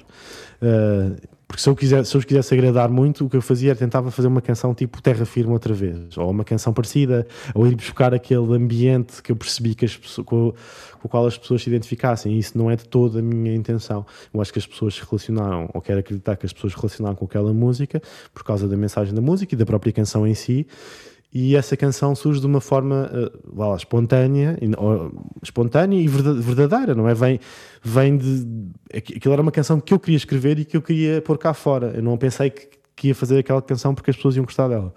Uh, 0.62 1.16
porque 1.48 1.62
se 1.62 1.70
eu, 1.70 1.76
quiser, 1.76 2.06
se 2.06 2.14
eu 2.14 2.20
os 2.20 2.26
quisesse 2.26 2.54
agradar 2.54 2.90
muito, 2.90 3.26
o 3.26 3.30
que 3.30 3.38
eu 3.38 3.42
fazia 3.42 3.70
era 3.70 3.80
tentava 3.80 4.12
fazer 4.12 4.28
uma 4.28 4.42
canção 4.42 4.74
tipo 4.74 5.02
Terra 5.02 5.26
Firme 5.26 5.54
outra 5.54 5.74
vez, 5.74 6.18
ou 6.18 6.30
uma 6.30 6.44
canção 6.44 6.74
parecida, 6.74 7.26
ou 7.56 7.66
ir 7.66 7.76
buscar 7.76 8.14
aquele 8.14 8.54
ambiente 8.54 9.24
que 9.24 9.32
eu 9.32 9.36
percebi 9.36 9.74
que 9.74 9.86
as 9.86 9.96
pessoas, 9.96 10.28
com, 10.28 10.54
com 11.00 11.08
o 11.08 11.10
qual 11.10 11.26
as 11.26 11.38
pessoas 11.38 11.64
se 11.64 11.70
identificassem. 11.70 12.34
E 12.34 12.40
isso 12.40 12.58
não 12.58 12.70
é 12.70 12.76
de 12.76 12.84
toda 12.84 13.20
a 13.20 13.22
minha 13.22 13.56
intenção. 13.56 14.06
Eu 14.34 14.42
acho 14.42 14.52
que 14.52 14.60
as 14.60 14.68
pessoas 14.68 14.96
se 14.96 15.02
relacionaram, 15.06 15.70
ou 15.74 15.82
quero 15.82 16.00
acreditar 16.00 16.36
que 16.36 16.46
as 16.46 16.52
pessoas 16.52 16.74
se 16.74 16.80
relacionaram 16.80 17.16
com 17.16 17.24
aquela 17.24 17.54
música 17.54 18.02
por 18.34 18.44
causa 18.44 18.68
da 18.68 18.76
mensagem 18.76 19.14
da 19.14 19.22
música 19.22 19.56
e 19.56 19.58
da 19.58 19.66
própria 19.66 19.94
canção 19.94 20.28
em 20.28 20.36
si 20.36 20.68
e 21.34 21.56
essa 21.56 21.76
canção 21.76 22.16
surge 22.16 22.40
de 22.40 22.46
uma 22.46 22.62
forma 22.62 23.12
uh, 23.12 23.60
lá, 23.60 23.76
espontânea, 23.76 24.58
espontânea 25.44 26.00
e 26.00 26.08
verdadeira, 26.08 26.96
não 26.96 27.08
é? 27.08 27.14
Vem, 27.14 27.40
vem 27.84 28.18
de. 28.18 28.48
Aquilo 28.94 29.34
era 29.34 29.42
uma 29.42 29.52
canção 29.52 29.80
que 29.80 29.94
eu 29.94 30.00
queria 30.00 30.18
escrever 30.18 30.58
e 30.60 30.66
que 30.66 30.78
eu 30.78 30.82
queria 30.82 31.22
pôr 31.22 31.38
cá 31.38 31.54
fora. 31.54 31.92
Eu 31.96 32.02
não 32.02 32.18
pensei 32.18 32.50
que, 32.50 32.70
que 32.96 33.08
ia 33.10 33.16
fazer 33.16 33.40
aquela 33.40 33.62
canção 33.62 33.94
porque 33.94 34.10
as 34.10 34.16
pessoas 34.16 34.36
iam 34.36 34.46
gostar 34.46 34.70
dela. 34.70 34.94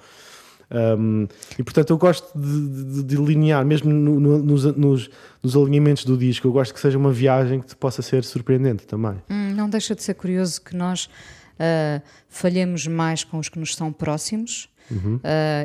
Um, 0.73 1.27
e 1.59 1.65
portanto 1.65 1.91
eu 1.91 1.99
gosto 1.99 2.31
de, 2.39 3.03
de, 3.03 3.17
de 3.17 3.65
mesmo 3.65 3.93
no, 3.93 4.21
no, 4.21 4.39
nos, 4.39 4.65
nos, 4.77 5.11
nos, 5.43 5.57
alinhamentos 5.57 6.05
do 6.05 6.17
disco, 6.17 6.47
eu 6.47 6.53
gosto 6.53 6.73
que 6.73 6.79
seja 6.79 6.97
uma 6.97 7.11
viagem 7.11 7.61
que 7.61 7.75
possa 7.75 8.03
ser 8.03 8.23
surpreendente 8.23 8.87
também. 8.87 9.17
Hum, 9.29 9.53
não 9.57 9.69
deixa 9.69 9.97
de 9.97 10.03
ser 10.05 10.15
curioso 10.15 10.63
que 10.63 10.77
nós 10.77 11.07
uh, 11.07 12.01
falhemos 12.29 12.87
mais 12.87 13.25
com 13.25 13.39
os 13.39 13.49
que 13.49 13.59
nos 13.59 13.75
são 13.75 13.93
próximos 13.93 14.70
uhum. 14.91 15.17
uh, 15.17 15.21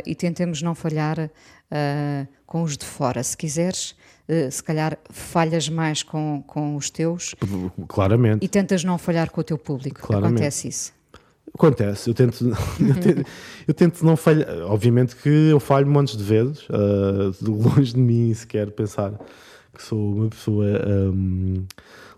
e 0.05 0.15
tentemos 0.15 0.61
não 0.61 0.75
falhar 0.75 1.19
uh, 1.19 2.27
com 2.45 2.63
os 2.63 2.77
de 2.77 2.85
fora. 2.85 3.23
Se 3.23 3.35
quiseres, 3.35 3.95
uh, 4.29 4.51
se 4.51 4.63
calhar 4.63 4.97
falhas 5.09 5.69
mais 5.69 6.03
com, 6.03 6.43
com 6.45 6.75
os 6.75 6.89
teus. 6.89 7.35
Claramente. 7.88 8.43
E 8.43 8.47
tentas 8.47 8.83
não 8.83 8.97
falhar 8.97 9.29
com 9.31 9.41
o 9.41 9.43
teu 9.43 9.57
público. 9.57 10.01
Claramente. 10.01 10.33
Acontece 10.33 10.67
isso. 10.67 10.93
Acontece, 11.53 12.09
eu 12.09 12.13
tento, 12.13 12.43
eu 12.81 12.95
tento, 12.99 13.27
eu 13.67 13.73
tento, 13.73 14.05
não 14.05 14.17
falhar. 14.17 14.47
Obviamente 14.63 15.15
que 15.15 15.29
eu 15.29 15.59
falho 15.59 15.88
montes 15.88 16.17
de 16.17 16.23
vezes, 16.23 16.67
longe 17.41 17.93
de 17.93 17.99
mim 17.99 18.33
sequer 18.33 18.69
pensar 18.71 19.13
que 19.73 19.83
sou 19.83 20.15
uma 20.15 20.29
pessoa 20.29 20.65
um, 21.13 21.65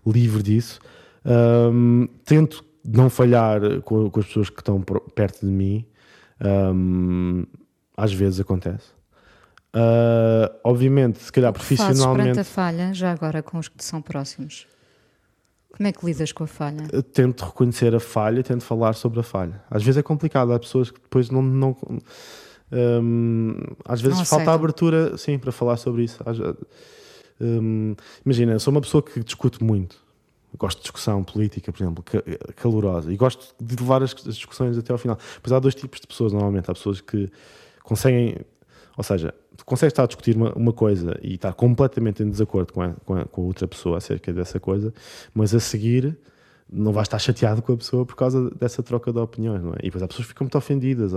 livre 0.06 0.42
disso. 0.42 0.80
Um, 1.24 2.08
tento 2.24 2.64
não 2.84 3.10
falhar 3.10 3.80
com, 3.82 4.10
com, 4.10 4.20
as 4.20 4.26
pessoas 4.26 4.50
que 4.50 4.60
estão 4.60 4.80
perto 5.14 5.40
de 5.40 5.52
mim, 5.52 5.84
um, 6.44 7.44
às 7.96 8.12
vezes 8.12 8.40
acontece. 8.40 8.86
Uh, 9.74 10.50
obviamente, 10.64 11.18
se 11.18 11.30
calhar 11.30 11.52
profissionalmente. 11.52 12.28
Fazes 12.28 12.38
a 12.38 12.44
falha, 12.44 12.94
já 12.94 13.12
agora 13.12 13.42
com 13.42 13.58
os 13.58 13.68
que 13.68 13.76
te 13.76 13.84
são 13.84 14.00
próximos? 14.00 14.66
Como 15.70 15.86
é 15.86 15.92
que 15.92 16.04
lidas 16.04 16.32
com 16.32 16.44
a 16.44 16.46
falha? 16.46 16.86
Tento 17.12 17.44
reconhecer 17.44 17.94
a 17.94 18.00
falha, 18.00 18.42
tento 18.42 18.64
falar 18.64 18.94
sobre 18.94 19.20
a 19.20 19.22
falha. 19.22 19.62
Às 19.70 19.82
vezes 19.82 19.98
é 19.98 20.02
complicado, 20.02 20.52
há 20.52 20.58
pessoas 20.58 20.90
que 20.90 21.00
depois 21.00 21.30
não. 21.30 21.42
não 21.42 21.76
um, 22.72 23.54
às 23.84 24.00
vezes 24.00 24.18
não 24.18 24.24
falta 24.24 24.52
abertura, 24.52 25.16
sim, 25.16 25.38
para 25.38 25.52
falar 25.52 25.76
sobre 25.76 26.04
isso. 26.04 26.18
Um, 27.40 27.94
imagina, 28.24 28.52
eu 28.52 28.60
sou 28.60 28.72
uma 28.72 28.80
pessoa 28.80 29.02
que 29.02 29.22
discute 29.22 29.62
muito 29.62 30.07
gosto 30.56 30.78
de 30.78 30.82
discussão 30.82 31.22
política, 31.22 31.72
por 31.72 31.82
exemplo, 31.82 32.04
calorosa, 32.56 33.12
e 33.12 33.16
gosto 33.16 33.54
de 33.60 33.76
levar 33.76 34.02
as 34.02 34.14
discussões 34.14 34.78
até 34.78 34.92
ao 34.92 34.98
final. 34.98 35.18
Pois 35.42 35.52
há 35.52 35.58
dois 35.58 35.74
tipos 35.74 36.00
de 36.00 36.06
pessoas, 36.06 36.32
normalmente. 36.32 36.70
Há 36.70 36.74
pessoas 36.74 37.00
que 37.00 37.30
conseguem, 37.82 38.36
ou 38.96 39.04
seja, 39.04 39.34
tu 39.56 39.64
consegues 39.64 39.92
estar 39.92 40.04
a 40.04 40.06
discutir 40.06 40.36
uma, 40.36 40.52
uma 40.54 40.72
coisa 40.72 41.18
e 41.22 41.34
estar 41.34 41.52
completamente 41.52 42.22
em 42.22 42.30
desacordo 42.30 42.72
com 42.72 42.82
a, 42.82 42.94
com, 43.04 43.14
a, 43.14 43.24
com 43.24 43.42
a 43.42 43.44
outra 43.44 43.68
pessoa 43.68 43.98
acerca 43.98 44.32
dessa 44.32 44.58
coisa, 44.58 44.92
mas 45.34 45.54
a 45.54 45.60
seguir 45.60 46.16
não 46.70 46.92
vais 46.92 47.06
estar 47.06 47.18
chateado 47.18 47.62
com 47.62 47.72
a 47.72 47.76
pessoa 47.76 48.04
por 48.04 48.14
causa 48.14 48.50
dessa 48.50 48.82
troca 48.82 49.12
de 49.12 49.18
opiniões, 49.18 49.62
não 49.62 49.72
é? 49.72 49.78
E 49.80 49.84
depois 49.84 50.02
há 50.02 50.08
pessoas 50.08 50.26
que 50.26 50.32
ficam 50.32 50.44
muito 50.44 50.58
ofendidas. 50.58 51.12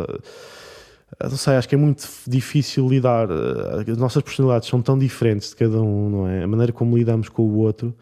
Ah, 1.20 1.30
não 1.30 1.38
sei, 1.38 1.56
acho 1.56 1.68
que 1.68 1.76
é 1.76 1.78
muito 1.78 2.08
difícil 2.28 2.88
lidar. 2.88 3.30
ah, 3.32 3.84
As 3.88 3.98
nossas 3.98 4.24
personalidades 4.24 4.70
são 4.70 4.82
tão 4.82 4.98
diferentes 4.98 5.50
de 5.50 5.56
cada 5.56 5.82
um, 5.82 6.10
não 6.10 6.28
é? 6.28 6.44
A 6.44 6.48
maneira 6.48 6.72
como 6.72 6.98
lidamos 6.98 7.30
com 7.30 7.44
o 7.44 7.58
outro. 7.58 7.94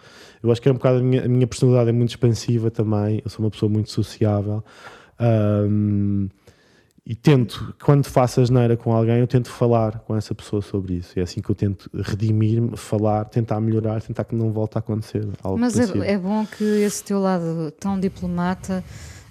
Eu 0.42 0.52
acho 0.52 0.62
que 0.62 0.70
é 0.70 0.72
um 0.72 0.76
bocado 0.76 1.00
a 1.00 1.02
minha, 1.02 1.26
a 1.26 1.28
minha 1.28 1.48
personalidade 1.48 1.90
é 1.90 1.94
muito 1.94 2.10
expansiva 2.10 2.72
também. 2.72 3.22
Eu 3.24 3.30
sou 3.30 3.44
uma 3.44 3.52
pessoa 3.52 3.70
muito 3.70 3.92
sociável. 3.92 4.64
Ahm, 5.20 6.28
e 7.06 7.16
tento, 7.16 7.74
quando 7.84 8.06
faço 8.06 8.40
asneira 8.40 8.78
com 8.78 8.94
alguém, 8.94 9.18
eu 9.18 9.26
tento 9.26 9.50
falar 9.50 10.00
com 10.02 10.16
essa 10.16 10.36
pessoa 10.36 10.62
sobre 10.62 10.94
isso. 10.94 11.18
E 11.18 11.20
é 11.20 11.24
assim 11.24 11.42
que 11.42 11.50
eu 11.50 11.56
tento 11.56 11.90
redimir-me, 11.92 12.78
falar, 12.78 13.26
tentar 13.26 13.60
melhorar, 13.60 14.00
tentar 14.00 14.24
que 14.26 14.36
não 14.36 14.52
volte 14.52 14.78
a 14.78 14.80
acontecer 14.80 15.28
algo 15.42 15.58
Mas 15.58 15.80
é, 15.80 16.12
é 16.12 16.18
bom 16.20 16.46
que 16.46 16.64
esse 16.64 17.04
teu 17.04 17.20
lado 17.20 17.72
tão 17.80 18.00
diplomata 18.00 18.84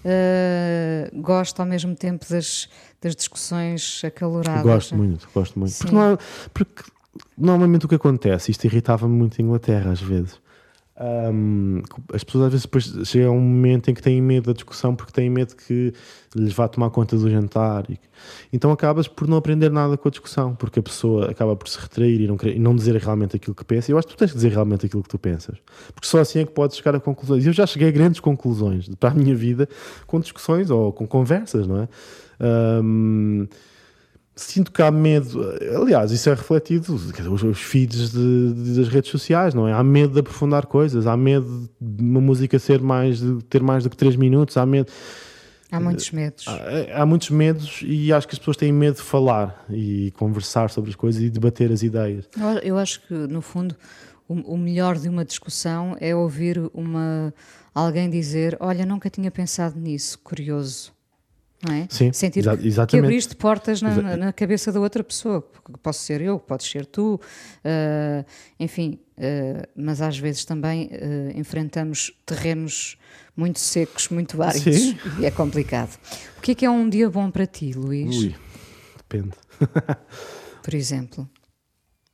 eh, 0.05 1.11
goste 1.15 1.61
ao 1.61 1.67
mesmo 1.67 1.95
tempo 1.95 2.25
das, 2.29 2.69
das 3.01 3.17
discussões 3.17 4.03
acaloradas. 4.05 4.63
Gosto 4.63 4.97
né? 4.97 4.99
muito, 4.99 5.29
gosto 5.35 5.59
muito. 5.59 5.77
Porque, 5.77 5.95
não 5.95 6.19
porque 6.53 6.83
normalmente 7.37 7.87
o 7.87 7.89
que 7.89 7.95
acontece, 7.95 8.51
isto 8.51 8.65
irritava-me 8.65 9.15
muito 9.15 9.41
em 9.41 9.45
Inglaterra 9.45 9.93
às 9.93 10.01
vezes. 10.01 10.41
Ahm, 11.01 11.81
as 12.13 12.25
pessoas 12.25 12.47
às 12.47 12.51
vezes 12.51 12.67
depois 12.67 12.85
chegam 13.09 13.31
a 13.31 13.33
um 13.33 13.41
momento 13.41 13.89
em 13.89 13.95
que 13.95 14.03
têm 14.03 14.21
medo 14.21 14.47
da 14.47 14.53
discussão 14.53 14.97
porque 14.97 15.13
têm 15.13 15.31
medo 15.31 15.55
que 15.55 15.93
lhes 16.35 16.53
vá 16.53 16.67
tomar 16.67 16.91
conta 16.91 17.17
do 17.17 17.31
jantar. 17.31 17.89
E, 17.89 17.99
então 18.53 18.73
acabas 18.73 19.07
por 19.07 19.29
não 19.29 19.37
aprender 19.37 19.71
nada 19.71 19.97
com 19.97 20.09
a 20.09 20.11
discussão, 20.11 20.57
porque 20.57 20.81
a 20.81 20.83
pessoa 20.83 21.31
acaba 21.31 21.55
por 21.55 21.69
se 21.69 21.79
retrair 21.79 22.21
e 22.21 22.27
não, 22.27 22.37
querer- 22.37 22.57
e 22.57 22.59
não 22.59 22.75
dizer 22.75 22.97
realmente 22.97 23.37
aquilo 23.37 23.55
que 23.55 23.65
pensa. 23.65 23.91
E 23.91 23.95
eu 23.95 23.99
acho 23.99 24.09
que 24.09 24.15
tu 24.15 24.19
tens 24.19 24.33
que 24.33 24.37
dizer 24.37 24.51
realmente 24.51 24.87
aquilo 24.87 25.03
que 25.05 25.09
tu 25.09 25.19
pensas, 25.19 25.57
porque 25.95 26.09
só 26.09 26.19
assim 26.19 26.41
é 26.41 26.45
que 26.45 26.51
podes 26.53 26.77
chegar 26.77 26.97
a 26.97 27.01
conclusões. 27.01 27.47
Eu 27.47 27.53
já 27.53 27.65
cheguei 27.65 27.89
a 27.89 27.93
grandes 27.93 28.19
conclusões 28.19 28.89
para 28.99 29.11
a 29.11 29.15
minha 29.15 29.37
vida 29.37 29.69
com 30.05 30.19
discussões 30.19 30.69
ou 30.69 30.93
com 30.93 31.07
conversas, 31.07 31.65
não 31.69 31.83
é? 31.83 31.89
Ahm, 32.41 33.47
sinto 34.41 34.71
que 34.73 34.81
há 34.83 34.91
medo, 34.91 35.41
aliás, 35.81 36.11
isso 36.13 36.29
é 36.31 36.35
refletido 36.35 36.97
dizer, 36.97 37.29
os, 37.29 37.59
feeds 37.61 38.11
de- 38.13 38.53
de- 38.55 38.77
das 38.77 38.89
redes 38.89 39.11
sociais, 39.11 39.53
não 39.55 39.67
é? 39.69 39.73
Há 39.73 39.83
medo 39.83 40.15
de 40.15 40.21
aprofundar 40.21 40.67
coisas, 40.67 41.07
há 41.07 41.17
medo 41.17 41.69
de 41.81 42.03
uma 42.03 42.21
música 42.21 42.59
ser 42.59 42.81
mais 42.81 43.19
de, 43.21 43.43
ter 43.45 43.63
mais 43.63 43.85
do 43.85 43.91
que 43.91 43.97
3 43.97 44.17
minutos, 44.17 44.57
há 44.57 44.65
medo. 44.65 44.91
Há 45.71 45.79
muitos 45.81 46.11
medos. 46.13 46.47
Há, 46.49 47.03
há 47.03 47.07
muitos 47.07 47.29
medos 47.31 47.81
e 47.85 48.11
acho 48.13 48.27
que 48.27 48.35
as 48.35 48.39
pessoas 48.39 48.57
têm 48.57 48.73
medo 48.73 48.97
de 48.97 49.03
falar 49.03 49.67
e 49.69 50.11
conversar 50.17 50.71
sobre 50.71 50.91
as 50.91 50.97
coisas 50.97 51.21
e 51.23 51.29
debater 51.29 51.71
as 51.71 51.83
ideias. 51.83 52.25
Eu, 52.39 52.47
eu 52.61 52.79
acho 52.79 53.07
que, 53.07 53.13
no 53.13 53.43
fundo, 53.43 53.77
o, 54.27 54.55
o 54.55 54.57
melhor 54.57 54.97
de 54.97 55.09
uma 55.11 55.25
discussão 55.27 55.95
é 56.01 56.15
ouvir 56.15 56.59
uma, 56.73 57.35
alguém 57.75 58.09
dizer: 58.09 58.57
Olha, 58.61 58.87
nunca 58.87 59.11
tinha 59.11 59.31
pensado 59.31 59.79
nisso, 59.79 60.19
curioso. 60.21 60.91
Não 61.67 61.75
é? 61.75 61.89
Sim, 61.91 62.13
Sentir 62.13 62.39
exa- 62.41 62.57
que, 62.57 62.63
que 62.63 62.69
exatamente. 62.69 63.05
abriste 63.05 63.35
portas 63.35 63.83
na, 63.83 64.01
na- 64.01 64.17
na 64.17 64.33
cabeça 64.33 64.71
da 64.71 64.79
outra 64.79 65.03
pessoa. 65.03 65.43
Posso 65.83 66.01
ser 66.05 66.21
eu, 66.21 66.39
podes 66.39 66.71
ser 66.71 66.87
tu, 66.87 67.21
ah, 67.65 68.25
enfim, 68.61 68.99
ah, 69.19 69.69
mas 69.75 70.01
às 70.01 70.17
vezes 70.17 70.45
também 70.45 70.89
ah, 70.93 71.37
enfrentamos 71.39 72.13
terrenos 72.25 72.97
muito 73.37 73.59
secos, 73.59 74.09
muito 74.09 74.41
áridos 74.41 74.63
Sim. 74.83 74.97
e 75.21 75.27
é 75.27 75.31
complicado. 75.33 75.99
O 76.39 76.41
que 76.41 76.53
é 76.53 76.55
que 76.55 76.65
é 76.65 76.71
um 76.71 76.89
dia 76.89 77.11
bom 77.11 77.29
para 77.31 77.45
ti, 77.47 77.73
Luís? 77.73 78.17
Ui, 78.17 78.35
depende. 78.97 79.35
Por 80.63 80.75
exemplo, 80.75 81.29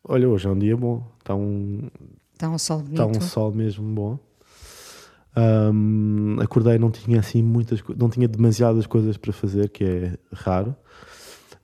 Olha, 0.06 0.28
hoje 0.28 0.46
é 0.46 0.50
um 0.50 0.58
dia 0.58 0.76
bom, 0.76 1.02
está 1.18 1.34
um, 1.34 1.90
está 2.32 2.48
um 2.48 2.58
sol 2.58 2.80
está 2.80 3.04
bonito. 3.06 3.24
um 3.24 3.26
sol 3.28 3.52
mesmo 3.52 3.94
bom. 3.94 4.18
Ahm, 5.36 6.38
acordei, 6.40 6.78
não 6.78 6.90
tinha 6.90 7.18
assim 7.18 7.42
muitas, 7.42 7.82
não 7.96 8.08
tinha 8.08 8.28
demasiadas 8.28 8.86
coisas 8.86 9.16
para 9.16 9.32
fazer, 9.32 9.68
que 9.68 9.84
é 9.84 10.18
raro. 10.32 10.76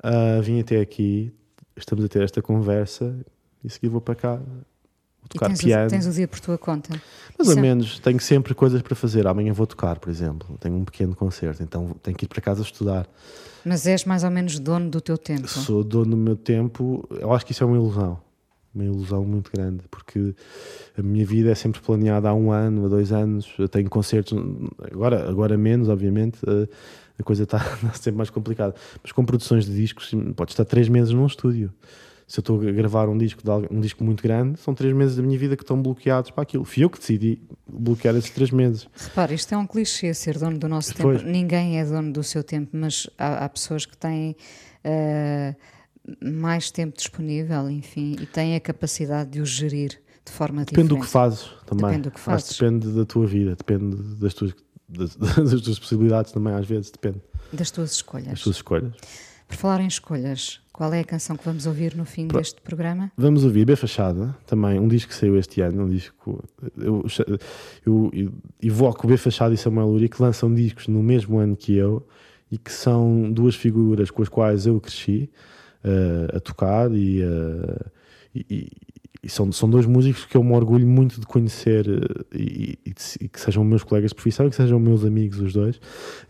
Ah, 0.02 0.40
vim 0.42 0.60
até 0.60 0.80
aqui, 0.80 1.32
estamos 1.76 2.04
a 2.04 2.08
ter 2.08 2.22
esta 2.22 2.42
conversa 2.42 3.14
e 3.62 3.70
seguir 3.70 3.88
vou 3.88 4.00
para 4.00 4.14
cá 4.14 4.36
vou 4.36 5.28
tocar 5.28 5.46
tens, 5.48 5.60
piano. 5.60 5.86
o, 5.86 5.90
tens 5.90 6.06
o 6.06 6.10
dia 6.10 6.26
por 6.26 6.40
tua 6.40 6.58
conta. 6.58 6.90
Mais 7.38 7.48
ou 7.48 7.58
é- 7.58 7.60
menos, 7.60 7.98
tenho 8.00 8.18
sempre 8.20 8.54
coisas 8.54 8.82
para 8.82 8.96
fazer. 8.96 9.26
Amanhã 9.26 9.52
vou 9.52 9.66
tocar, 9.66 9.98
por 9.98 10.10
exemplo. 10.10 10.56
Tenho 10.58 10.76
um 10.76 10.84
pequeno 10.84 11.14
concerto, 11.14 11.62
então 11.62 11.94
tenho 12.02 12.16
que 12.16 12.24
ir 12.24 12.28
para 12.28 12.40
casa 12.40 12.62
estudar. 12.62 13.06
Mas 13.64 13.86
és 13.86 14.04
mais 14.04 14.24
ou 14.24 14.30
menos 14.30 14.58
dono 14.58 14.90
do 14.90 15.00
teu 15.00 15.18
tempo. 15.18 15.46
Sou 15.46 15.84
dono 15.84 16.12
do 16.12 16.16
meu 16.16 16.36
tempo. 16.36 17.06
Eu 17.10 17.32
acho 17.32 17.44
que 17.44 17.52
isso 17.52 17.62
é 17.62 17.66
uma 17.66 17.76
ilusão. 17.76 18.18
Uma 18.74 18.84
ilusão 18.84 19.24
muito 19.24 19.50
grande, 19.52 19.82
porque 19.90 20.32
a 20.96 21.02
minha 21.02 21.26
vida 21.26 21.50
é 21.50 21.54
sempre 21.56 21.80
planeada 21.80 22.28
há 22.28 22.34
um 22.34 22.52
ano, 22.52 22.86
há 22.86 22.88
dois 22.88 23.10
anos. 23.12 23.52
Eu 23.58 23.68
tenho 23.68 23.90
concertos, 23.90 24.32
agora, 24.92 25.28
agora 25.28 25.58
menos, 25.58 25.88
obviamente. 25.88 26.38
eh, 26.46 26.68
A 27.18 27.22
coisa 27.22 27.42
está 27.42 27.58
sempre 27.94 28.18
mais 28.18 28.30
complicada. 28.30 28.74
Mas 29.02 29.10
com 29.12 29.24
produções 29.24 29.66
de 29.66 29.74
discos, 29.74 30.12
pode 30.36 30.52
estar 30.52 30.64
três 30.64 30.88
meses 30.88 31.12
num 31.12 31.26
estúdio. 31.26 31.72
Se 32.28 32.38
eu 32.38 32.42
estou 32.42 32.60
a 32.60 32.70
gravar 32.70 33.08
um 33.08 33.18
disco, 33.18 33.42
um 33.72 33.80
disco 33.80 34.04
muito 34.04 34.22
grande, 34.22 34.56
são 34.60 34.72
três 34.72 34.94
meses 34.94 35.16
da 35.16 35.22
minha 35.24 35.36
vida 35.36 35.56
que 35.56 35.64
estão 35.64 35.82
bloqueados 35.82 36.30
para 36.30 36.44
aquilo. 36.44 36.64
Fui 36.64 36.84
eu 36.84 36.88
que 36.88 36.96
decidi 37.00 37.42
bloquear 37.68 38.14
esses 38.14 38.30
três 38.30 38.52
meses. 38.52 38.86
Repara, 38.94 39.34
isto 39.34 39.52
é 39.52 39.58
um 39.58 39.66
clichê 39.66 40.14
ser 40.14 40.38
dono 40.38 40.56
do 40.56 40.68
nosso 40.68 40.94
tempo. 40.94 41.08
Ninguém 41.24 41.80
é 41.80 41.84
dono 41.84 42.12
do 42.12 42.22
seu 42.22 42.44
tempo, 42.44 42.68
mas 42.72 43.10
há, 43.18 43.44
há 43.44 43.48
pessoas 43.48 43.84
que 43.84 43.96
têm 43.96 44.36
eh, 44.84 45.56
mais 46.22 46.70
tempo 46.70 46.96
disponível, 46.96 47.68
enfim, 47.70 48.16
e 48.20 48.26
têm 48.26 48.54
a 48.56 48.60
capacidade 48.60 49.30
de 49.30 49.40
o 49.40 49.46
gerir 49.46 50.00
de 50.24 50.32
forma 50.32 50.64
Depende 50.64 50.88
do 50.88 50.94
diferente. 50.96 51.06
que 51.06 51.12
fazes 51.12 51.50
também. 51.66 51.86
Depende 51.86 52.02
do 52.02 52.10
que 52.10 52.20
fazes. 52.20 52.52
depende 52.58 52.88
da 52.92 53.04
tua 53.04 53.26
vida, 53.26 53.56
depende 53.56 53.96
das 54.16 54.34
tuas, 54.34 54.54
das, 54.88 55.16
das 55.16 55.60
tuas 55.62 55.78
possibilidades 55.78 56.32
também, 56.32 56.52
às 56.54 56.66
vezes, 56.66 56.90
depende 56.90 57.20
Das 57.52 57.70
tuas 57.70 57.92
escolhas. 57.92 58.28
das 58.28 58.40
tuas 58.42 58.56
escolhas. 58.56 58.92
Por 59.48 59.56
falar 59.56 59.80
em 59.80 59.88
escolhas, 59.88 60.60
qual 60.72 60.94
é 60.94 61.00
a 61.00 61.04
canção 61.04 61.36
que 61.36 61.44
vamos 61.44 61.66
ouvir 61.66 61.96
no 61.96 62.04
fim 62.04 62.28
deste 62.28 62.60
programa? 62.60 63.10
Vamos 63.16 63.42
ouvir 63.44 63.64
B 63.64 63.74
Fachada, 63.74 64.36
também 64.46 64.78
um 64.78 64.86
disco 64.86 65.08
que 65.10 65.16
saiu 65.18 65.36
este 65.36 65.60
ano, 65.60 65.82
um 65.84 65.88
disco. 65.88 66.44
Eu, 66.76 67.04
eu, 67.84 68.10
eu 68.12 68.32
evoco 68.62 69.08
B 69.08 69.16
Fachada 69.16 69.52
e 69.52 69.56
Samuel 69.56 69.88
Uri 69.88 70.08
que 70.08 70.22
lançam 70.22 70.54
discos 70.54 70.86
no 70.86 71.02
mesmo 71.02 71.38
ano 71.38 71.56
que 71.56 71.74
eu 71.74 72.06
e 72.48 72.56
que 72.58 72.70
são 72.72 73.32
duas 73.32 73.56
figuras 73.56 74.08
com 74.10 74.22
as 74.22 74.28
quais 74.28 74.66
eu 74.66 74.80
cresci 74.80 75.28
eh, 75.84 76.36
a 76.36 76.40
tocar 76.40 76.90
e, 76.92 77.22
eh, 77.22 77.86
e- 78.34 78.46
e- 79.22 79.28
são, 79.28 79.52
são 79.52 79.68
dois 79.68 79.84
músicos 79.84 80.24
que 80.24 80.34
eu 80.36 80.42
me 80.42 80.52
orgulho 80.54 80.86
muito 80.86 81.20
de 81.20 81.26
conhecer 81.26 81.86
eh, 81.88 82.36
e, 82.36 82.78
e- 82.86 83.28
que 83.28 83.38
sejam 83.40 83.62
meus 83.64 83.82
colegas 83.84 84.10
de 84.10 84.14
profissão 84.14 84.46
e 84.46 84.50
que 84.50 84.56
sejam 84.56 84.80
meus 84.80 85.04
amigos 85.04 85.38
os 85.40 85.52
dois. 85.52 85.80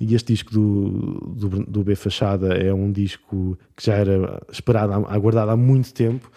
E 0.01 0.15
este 0.15 0.33
disco 0.33 0.51
do, 0.53 0.91
do, 1.37 1.49
do 1.67 1.85
B 1.85 1.95
Fachada 1.95 2.55
é 2.55 2.73
um 2.75 2.91
disco 2.91 3.57
que 3.77 3.87
já 3.87 3.95
era 3.95 4.43
esperado, 4.51 4.93
aguardado 5.09 5.51
há 5.53 5.57
muito 5.57 5.93
tempo. 5.95 6.31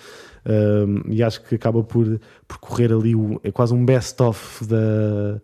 Um, 0.46 1.10
e 1.12 1.24
acho 1.24 1.42
que 1.44 1.56
acaba 1.56 1.82
por, 1.84 2.20
por 2.48 2.58
correr 2.60 2.92
ali, 2.92 3.16
o- 3.16 3.40
é 3.44 3.52
quase 3.52 3.74
um 3.74 3.86
best-of 3.86 4.66
da, 4.68 5.42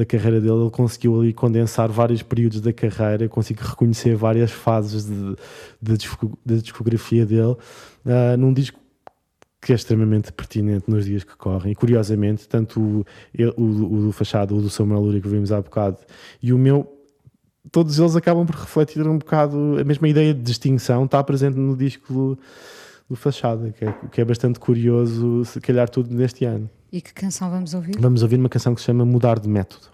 da 0.00 0.06
carreira 0.06 0.40
dele. 0.40 0.62
Ele 0.62 0.70
conseguiu 0.70 1.20
ali 1.20 1.32
condensar 1.32 1.90
vários 1.90 2.22
períodos 2.22 2.60
da 2.60 2.72
carreira, 2.72 3.28
consigo 3.28 3.62
reconhecer 3.62 4.16
várias 4.16 4.50
fases 4.50 5.04
de, 5.04 5.36
de 5.80 6.08
da 6.44 6.56
discografia 6.56 7.26
dele 7.26 7.56
ah, 8.06 8.36
num 8.36 8.52
disco 8.52 8.80
que 9.60 9.72
é 9.72 9.74
extremamente 9.74 10.32
pertinente 10.32 10.90
nos 10.90 11.04
dias 11.04 11.22
que 11.22 11.36
correm. 11.36 11.72
E 11.72 11.74
curiosamente, 11.74 12.48
tanto 12.48 12.80
o, 12.80 13.04
o, 13.58 13.62
o 13.62 14.02
do 14.06 14.12
Fachado, 14.12 14.56
o 14.56 14.62
do 14.62 14.70
Samuel 14.70 15.00
Lúria 15.00 15.20
que 15.20 15.28
vimos 15.28 15.52
há 15.52 15.60
bocado, 15.60 15.98
e 16.42 16.50
o 16.50 16.56
meu, 16.56 16.90
todos 17.70 17.98
eles 17.98 18.16
acabam 18.16 18.46
por 18.46 18.54
refletir 18.54 19.06
um 19.06 19.18
bocado 19.18 19.76
a 19.78 19.84
mesma 19.84 20.08
ideia 20.08 20.32
de 20.32 20.40
distinção, 20.40 21.04
está 21.04 21.22
presente 21.22 21.58
no 21.58 21.76
disco 21.76 22.10
do, 22.10 22.38
do 23.06 23.16
Fachada, 23.16 23.70
que 23.70 23.84
é, 23.84 23.94
que 24.10 24.20
é 24.22 24.24
bastante 24.24 24.58
curioso, 24.58 25.44
se 25.44 25.60
calhar 25.60 25.90
tudo 25.90 26.14
neste 26.14 26.46
ano. 26.46 26.70
E 26.92 27.00
que 27.00 27.12
canção 27.14 27.50
vamos 27.50 27.72
ouvir? 27.74 27.96
Vamos 27.98 28.22
ouvir 28.22 28.36
uma 28.36 28.48
canção 28.48 28.74
que 28.74 28.80
se 28.80 28.86
chama 28.86 29.04
Mudar 29.04 29.38
de 29.38 29.48
Método. 29.48 29.88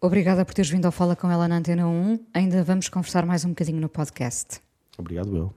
Obrigada 0.00 0.44
por 0.44 0.54
teres 0.54 0.70
vindo 0.70 0.86
ao 0.86 0.92
Fala 0.92 1.16
com 1.16 1.28
ela 1.28 1.48
na 1.48 1.56
Antena 1.56 1.88
1. 1.88 2.26
Ainda 2.32 2.62
vamos 2.62 2.88
conversar 2.88 3.26
mais 3.26 3.44
um 3.44 3.48
bocadinho 3.48 3.80
no 3.80 3.88
podcast. 3.88 4.60
Obrigado, 4.96 5.36
eu. 5.36 5.52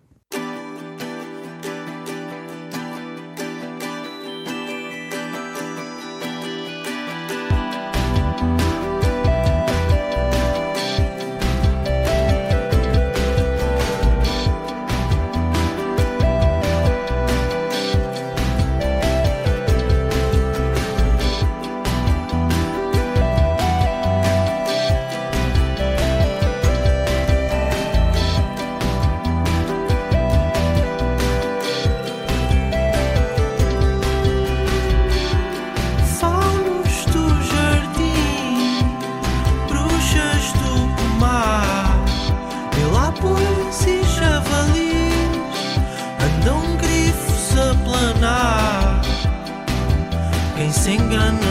Se 50.98 51.51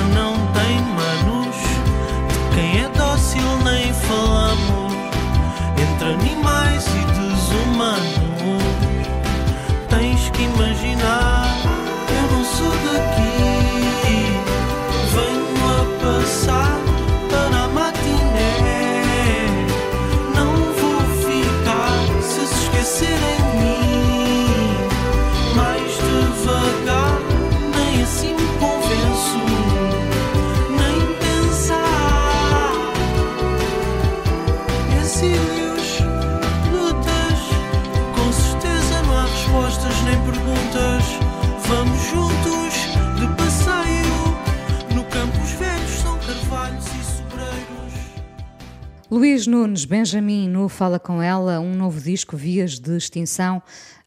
Luís 49.10 49.46
Nunes, 49.46 49.84
Benjamin, 49.84 50.48
no 50.48 50.68
Fala 50.68 50.98
Com 50.98 51.20
Ela, 51.22 51.58
um 51.60 51.74
novo 51.74 52.00
disco, 52.00 52.36
Vias 52.36 52.78
de 52.78 52.96
Extinção. 52.96 53.62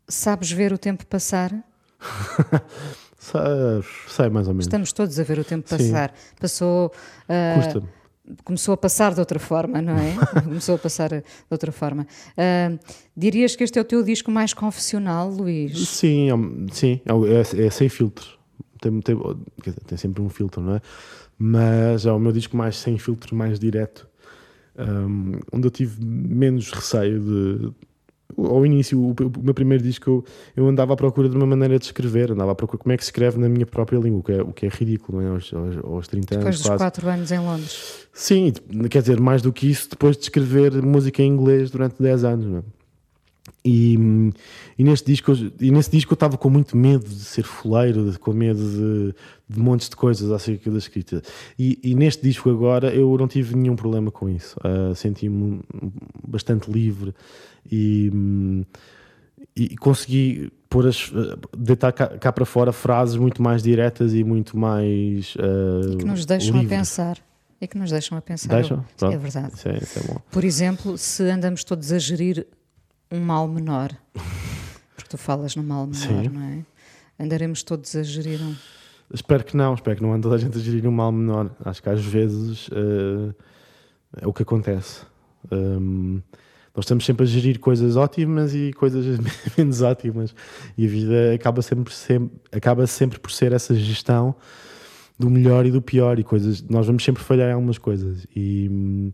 Sabes 0.07 0.51
ver 0.51 0.71
o 0.71 0.77
tempo 0.77 1.05
passar? 1.05 1.51
Sei, 4.07 4.29
mais 4.29 4.47
ou 4.47 4.53
menos. 4.53 4.65
Estamos 4.65 4.91
todos 4.93 5.19
a 5.19 5.23
ver 5.23 5.39
o 5.39 5.43
tempo 5.43 5.67
Sim. 5.69 5.77
passar. 5.77 6.13
Passou. 6.39 6.91
ah, 7.27 7.53
Custa-me. 7.55 7.87
começou 8.43 8.73
a 8.73 8.77
passar 8.77 9.13
de 9.13 9.19
outra 9.19 9.39
forma, 9.39 9.81
não 9.81 9.95
é? 9.97 10.13
começou 10.43 10.75
a 10.75 10.77
passar 10.77 11.09
de 11.09 11.23
outra 11.49 11.71
forma. 11.71 12.05
Ah, 12.37 12.71
dirias 13.15 13.55
que 13.55 13.63
este 13.63 13.77
é 13.79 13.81
o 13.81 13.85
teu 13.85 14.03
disco 14.03 14.29
mais 14.31 14.53
confessional, 14.53 15.29
Luís? 15.29 15.87
Sim, 15.89 16.29
é, 16.31 16.73
sim, 16.73 17.01
é, 17.05 17.61
é- 17.61 17.65
é 17.67 17.69
sem 17.69 17.89
filtro. 17.89 18.27
Tem, 18.81 18.99
tem, 19.01 19.17
tem 19.85 19.97
sempre 19.97 20.21
um 20.21 20.29
filtro, 20.29 20.61
não 20.61 20.75
é? 20.75 20.81
Mas 21.37 22.05
é 22.05 22.11
o 22.11 22.19
meu 22.19 22.31
disco 22.33 22.55
mais 22.57 22.75
sem 22.77 22.97
filtro, 22.97 23.33
mais 23.35 23.57
direto. 23.59 24.07
Um, 24.77 25.33
onde 25.51 25.67
eu 25.67 25.71
tive 25.71 26.03
menos 26.03 26.71
receio 26.71 27.19
de. 27.19 27.71
Ao 28.35 28.65
início, 28.65 28.99
o, 28.99 29.11
o 29.11 29.43
meu 29.43 29.53
primeiro 29.53 29.83
disco, 29.83 30.09
eu, 30.09 30.25
eu 30.55 30.67
andava 30.67 30.93
à 30.93 30.95
procura 30.95 31.29
de 31.29 31.35
uma 31.35 31.45
maneira 31.45 31.77
de 31.77 31.85
escrever, 31.85 32.31
andava 32.31 32.53
à 32.53 32.55
procura 32.55 32.81
como 32.81 32.91
é 32.91 32.97
que 32.97 33.03
se 33.03 33.09
escreve 33.09 33.37
na 33.37 33.47
minha 33.47 33.65
própria 33.65 33.99
língua, 33.99 34.19
o 34.19 34.23
que 34.23 34.31
é, 34.31 34.41
o 34.41 34.51
que 34.51 34.65
é 34.65 34.69
ridículo, 34.69 35.21
não 35.21 35.27
é? 35.27 35.29
Aos, 35.35 35.53
aos, 35.53 35.77
aos 35.83 36.07
30 36.07 36.27
Depois 36.37 36.45
anos. 36.45 36.57
dos 36.57 36.65
quase. 36.67 36.83
quatro 36.83 37.07
anos 37.09 37.31
em 37.31 37.37
Londres. 37.37 38.07
Sim, 38.11 38.51
quer 38.89 39.01
dizer, 39.01 39.19
mais 39.19 39.43
do 39.43 39.53
que 39.53 39.69
isso, 39.69 39.87
depois 39.91 40.17
de 40.17 40.23
escrever 40.23 40.81
música 40.81 41.21
em 41.21 41.27
inglês 41.27 41.69
durante 41.69 42.01
10 42.01 42.23
anos. 42.23 42.45
não 42.47 42.57
é? 42.59 42.63
E, 43.65 43.97
e, 44.77 44.83
neste 44.83 45.05
disco, 45.11 45.33
e 45.59 45.69
nesse 45.71 45.91
disco 45.91 46.13
eu 46.13 46.15
estava 46.15 46.37
com 46.37 46.49
muito 46.49 46.77
medo 46.77 47.03
de 47.05 47.19
ser 47.25 47.43
fuleiro, 47.43 48.11
de- 48.11 48.17
com 48.19 48.31
medo 48.33 48.59
de, 48.59 49.13
de 49.55 49.59
montes 49.59 49.89
de 49.89 49.95
coisas 49.97 50.31
acerca 50.31 50.69
da 50.71 50.77
escrita. 50.77 51.21
E, 51.59 51.77
e 51.83 51.93
neste 51.93 52.21
disco 52.23 52.49
agora 52.49 52.93
eu 52.93 53.17
não 53.17 53.27
tive 53.27 53.55
nenhum 53.55 53.75
problema 53.75 54.11
com 54.11 54.29
isso. 54.29 54.55
Ah, 54.63 54.93
Senti-me 54.95 55.59
bastante 56.25 56.71
livre 56.71 57.13
e, 57.69 58.09
e 59.55 59.75
consegui 59.77 60.51
pôr 60.69 60.87
as, 60.87 61.11
deitar 61.57 61.91
cá, 61.91 62.07
cá 62.17 62.31
para 62.31 62.45
fora 62.45 62.71
frases 62.71 63.15
muito 63.15 63.41
mais 63.41 63.61
diretas 63.61 64.13
e 64.13 64.23
muito 64.23 64.57
mais 64.57 65.35
ah, 65.39 65.91
E 65.93 65.97
que 65.97 66.05
nos 66.05 66.25
deixam 66.25 66.55
a 66.55 66.61
livres. 66.61 66.79
pensar. 66.79 67.17
E 67.61 67.67
que 67.67 67.77
nos 67.77 67.91
deixam 67.91 68.17
a 68.17 68.21
pensar. 68.21 68.55
Deixam? 68.55 68.83
Pronto. 68.97 69.13
É 69.13 69.17
verdade. 69.17 69.53
Isso 69.53 69.69
é, 69.69 69.77
isso 69.77 69.99
é. 69.99 70.17
Por 70.31 70.43
exemplo, 70.43 70.97
se 70.97 71.23
andamos 71.23 71.63
todos 71.63 71.93
a 71.93 71.99
gerir 71.99 72.45
um 73.13 73.19
mal 73.19 73.47
menor, 73.47 73.91
porque 74.95 75.09
tu 75.09 75.17
falas 75.17 75.55
no 75.55 75.63
mal 75.63 75.85
menor, 75.85 76.23
Sim. 76.23 76.29
não 76.29 76.41
é? 76.41 77.23
Andaremos 77.23 77.61
todos 77.61 77.95
a 77.95 78.01
gerir 78.01 78.41
um. 78.41 78.55
Espero 79.13 79.43
que 79.43 79.55
não, 79.55 79.75
espero 79.75 79.97
que 79.97 80.01
não 80.01 80.13
ande 80.13 80.23
toda 80.23 80.35
a 80.35 80.39
gente 80.39 80.57
a 80.57 80.61
gerir 80.61 80.87
um 80.87 80.91
mal 80.91 81.11
menor. 81.11 81.51
Acho 81.63 81.83
que 81.83 81.89
às 81.89 82.03
vezes 82.03 82.67
eh, 82.71 83.35
é 84.23 84.27
o 84.27 84.33
que 84.33 84.41
acontece. 84.41 85.01
Um, 85.51 86.21
nós 86.75 86.85
estamos 86.85 87.05
sempre 87.05 87.23
a 87.23 87.27
gerir 87.27 87.59
coisas 87.59 87.95
ótimas 87.95 88.55
e 88.55 88.73
coisas 88.73 89.19
menos 89.55 89.81
ótimas. 89.83 90.33
E 90.75 90.87
a 90.87 90.89
vida 90.89 91.33
acaba 91.35 91.61
sempre, 91.61 91.93
sempre, 91.93 92.35
acaba 92.51 92.87
sempre 92.87 93.19
por 93.19 93.29
ser 93.29 93.51
essa 93.51 93.75
gestão 93.75 94.35
do 95.19 95.29
melhor 95.29 95.67
e 95.67 95.71
do 95.71 95.83
pior. 95.83 96.17
E 96.17 96.23
coisas, 96.23 96.63
nós 96.63 96.87
vamos 96.87 97.03
sempre 97.03 97.21
falhar 97.21 97.51
em 97.51 97.53
algumas 97.53 97.77
coisas. 97.77 98.25
E, 98.35 99.11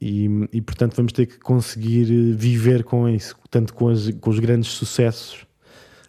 e, 0.00 0.28
e, 0.52 0.60
portanto 0.60 0.94
vamos 0.96 1.12
ter 1.12 1.26
que 1.26 1.38
conseguir 1.38 2.04
viver 2.34 2.84
com 2.84 3.08
isso, 3.08 3.34
tanto 3.50 3.74
com, 3.74 3.88
as- 3.88 4.10
com 4.20 4.30
os 4.30 4.38
grandes 4.38 4.70
sucessos. 4.70 5.46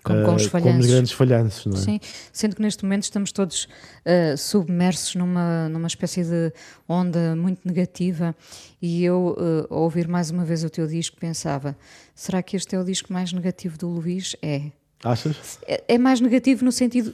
Como 0.01 0.23
com 0.23 0.35
os 0.35 0.45
eh, 0.45 0.49
falhanços. 0.49 0.87
grandes 0.87 1.11
falhanços, 1.11 1.65
não 1.65 1.77
é? 1.77 1.81
Sim, 1.81 1.99
sendo 2.31 2.55
que 2.55 2.61
neste 2.61 2.83
momento 2.83 3.03
estamos 3.03 3.33
todos 3.33 3.67
ah, 4.05 4.37
submersos 4.37 5.15
numa, 5.15 5.67
numa 5.67 5.87
espécie 5.87 6.23
de 6.23 6.53
onda 6.87 7.35
muito 7.35 7.59
negativa. 7.67 8.33
E 8.81 9.03
eu, 9.03 9.35
ah, 9.37 9.67
ao 9.73 9.81
ouvir 9.81 10.07
mais 10.07 10.31
uma 10.31 10.45
vez 10.45 10.63
o 10.63 10.69
teu 10.69 10.87
disco, 10.87 11.17
pensava: 11.19 11.75
será 12.15 12.41
que 12.41 12.55
este 12.55 12.75
é 12.75 12.79
o 12.79 12.83
disco 12.85 13.11
mais 13.11 13.33
negativo 13.33 13.77
do 13.77 13.89
Luís? 13.89 14.37
É. 14.41 14.71
Achas? 15.03 15.59
É, 15.67 15.83
é 15.89 15.97
mais 15.97 16.21
negativo 16.21 16.63
no 16.63 16.71
sentido 16.71 17.13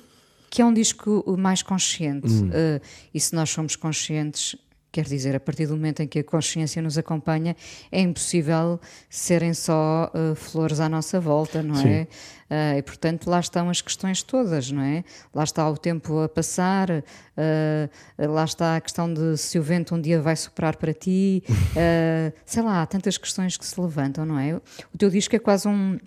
que 0.50 0.62
é 0.62 0.66
um 0.66 0.74
disco 0.74 1.24
mais 1.38 1.64
consciente. 1.64 2.32
Hum. 2.32 2.50
Uh, 2.50 2.82
e 3.14 3.20
se 3.20 3.34
nós 3.36 3.50
somos 3.50 3.76
conscientes, 3.76 4.56
quer 4.96 5.04
dizer, 5.04 5.36
a 5.36 5.42
partir 5.42 5.68
do 5.68 5.76
momento 5.76 6.02
em 6.02 6.08
que 6.08 6.20
a 6.20 6.24
consciência 6.24 6.82
nos 6.82 6.98
acompanha, 6.98 7.54
é 7.92 8.00
impossível 8.00 8.80
serem 9.10 9.54
só 9.54 10.10
uh, 10.14 10.34
flores 10.36 10.80
à 10.80 10.88
nossa 10.88 11.20
volta, 11.20 11.62
não 11.62 11.78
é? 11.82 12.08
Uh, 12.50 12.78
e 12.78 12.82
portanto, 12.82 13.30
lá 13.30 13.42
estão 13.42 13.70
as 13.70 13.82
questões 13.82 14.24
todas, 14.24 14.72
não 14.72 14.82
é? 14.82 15.04
Lá 15.34 15.44
está 15.44 15.70
o 15.70 15.76
tempo 15.76 16.20
a 16.20 16.30
passar, 16.30 16.90
uh, 16.90 18.32
lá 18.32 18.46
está 18.46 18.78
a 18.78 18.82
questão 18.82 19.14
de 19.14 19.36
se 19.36 19.60
o 19.60 19.62
vento 19.62 19.94
um 19.96 20.00
dia 20.00 20.22
vai 20.22 20.36
soprar 20.38 20.78
para 20.78 20.94
ti, 20.94 21.44
sei 22.46 22.64
lá, 22.64 22.82
há 22.82 22.86
tantas 22.86 23.18
questões 23.18 23.58
que 23.58 23.66
se 23.66 23.80
levantam, 23.82 24.26
não 24.26 24.40
é? 24.40 24.56
O 24.94 24.98
teu 24.98 25.10
disco 25.10 25.36
é 25.36 25.40
quase 25.40 25.68
um 25.68 26.00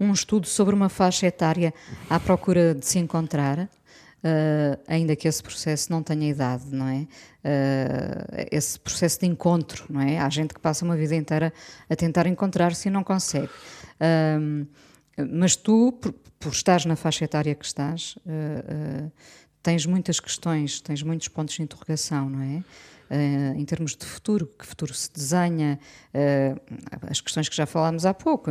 um 0.00 0.12
estudo 0.12 0.46
sobre 0.46 0.76
uma 0.76 0.88
faixa 0.88 1.26
etária 1.26 1.74
à 2.08 2.20
procura 2.20 2.72
de 2.72 2.86
se 2.86 3.00
encontrar, 3.00 3.68
eh, 4.22 4.78
ainda 4.88 5.14
que 5.14 5.28
esse 5.28 5.42
processo 5.42 5.92
não 5.92 6.02
tenha 6.02 6.28
idade, 6.28 6.64
não 6.72 6.88
é? 6.88 7.06
Eh, 7.44 8.48
esse 8.50 8.78
processo 8.78 9.20
de 9.20 9.26
encontro, 9.26 9.84
não 9.88 10.00
é? 10.00 10.18
Há 10.18 10.28
gente 10.28 10.54
que 10.54 10.60
passa 10.60 10.84
uma 10.84 10.96
vida 10.96 11.14
inteira 11.14 11.52
a 11.88 11.94
tentar 11.94 12.26
encontrar-se 12.26 12.88
e 12.88 12.90
não 12.90 13.04
consegue. 13.04 13.50
Ahm, 14.00 14.66
mas 15.30 15.56
tu, 15.56 15.92
por, 15.92 16.12
por 16.38 16.52
estares 16.52 16.84
na 16.84 16.96
faixa 16.96 17.24
etária 17.24 17.54
que 17.54 17.64
estás, 17.64 18.16
eh, 18.26 19.08
tens 19.62 19.86
muitas 19.86 20.20
questões, 20.20 20.80
tens 20.80 21.02
muitos 21.02 21.28
pontos 21.28 21.54
de 21.54 21.62
interrogação, 21.62 22.28
não 22.28 22.42
é? 22.42 22.62
Eh, 23.10 23.54
em 23.56 23.64
termos 23.64 23.96
de 23.96 24.04
futuro, 24.04 24.50
que 24.58 24.66
futuro 24.66 24.92
se 24.92 25.10
desenha, 25.10 25.78
eh, 26.12 26.54
as 27.08 27.20
questões 27.20 27.48
que 27.48 27.56
já 27.56 27.64
falámos 27.64 28.04
há 28.04 28.12
pouco, 28.12 28.50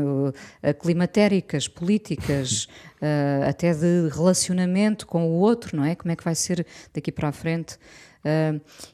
eh, 0.63 0.73
climatéricas, 0.73 1.67
políticas, 1.67 2.67
até 3.47 3.73
de 3.73 4.09
relacionamento 4.11 5.05
com 5.05 5.29
o 5.29 5.33
outro, 5.33 5.77
não 5.77 5.85
é? 5.85 5.93
Como 5.93 6.11
é 6.11 6.15
que 6.15 6.23
vai 6.23 6.33
ser 6.33 6.65
daqui 6.91 7.11
para 7.11 7.29
a 7.29 7.31
frente? 7.31 7.77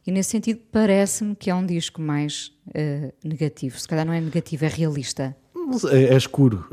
E 0.06 0.12
nesse 0.12 0.32
sentido, 0.32 0.60
parece-me 0.72 1.36
que 1.36 1.50
é 1.50 1.56
um 1.56 1.66
disco 1.66 2.02
mais 2.02 2.52
negativo. 3.24 3.80
Se 3.80 3.88
calhar 3.88 4.06
não 4.06 4.14
é 4.14 4.20
negativo, 4.20 4.66
é 4.66 4.68
realista. 4.68 5.36
É, 5.90 6.14
é 6.14 6.18
escuro, 6.18 6.68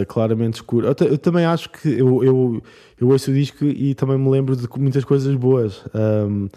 é 0.00 0.04
claramente 0.04 0.56
escuro. 0.56 0.86
Eu, 0.86 1.08
eu 1.08 1.18
também 1.18 1.46
acho 1.46 1.70
que 1.70 1.88
eu, 1.88 2.22
eu, 2.22 2.62
eu 3.00 3.08
ouço 3.08 3.30
o 3.30 3.34
disco 3.34 3.64
e 3.64 3.94
também 3.94 4.18
me 4.18 4.28
lembro 4.28 4.54
de 4.54 4.68
muitas 4.78 5.04
coisas 5.04 5.34
boas. 5.34 5.82
Um, 5.94 6.48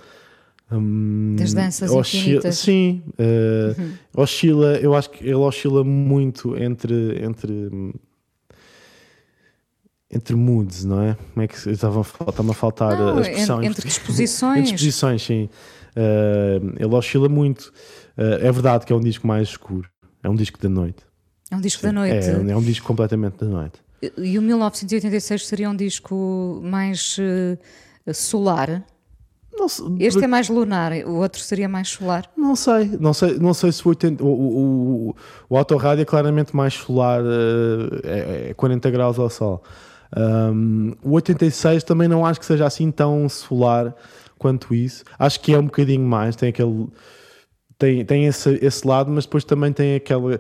Das 1.38 1.54
danças 1.54 1.90
oscila- 1.92 2.22
infinitas. 2.24 2.58
Sim, 2.58 3.02
eh, 3.18 3.74
Uhum. 3.78 3.94
oscila, 4.16 4.76
eu 4.78 4.94
acho 4.96 5.10
que 5.12 5.24
ele 5.24 5.36
oscila 5.36 5.82
muito 5.84 6.58
entre, 6.58 7.24
entre, 7.24 7.70
entre 10.12 10.36
moods, 10.36 10.84
não 10.86 11.02
é? 11.02 11.16
Como 11.34 11.44
é 11.44 11.48
que 11.48 11.70
estava 11.70 12.02
a 12.02 12.04
fal- 12.04 12.30
está-me 12.30 12.52
a 12.52 12.54
faltar 12.54 12.98
Não, 12.98 13.18
a 13.18 13.22
expressão? 13.22 13.62
en- 13.62 13.68
entre 13.68 13.88
disposições. 13.88 14.58
entre 14.60 14.72
disposições, 14.76 15.22
sim. 15.22 15.50
Eh, 15.96 16.60
ele 16.80 16.94
oscila 16.96 17.28
muito. 17.30 17.74
Eh, 18.18 18.48
é 18.48 18.52
verdade 18.52 18.86
que 18.86 18.94
é 18.94 18.96
um 18.96 19.00
disco 19.02 19.26
mais 19.28 19.50
escuro. 19.50 19.90
É 20.24 20.30
um 20.30 20.36
disco 20.36 20.60
da 20.62 20.70
noite. 20.70 21.04
É 21.50 21.56
um 21.56 21.62
disco 21.62 21.82
da 21.84 21.92
noite. 21.94 22.14
É, 22.28 22.32
é 22.52 22.56
um 22.58 22.62
disco 22.62 22.86
completamente 22.86 23.38
da 23.38 23.48
noite. 23.48 23.80
E 24.18 24.38
o 24.38 24.42
1986 24.42 25.48
seria 25.48 25.70
um 25.70 25.76
disco 25.76 26.62
mais 26.64 27.18
solar? 28.14 28.86
Não 29.58 29.98
Este 30.00 30.24
é 30.24 30.28
mais 30.28 30.50
lunar, 30.50 30.92
o 31.06 31.16
outro 31.16 31.42
seria 31.42 31.68
mais 31.68 31.90
solar. 31.90 32.30
não 32.38 32.56
sei, 32.56 32.98
não 33.00 33.14
sei, 33.14 33.38
não 33.40 33.54
sei 33.54 33.72
se 33.72 33.86
o, 33.86 33.90
80, 33.90 34.24
o, 34.24 34.28
o, 34.28 35.10
o, 35.10 35.16
o 35.50 35.58
autorrádio 35.58 36.02
é 36.02 36.06
claramente 36.06 36.56
mais 36.56 36.74
solar, 36.74 37.22
eh, 37.24 38.48
é, 38.48 38.50
é 38.52 38.54
40 38.54 38.90
graus 38.92 39.20
ao 39.20 39.30
sol. 39.30 39.64
Um, 40.16 40.94
o 41.04 41.12
86 41.14 41.84
também 41.84 42.08
não 42.08 42.26
acho 42.26 42.40
que 42.40 42.46
seja 42.46 42.66
assim 42.66 42.92
tão 42.92 43.28
solar 43.28 43.94
quanto 44.38 44.74
isso. 44.74 45.04
Acho 45.18 45.40
que 45.40 45.54
é 45.54 45.60
um 45.60 45.66
bocadinho 45.66 46.06
mais, 46.06 46.36
tem 46.36 46.50
aquele. 46.50 46.88
Tem, 47.78 48.04
tem 48.04 48.26
esse, 48.26 48.58
esse 48.62 48.88
lado, 48.88 49.12
mas 49.12 49.26
depois 49.26 49.44
também 49.44 49.72
tem 49.72 49.96
aquele, 49.96 50.40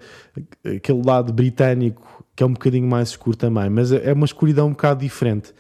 aquele 0.76 1.03
lado 1.05 1.32
britânico 1.32 2.26
que 2.36 2.41
é 2.41 2.45
um 2.45 2.53
bocadinho 2.53 2.88
mais 2.88 3.09
escuro 3.09 3.36
também. 3.36 3.70
Mas 3.70 3.91
é 3.91 4.09
é 4.09 4.13
uma 4.13 4.26
escuridão 4.26 4.68
um 4.68 4.72
bocado 4.72 5.01
diferente. 5.01 5.53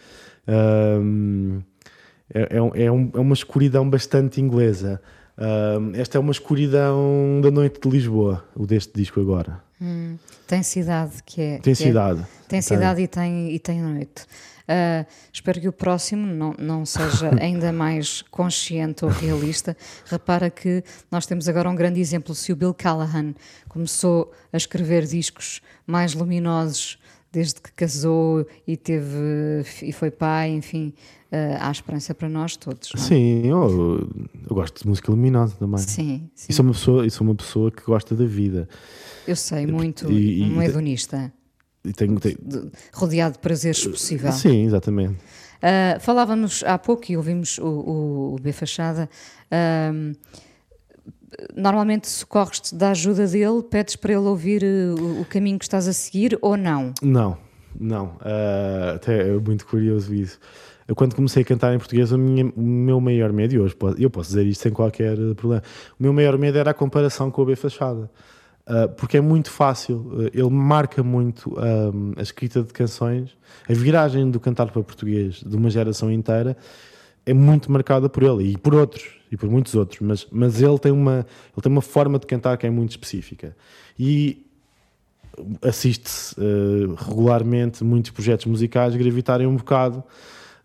Um, 0.47 1.61
é, 2.33 2.57
é, 2.57 2.61
um- 2.61 2.71
é 2.75 2.91
um- 2.91 3.11
é 3.15 3.19
uma 3.19 3.33
escuridão 3.33 3.89
bastante 3.89 4.39
inglesa. 4.41 5.01
Um, 5.37 5.91
esta 5.95 6.17
é 6.17 6.19
uma 6.19 6.31
escuridão 6.31 7.39
da 7.41 7.51
noite 7.51 7.79
de 7.79 7.89
Lisboa, 7.89 8.43
o 8.55 8.65
deste 8.65 8.91
disco 8.93 9.19
agora. 9.21 9.61
Hum, 9.79 10.17
tem 10.47 10.63
cidade 10.63 11.11
que 11.25 11.39
é. 11.41 11.51
Tem 11.59 11.61
que 11.61 11.83
é- 11.83 11.85
cidade. 11.87 12.25
tem 12.47 12.61
cidade 12.61 13.01
e 13.03 13.07
tem, 13.07 13.51
e 13.51 13.59
tem 13.59 13.79
noite. 13.81 14.25
Ah, 14.67 15.05
espero 15.31 15.61
que 15.61 15.67
o 15.67 15.71
próximo 15.71 16.25
não, 16.27 16.53
não 16.59 16.85
seja 16.85 17.29
ainda 17.41 17.71
mais 17.71 18.21
consciente 18.23 19.05
ou 19.05 19.11
realista. 19.11 19.77
Repara 20.07 20.49
que 20.49 20.83
nós 21.11 21.25
temos 21.25 21.47
agora 21.47 21.69
um 21.69 21.75
grande 21.75 22.01
exemplo. 22.01 22.33
Se 22.35 22.51
o 22.51 22.55
Bill 22.55 22.73
Callahan 22.73 23.33
começou 23.69 24.33
a 24.51 24.57
escrever 24.57 25.05
discos 25.05 25.61
mais 25.85 26.13
luminosos 26.13 26.97
desde 27.31 27.61
que 27.61 27.71
casou 27.73 28.45
e 28.67 28.75
teve 28.75 29.63
e 29.83 29.91
foi 29.93 30.09
pai, 30.09 30.49
enfim, 30.49 30.93
há 31.59 31.71
esperança 31.71 32.13
para 32.15 32.29
nós 32.29 32.55
todos. 32.55 32.91
não 32.95 33.01
é? 33.01 33.05
Sim, 33.05 33.41
eu, 33.47 34.07
eu 34.49 34.55
gosto 34.55 34.81
de 34.81 34.87
música 34.87 35.11
luminosa 35.11 35.55
também. 35.57 35.79
Sim, 35.79 36.29
sim. 36.33 36.47
E 36.49 36.53
sou 36.53 36.65
uma 36.65 36.71
pessoa, 36.73 37.05
e 37.05 37.11
sou 37.11 37.27
uma 37.27 37.35
pessoa 37.35 37.69
que 37.71 37.83
gosta 37.83 38.15
da 38.15 38.25
vida. 38.25 38.67
Eu 39.27 39.35
sei, 39.35 39.65
muito 39.67 40.09
E- 40.11 40.39
e- 40.39 40.43
um 40.43 40.61
hedonista, 40.61 41.31
E 41.83 41.91
tenho, 41.93 42.19
tenho- 42.19 42.37
de- 42.41 42.71
rodeado 42.93 43.33
de 43.33 43.39
prazeres 43.39 43.85
possível. 43.85 44.31
sim, 44.31 44.65
exatamente. 44.65 45.15
Uh, 45.57 45.99
falávamos 45.99 46.63
há 46.65 46.77
pouco 46.77 47.11
e 47.11 47.17
ouvimos 47.17 47.57
o, 47.57 47.65
o, 47.65 48.35
o 48.35 48.39
B 48.39 48.51
Fachada. 48.51 49.09
um, 49.91 50.13
normalmente 51.55 52.07
socorres-te 52.07 52.73
da 52.75 52.91
ajuda 52.91 53.27
dele, 53.27 53.61
pedes 53.63 53.95
para 53.95 54.13
ele 54.13 54.21
ouvir 54.27 54.63
uh, 54.63 55.21
o, 55.21 55.25
caminho 55.25 55.59
que 55.59 55.65
estás 55.65 55.87
a 55.87 55.93
seguir 55.93 56.37
ou 56.41 56.55
não? 56.55 56.93
Não, 57.01 57.37
não. 57.79 58.17
Até 58.95 59.27
é 59.29 59.31
muito 59.39 59.65
curioso 59.65 60.13
isso. 60.13 60.39
Eu, 60.87 60.95
quando 60.95 61.15
comecei 61.15 61.41
a 61.41 61.45
cantar 61.45 61.73
em 61.73 61.77
português, 61.77 62.13
a 62.13 62.17
minha- 62.17 62.45
o 62.55 62.61
meu 62.61 63.01
maior 63.01 63.33
medo, 63.33 63.53
e 63.53 63.59
hoje 63.59 63.75
eu 63.99 64.09
posso 64.09 64.29
dizer 64.29 64.45
isto 64.45 64.61
sem 64.61 64.71
qualquer 64.71 65.17
eh, 65.19 65.33
problema, 65.33 65.61
o 65.99 66.03
meu 66.03 66.13
maior 66.13 66.37
medo 66.37 66.57
era 66.57 66.71
a 66.71 66.73
comparação 66.73 67.29
com 67.29 67.41
o 67.41 67.45
B 67.45 67.55
Fachada. 67.55 68.09
Ah, 68.65 68.87
porque 68.87 69.17
é 69.17 69.21
muito 69.21 69.49
fácil, 69.49 70.11
ah, 70.13 70.29
ele 70.33 70.49
marca 70.49 71.01
muito 71.01 71.55
a 72.17 72.21
escrita 72.21 72.61
de 72.61 72.73
canções, 72.73 73.35
a 73.67 73.73
viragem 73.73 74.29
do 74.29 74.39
cantar 74.39 74.71
para 74.71 74.81
português 74.83 75.35
de 75.45 75.55
uma 75.55 75.69
geração 75.69 76.11
inteira 76.11 76.55
é 77.25 77.33
muito 77.33 77.71
marcada 77.71 78.07
por 78.09 78.23
ele 78.23 78.51
e 78.51 78.57
por 78.57 78.73
outros 78.75 79.15
e 79.31 79.35
por 79.35 79.49
muitos 79.49 79.75
outros, 79.75 79.99
mas, 80.01 80.25
mas 80.31 80.61
ele, 80.61 80.79
tem 80.79 80.91
uma, 80.91 81.25
ele 81.53 81.61
tem 81.61 81.71
uma 81.71 81.81
forma 81.81 82.17
de 82.17 82.25
cantar 82.25 82.57
que 82.57 82.65
é 82.65 82.69
muito 82.69 82.91
específica. 82.91 83.55
E 83.99 84.45
assiste-se 85.61 86.35
eh, 86.39 86.87
regularmente 86.97 87.83
muitos 87.83 88.11
projetos 88.11 88.45
musicais 88.45 88.95
gravitarem 88.95 89.45
um 89.47 89.55
bocado. 89.55 90.03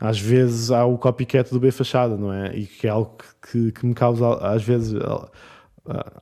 Às 0.04 0.18
vezes 0.18 0.70
há 0.72 0.84
o 0.84 0.98
copycat 0.98 1.48
do 1.52 1.60
B 1.60 1.70
Fachada, 1.70 2.16
não 2.16 2.32
é? 2.32 2.56
E 2.56 2.66
que 2.66 2.88
é 2.88 2.90
algo 2.90 3.16
que, 3.50 3.70
que- 3.70 3.86
me 3.86 3.94
causa, 3.94 4.34
às 4.38 4.62
vezes, 4.64 4.94
al- 5.00 5.30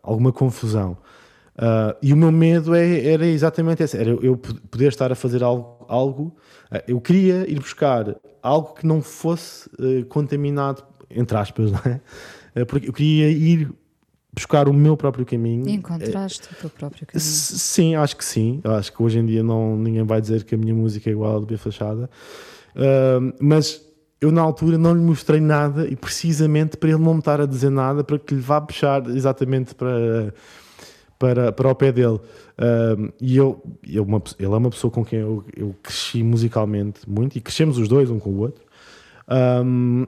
alguma 0.02 0.32
confusão. 0.32 0.98
Ah, 1.56 1.96
e 2.02 2.12
o 2.12 2.16
meu 2.16 2.30
medo 2.30 2.74
é- 2.74 3.06
era 3.06 3.26
exatamente 3.26 3.82
esse: 3.82 3.96
era 3.96 4.10
eu- 4.10 4.20
eu 4.22 4.36
pod- 4.36 4.60
poder 4.70 4.88
estar 4.88 5.10
a 5.10 5.14
fazer 5.14 5.42
algo. 5.42 5.84
algo 5.88 6.36
ah, 6.70 6.82
eu 6.86 7.00
queria 7.00 7.50
ir 7.50 7.58
buscar 7.58 8.16
algo 8.42 8.74
que 8.74 8.86
não 8.86 9.00
fosse 9.00 9.68
eh, 9.78 10.04
contaminado, 10.08 10.82
entre 11.10 11.36
aspas, 11.38 11.72
não 11.72 11.80
é? 12.54 12.64
Porque 12.66 12.88
eu 12.88 12.92
queria 12.92 13.30
ir 13.30 13.70
buscar 14.32 14.68
o 14.68 14.72
meu 14.74 14.96
próprio 14.96 15.24
caminho. 15.24 15.68
E 15.68 15.72
encontraste 15.74 16.48
o 16.52 16.54
teu 16.60 16.70
próprio 16.70 17.06
caminho. 17.06 17.20
Sim, 17.20 17.94
acho 17.94 18.16
que 18.16 18.24
sim. 18.24 18.60
Eu 18.62 18.72
acho 18.74 18.92
que 18.92 19.02
hoje 19.02 19.18
em 19.18 19.24
dia 19.26 19.42
não, 19.42 19.76
ninguém 19.76 20.02
vai 20.04 20.20
dizer 20.20 20.44
que 20.44 20.54
a 20.54 20.58
minha 20.58 20.74
música 20.74 21.08
é 21.08 21.12
igual 21.12 21.36
à 21.36 21.40
do 21.40 21.46
B 21.46 21.56
Fachada. 21.56 22.08
Mas 23.40 23.80
eu 24.20 24.30
na 24.30 24.42
altura 24.42 24.76
não 24.76 24.94
lhe 24.94 25.00
mostrei 25.00 25.40
nada 25.40 25.88
e 25.88 25.96
precisamente 25.96 26.76
para 26.76 26.90
ele 26.90 26.98
não 27.02 27.14
me 27.14 27.20
estar 27.20 27.40
a 27.40 27.46
dizer 27.46 27.70
nada 27.70 28.04
para 28.04 28.18
que 28.18 28.34
lhe 28.34 28.40
vá 28.40 28.60
puxar 28.60 29.06
exatamente 29.08 29.74
para, 29.74 30.34
para, 31.18 31.52
para 31.52 31.68
o 31.70 31.74
pé 31.74 31.90
dele. 31.90 32.20
Ahm, 32.58 33.08
e 33.20 33.36
eu, 33.36 33.62
eu 33.88 34.02
uma 34.04 34.22
ele 34.38 34.52
é 34.52 34.56
uma 34.56 34.68
pessoa 34.70 34.90
com 34.90 35.02
quem 35.04 35.20
eu, 35.20 35.42
eu 35.56 35.74
cresci 35.82 36.22
musicalmente 36.22 37.00
muito 37.08 37.36
e 37.38 37.40
crescemos 37.40 37.78
os 37.78 37.88
dois 37.88 38.10
um 38.10 38.18
com 38.18 38.30
o 38.30 38.38
outro. 38.40 38.62
Ahm, 39.26 40.04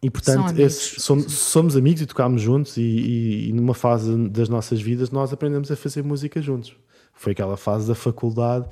e 0.00 0.10
portanto, 0.10 0.34
São 0.36 0.46
amigos. 0.48 0.64
esse- 0.76 1.00
somos, 1.00 1.32
somos 1.32 1.76
amigos 1.76 2.02
e 2.02 2.06
tocámos 2.06 2.42
juntos, 2.42 2.76
e, 2.76 2.80
e- 2.82 3.48
e 3.48 3.52
numa 3.52 3.74
fase 3.74 4.16
das 4.28 4.48
nossas 4.48 4.80
vidas 4.80 5.10
nós 5.10 5.32
aprendemos 5.32 5.70
a 5.70 5.76
fazer 5.76 6.02
música 6.02 6.40
juntos. 6.42 6.74
Foi 7.14 7.32
aquela 7.32 7.56
fase 7.56 7.86
da 7.86 7.94
faculdade, 7.94 8.66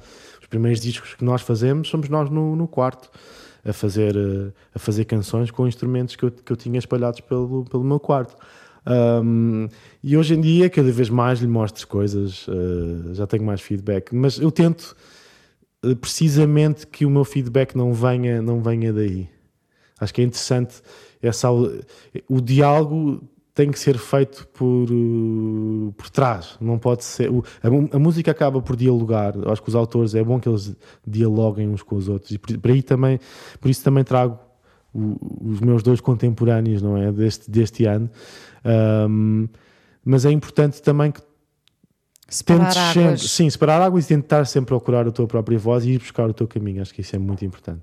primeiros 0.51 0.81
discos 0.81 1.15
que 1.15 1.25
nós 1.25 1.41
fazemos 1.41 1.89
somos 1.89 2.09
nós 2.09 2.29
no, 2.29 2.55
no 2.55 2.69
quarto, 2.69 3.11
a 3.65 3.73
fazer, 3.73 4.17
eh, 4.17 4.53
a 4.75 4.79
fazer 4.79 5.05
canções 5.05 5.51
com 5.51 5.67
instrumentos 5.67 6.17
que 6.17 6.25
eu, 6.25 6.31
que 6.31 6.53
eu 6.53 6.57
tinha 6.57 6.79
espalhados 6.79 7.21
pelo, 7.21 7.65
pelo 7.65 7.85
meu 7.85 8.01
quarto. 8.01 8.37
Um, 8.87 9.69
e 10.03 10.17
hoje 10.17 10.35
em 10.35 10.41
dia, 10.41 10.71
cada 10.71 10.91
vez 10.91 11.11
mais 11.11 11.41
lhe 11.41 11.47
mostro 11.47 11.87
coisas, 11.87 12.47
eh, 12.49 13.15
já 13.15 13.27
tenho 13.27 13.45
mais 13.45 13.61
feedback, 13.61 14.15
mas 14.15 14.39
eu 14.39 14.51
tento 14.51 14.97
eh, 15.85 15.95
precisamente 15.95 16.87
que 16.87 17.05
o 17.05 17.11
meu 17.11 17.25
feedback 17.25 17.77
não 17.77 17.93
venha, 17.93 18.41
não 18.41 18.63
venha 18.63 18.93
daí. 18.93 19.29
Acho 20.01 20.15
que 20.15 20.23
é 20.23 20.25
interessante 20.25 20.83
essa, 21.21 21.51
o 21.51 22.41
diálogo 22.41 23.23
tem 23.61 23.71
que 23.71 23.79
ser 23.79 23.99
feito 23.99 24.49
por, 24.55 24.91
uh, 24.91 25.93
por 25.97 26.09
trás, 26.09 26.57
não 26.61 26.79
pode 26.79 27.05
ser. 27.05 27.29
a, 27.63 27.97
a 27.97 27.99
música 27.99 28.31
acaba 28.31 28.63
por 28.63 28.75
dialogar. 28.75 29.37
Eu 29.37 29.51
Acho 29.53 29.63
que 29.63 29.69
os 29.69 29.75
autores 29.75 30.15
é 30.15 30.25
bom 30.25 30.41
que 30.41 30.49
eles 30.49 30.75
dialoguem 31.07 31.69
uns 31.69 31.83
com 31.83 31.95
os 31.97 32.09
outros, 32.09 32.31
e 32.31 32.39
por, 32.39 32.57
por 32.59 32.71
aí 32.71 32.83
também, 32.83 33.21
por 33.61 33.71
isso 33.71 33.85
também 33.85 34.03
trago 34.03 34.39
o- 34.95 35.17
os 35.51 35.61
meus 35.61 35.83
dois 35.83 36.01
contemporâneos, 36.01 36.81
não 36.81 36.97
é? 36.97 37.13
Deste, 37.13 37.51
deste 37.51 37.85
ano. 37.85 38.09
Um, 38.65 39.47
mas 40.03 40.25
é 40.25 40.31
importante 40.31 40.81
também 40.81 41.13
que 41.13 41.21
Separar 42.33 42.67
tentes 42.67 42.77
águas. 42.79 42.95
sempre, 43.21 43.29
sim, 43.29 43.51
separar 43.51 43.83
águas 43.83 44.05
e 44.05 44.09
tentar 44.09 44.45
sempre 44.45 44.69
procurar 44.69 45.07
a 45.07 45.11
tua 45.11 45.27
própria 45.27 45.59
voz 45.59 45.85
e 45.85 45.91
ir 45.91 45.99
buscar 45.99 46.31
o 46.31 46.33
teu 46.33 46.47
caminho. 46.47 46.81
Acho 46.81 46.95
que 46.95 47.01
isso 47.01 47.15
é 47.17 47.19
muito 47.19 47.45
importante. 47.45 47.83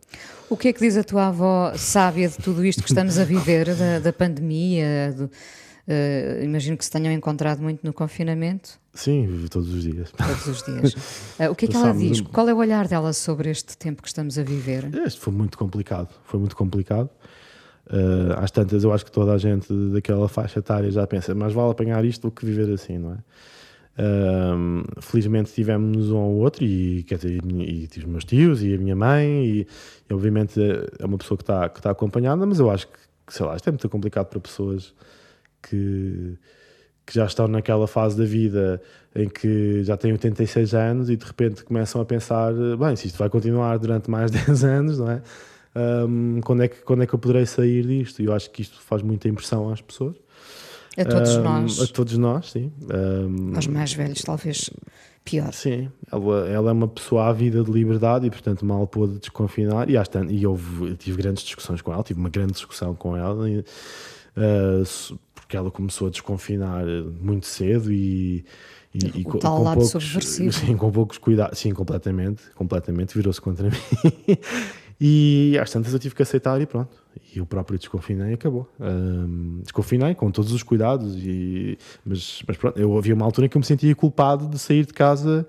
O 0.50 0.56
que 0.56 0.70
é 0.70 0.74
que 0.74 0.80
diz 0.80 0.96
a 0.96 1.04
tua 1.04 1.28
avó 1.28 1.74
sábia 1.76 2.30
de 2.30 2.38
tudo 2.38 2.64
isto 2.66 2.82
que 2.82 2.88
estamos 2.90 3.18
a 3.20 3.26
viver, 3.26 3.76
da, 3.76 4.00
da 4.00 4.14
pandemia? 4.14 5.14
do- 5.18 5.30
eh, 5.88 6.42
imagino 6.44 6.76
que 6.76 6.84
se 6.84 6.92
tenham 6.92 7.14
encontrado 7.14 7.62
muito 7.62 7.86
no 7.86 7.94
confinamento, 7.94 8.78
Sim, 8.94 9.46
todos 9.50 9.74
os 9.74 9.84
dias. 9.84 10.12
todos 10.12 10.48
os 10.48 10.64
dias. 10.64 10.96
Eh, 11.40 11.50
o 11.50 11.56
que 11.56 11.66
é 11.66 11.68
que 11.68 11.78
ela 11.78 11.94
diz? 11.94 12.20
Qual 12.20 12.50
é 12.50 12.54
o 12.54 12.58
olhar 12.58 12.88
dela 12.88 13.14
sobre 13.14 13.50
este 13.50 13.78
tempo 13.78 14.02
que 14.02 14.08
estamos 14.08 14.38
a 14.38 14.44
viver? 14.44 14.90
Este 15.06 15.20
foi 15.20 15.32
muito 15.32 15.58
complicado. 15.58 16.10
Foi 16.26 16.40
muito 16.40 16.56
complicado. 16.56 17.10
Uh, 17.86 18.34
às 18.38 18.52
tantas, 18.52 18.84
eu 18.84 18.92
acho 18.92 19.06
que 19.06 19.12
toda 19.12 19.32
a 19.32 19.38
gente 19.38 19.72
daquela 19.94 20.28
faixa 20.28 20.60
etária 20.60 20.92
já 20.92 21.08
pensa, 21.08 21.34
mas 21.34 21.54
vale 21.54 21.72
apanhar 21.72 22.04
isto 22.04 22.28
do 22.28 22.32
que 22.32 22.46
viver 22.46 22.70
assim, 22.74 22.98
não 22.98 23.14
é? 23.14 23.18
Um, 24.00 24.84
felizmente 25.00 25.54
tivemos 25.54 26.12
um 26.12 26.18
ao 26.18 26.32
outro, 26.32 26.66
e, 26.66 27.04
quer 27.04 27.16
dizer, 27.16 27.42
e, 27.44 27.84
e 27.84 27.88
tive 27.88 28.06
os 28.06 28.12
meus 28.12 28.26
tios 28.26 28.62
e 28.62 28.74
a 28.74 28.78
minha 28.78 28.96
mãe, 28.96 29.46
e, 29.46 29.68
e 30.10 30.14
obviamente 30.14 30.60
é 31.00 31.06
uma 31.06 31.18
pessoa 31.18 31.38
que 31.38 31.44
está 31.44 31.70
que 31.70 31.80
está 31.80 31.92
acompanhada, 31.92 32.46
mas 32.46 32.60
eu 32.60 32.70
acho 32.70 32.88
que, 32.88 33.00
que, 33.26 33.34
sei 33.34 33.46
lá, 33.46 33.56
isto 33.56 33.68
é 33.70 33.72
muito 33.72 33.88
complicado 33.90 34.26
para 34.26 34.40
pessoas 34.40 34.94
que, 35.62 36.38
que 37.06 37.14
já 37.16 37.26
estão 37.26 37.48
naquela 37.48 37.88
fase 37.88 38.18
da 38.18 38.26
vida 38.26 38.82
em 39.16 39.28
que 39.30 39.84
já 39.84 39.98
têm 39.98 40.12
86 40.12 40.74
anos 40.74 41.10
e 41.10 41.16
de 41.16 41.26
repente 41.26 41.64
começam 41.64 42.00
a 42.02 42.06
pensar: 42.06 42.54
bem, 42.78 42.96
se 42.96 43.08
isto 43.08 43.18
vai 43.18 43.30
continuar 43.30 43.78
durante 43.80 44.10
mais 44.10 44.30
10 44.32 44.64
anos, 44.64 45.00
não 45.00 45.10
é? 45.12 45.22
Um, 45.76 46.40
quando, 46.44 46.64
é 46.64 46.68
que, 46.68 46.82
quando 46.82 47.04
é 47.04 47.08
que 47.08 47.14
eu 47.14 47.20
poderei 47.20 47.46
sair 47.46 47.86
disto? 47.86 48.22
E 48.22 48.26
eu 48.26 48.34
acho 48.34 48.50
que 48.50 48.62
isto 48.64 48.80
faz 48.82 49.02
muita 49.04 49.28
impressão 49.30 49.70
às 49.70 49.80
pessoas. 49.82 50.16
A 50.98 51.06
todos 51.06 51.36
Um, 51.36 51.44
nós, 51.44 51.80
A 51.82 51.88
todos 51.88 52.18
nós, 52.18 52.52
sim. 52.52 52.72
Um, 52.92 53.56
aos 53.56 53.68
mais 53.68 53.94
velhos, 53.94 54.24
talvez 54.24 54.72
pior. 55.24 55.54
Sim, 55.54 55.92
ela, 56.12 56.48
ela 56.48 56.70
é 56.72 56.74
uma 56.74 56.88
pessoa 56.88 57.28
ávida 57.28 57.64
de 57.64 57.70
liberdade 57.70 58.26
e, 58.26 58.32
portanto, 58.32 58.66
mal 58.66 58.88
pôde 58.88 59.20
desconfinar. 59.20 59.88
E, 59.92 59.98
às 59.98 60.08
tan- 60.08 60.26
e 60.32 60.48
houve, 60.48 60.90
eu 60.90 60.98
tive 60.98 61.22
grandes 61.22 61.44
discussões 61.44 61.82
com 61.84 61.94
ela, 61.94 62.02
tive 62.02 62.20
uma 62.20 62.30
grande 62.30 62.54
discussão 62.54 62.96
com 62.96 63.16
ela, 63.16 63.48
e, 63.48 63.60
uh, 63.60 64.84
porque 65.48 65.56
ela 65.56 65.72
começou 65.72 66.10
a 66.10 66.12
desconfinar 66.12 66.86
muito 67.22 67.46
cedo 67.46 67.90
e. 67.90 68.44
e, 68.94 69.22
e 69.22 69.24
O 69.26 69.40
tal 69.40 69.64
lado 69.64 69.84
subversivo. 69.86 70.52
Sim, 70.52 70.76
com 70.76 70.92
poucos 70.92 71.18
cuidados. 71.18 71.58
Sim, 71.58 71.74
completamente. 71.74 72.44
Completamente. 72.54 73.16
Virou-se 73.16 73.40
contra 73.40 73.70
mim. 73.72 74.38
e 75.00 75.58
às 75.60 75.72
tantas 75.72 75.94
eu 75.94 76.00
tive 76.00 76.14
que 76.14 76.22
aceitar 76.22 76.60
e 76.60 76.66
pronto. 76.66 76.98
E 77.34 77.40
eu 77.40 77.46
próprio 77.46 77.80
desconfinei 77.80 78.32
e 78.32 78.34
acabou. 78.34 78.68
Um, 78.78 79.62
desconfinei 79.64 80.14
com 80.16 80.30
todos 80.30 80.52
os 80.52 80.62
cuidados, 80.64 81.16
e, 81.16 81.78
mas, 82.06 82.44
mas 82.46 82.58
pronto, 82.58 82.78
eu 82.78 82.98
havia 82.98 83.16
uma 83.16 83.24
altura 83.24 83.48
em 83.48 83.50
que 83.50 83.56
eu 83.56 83.62
me 83.62 83.66
sentia 83.66 83.96
culpado 83.96 84.50
de 84.50 84.60
sair 84.60 84.86
de 84.86 84.94
casa 84.94 85.48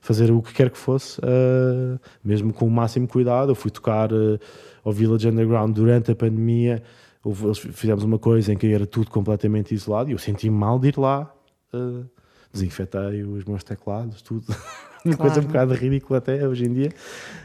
fazer 0.00 0.30
o 0.30 0.40
que 0.40 0.54
quer 0.54 0.70
que 0.70 0.78
fosse, 0.78 1.18
uh, 1.20 1.98
mesmo 2.22 2.52
com 2.52 2.64
o 2.64 2.70
máximo 2.70 3.08
cuidado. 3.08 3.50
Eu 3.50 3.56
fui 3.56 3.72
tocar 3.72 4.12
uh, 4.12 4.38
ao 4.84 4.92
Village 4.92 5.28
Underground 5.28 5.74
durante 5.74 6.12
a 6.12 6.14
pandemia. 6.14 6.82
Houve, 7.26 7.54
fizemos 7.72 8.04
uma 8.04 8.20
coisa 8.20 8.52
em 8.52 8.56
que 8.56 8.68
era 8.72 8.86
tudo 8.86 9.10
completamente 9.10 9.74
isolado 9.74 10.08
e 10.10 10.12
eu 10.12 10.18
senti 10.18 10.48
mal 10.48 10.78
de 10.78 10.88
ir 10.88 10.96
lá. 10.98 11.28
Uh, 11.74 12.04
desinfetei 12.52 13.24
os 13.24 13.44
meus 13.44 13.64
teclados, 13.64 14.22
tudo. 14.22 14.46
uma 15.04 15.16
Claro. 15.16 15.32
coisa 15.32 15.40
um 15.40 15.44
bocado 15.50 15.74
ridícula 15.74 16.18
até 16.20 16.46
hoje 16.46 16.66
em 16.66 16.72
dia. 16.72 16.90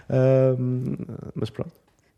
Uh, 0.07 0.97
mas 1.34 1.49
pronto. 1.49 1.71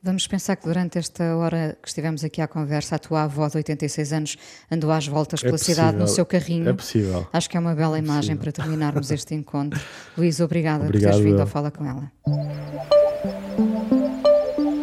Vamos 0.05 0.27
pensar 0.27 0.57
que 0.57 0.65
durante 0.65 0.97
esta 0.99 1.37
hora 1.37 1.77
que 1.81 1.87
estivemos 1.87 2.25
aqui 2.25 2.41
à 2.41 2.47
conversa, 2.49 2.97
a 2.97 2.99
tua 2.99 3.23
avó 3.23 3.47
de 3.47 3.55
86 3.55 4.11
anos 4.11 4.37
andou 4.69 4.91
às 4.91 5.07
voltas 5.07 5.41
É 5.41 5.45
pela 5.45 5.57
cidade 5.57 5.93
no 5.95 5.99
possível. 6.03 6.15
seu 6.15 6.25
carrinho. 6.25 6.67
É 6.69 6.73
possível. 6.73 7.25
Acho 7.31 7.49
que 7.49 7.55
é 7.55 7.59
uma 7.61 7.73
bela 7.73 7.97
imagem 7.97 8.35
para 8.35 8.51
terminarmos 8.51 9.09
este 9.09 9.33
encontro. 9.33 9.79
Luís, 10.17 10.41
obrigada 10.41 10.83
Obrigado, 10.83 11.11
por 11.11 11.17
teres 11.19 11.31
vindo 11.31 11.39
ao 11.39 11.47
Fala 11.47 11.71
com 11.71 11.85
ela. 11.85 12.11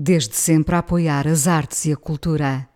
Desde 0.00 0.36
sempre 0.36 0.76
a 0.76 0.78
apoiar 0.78 1.26
as 1.26 1.48
artes 1.48 1.84
e 1.84 1.92
a 1.92 1.96
cultura. 1.96 2.68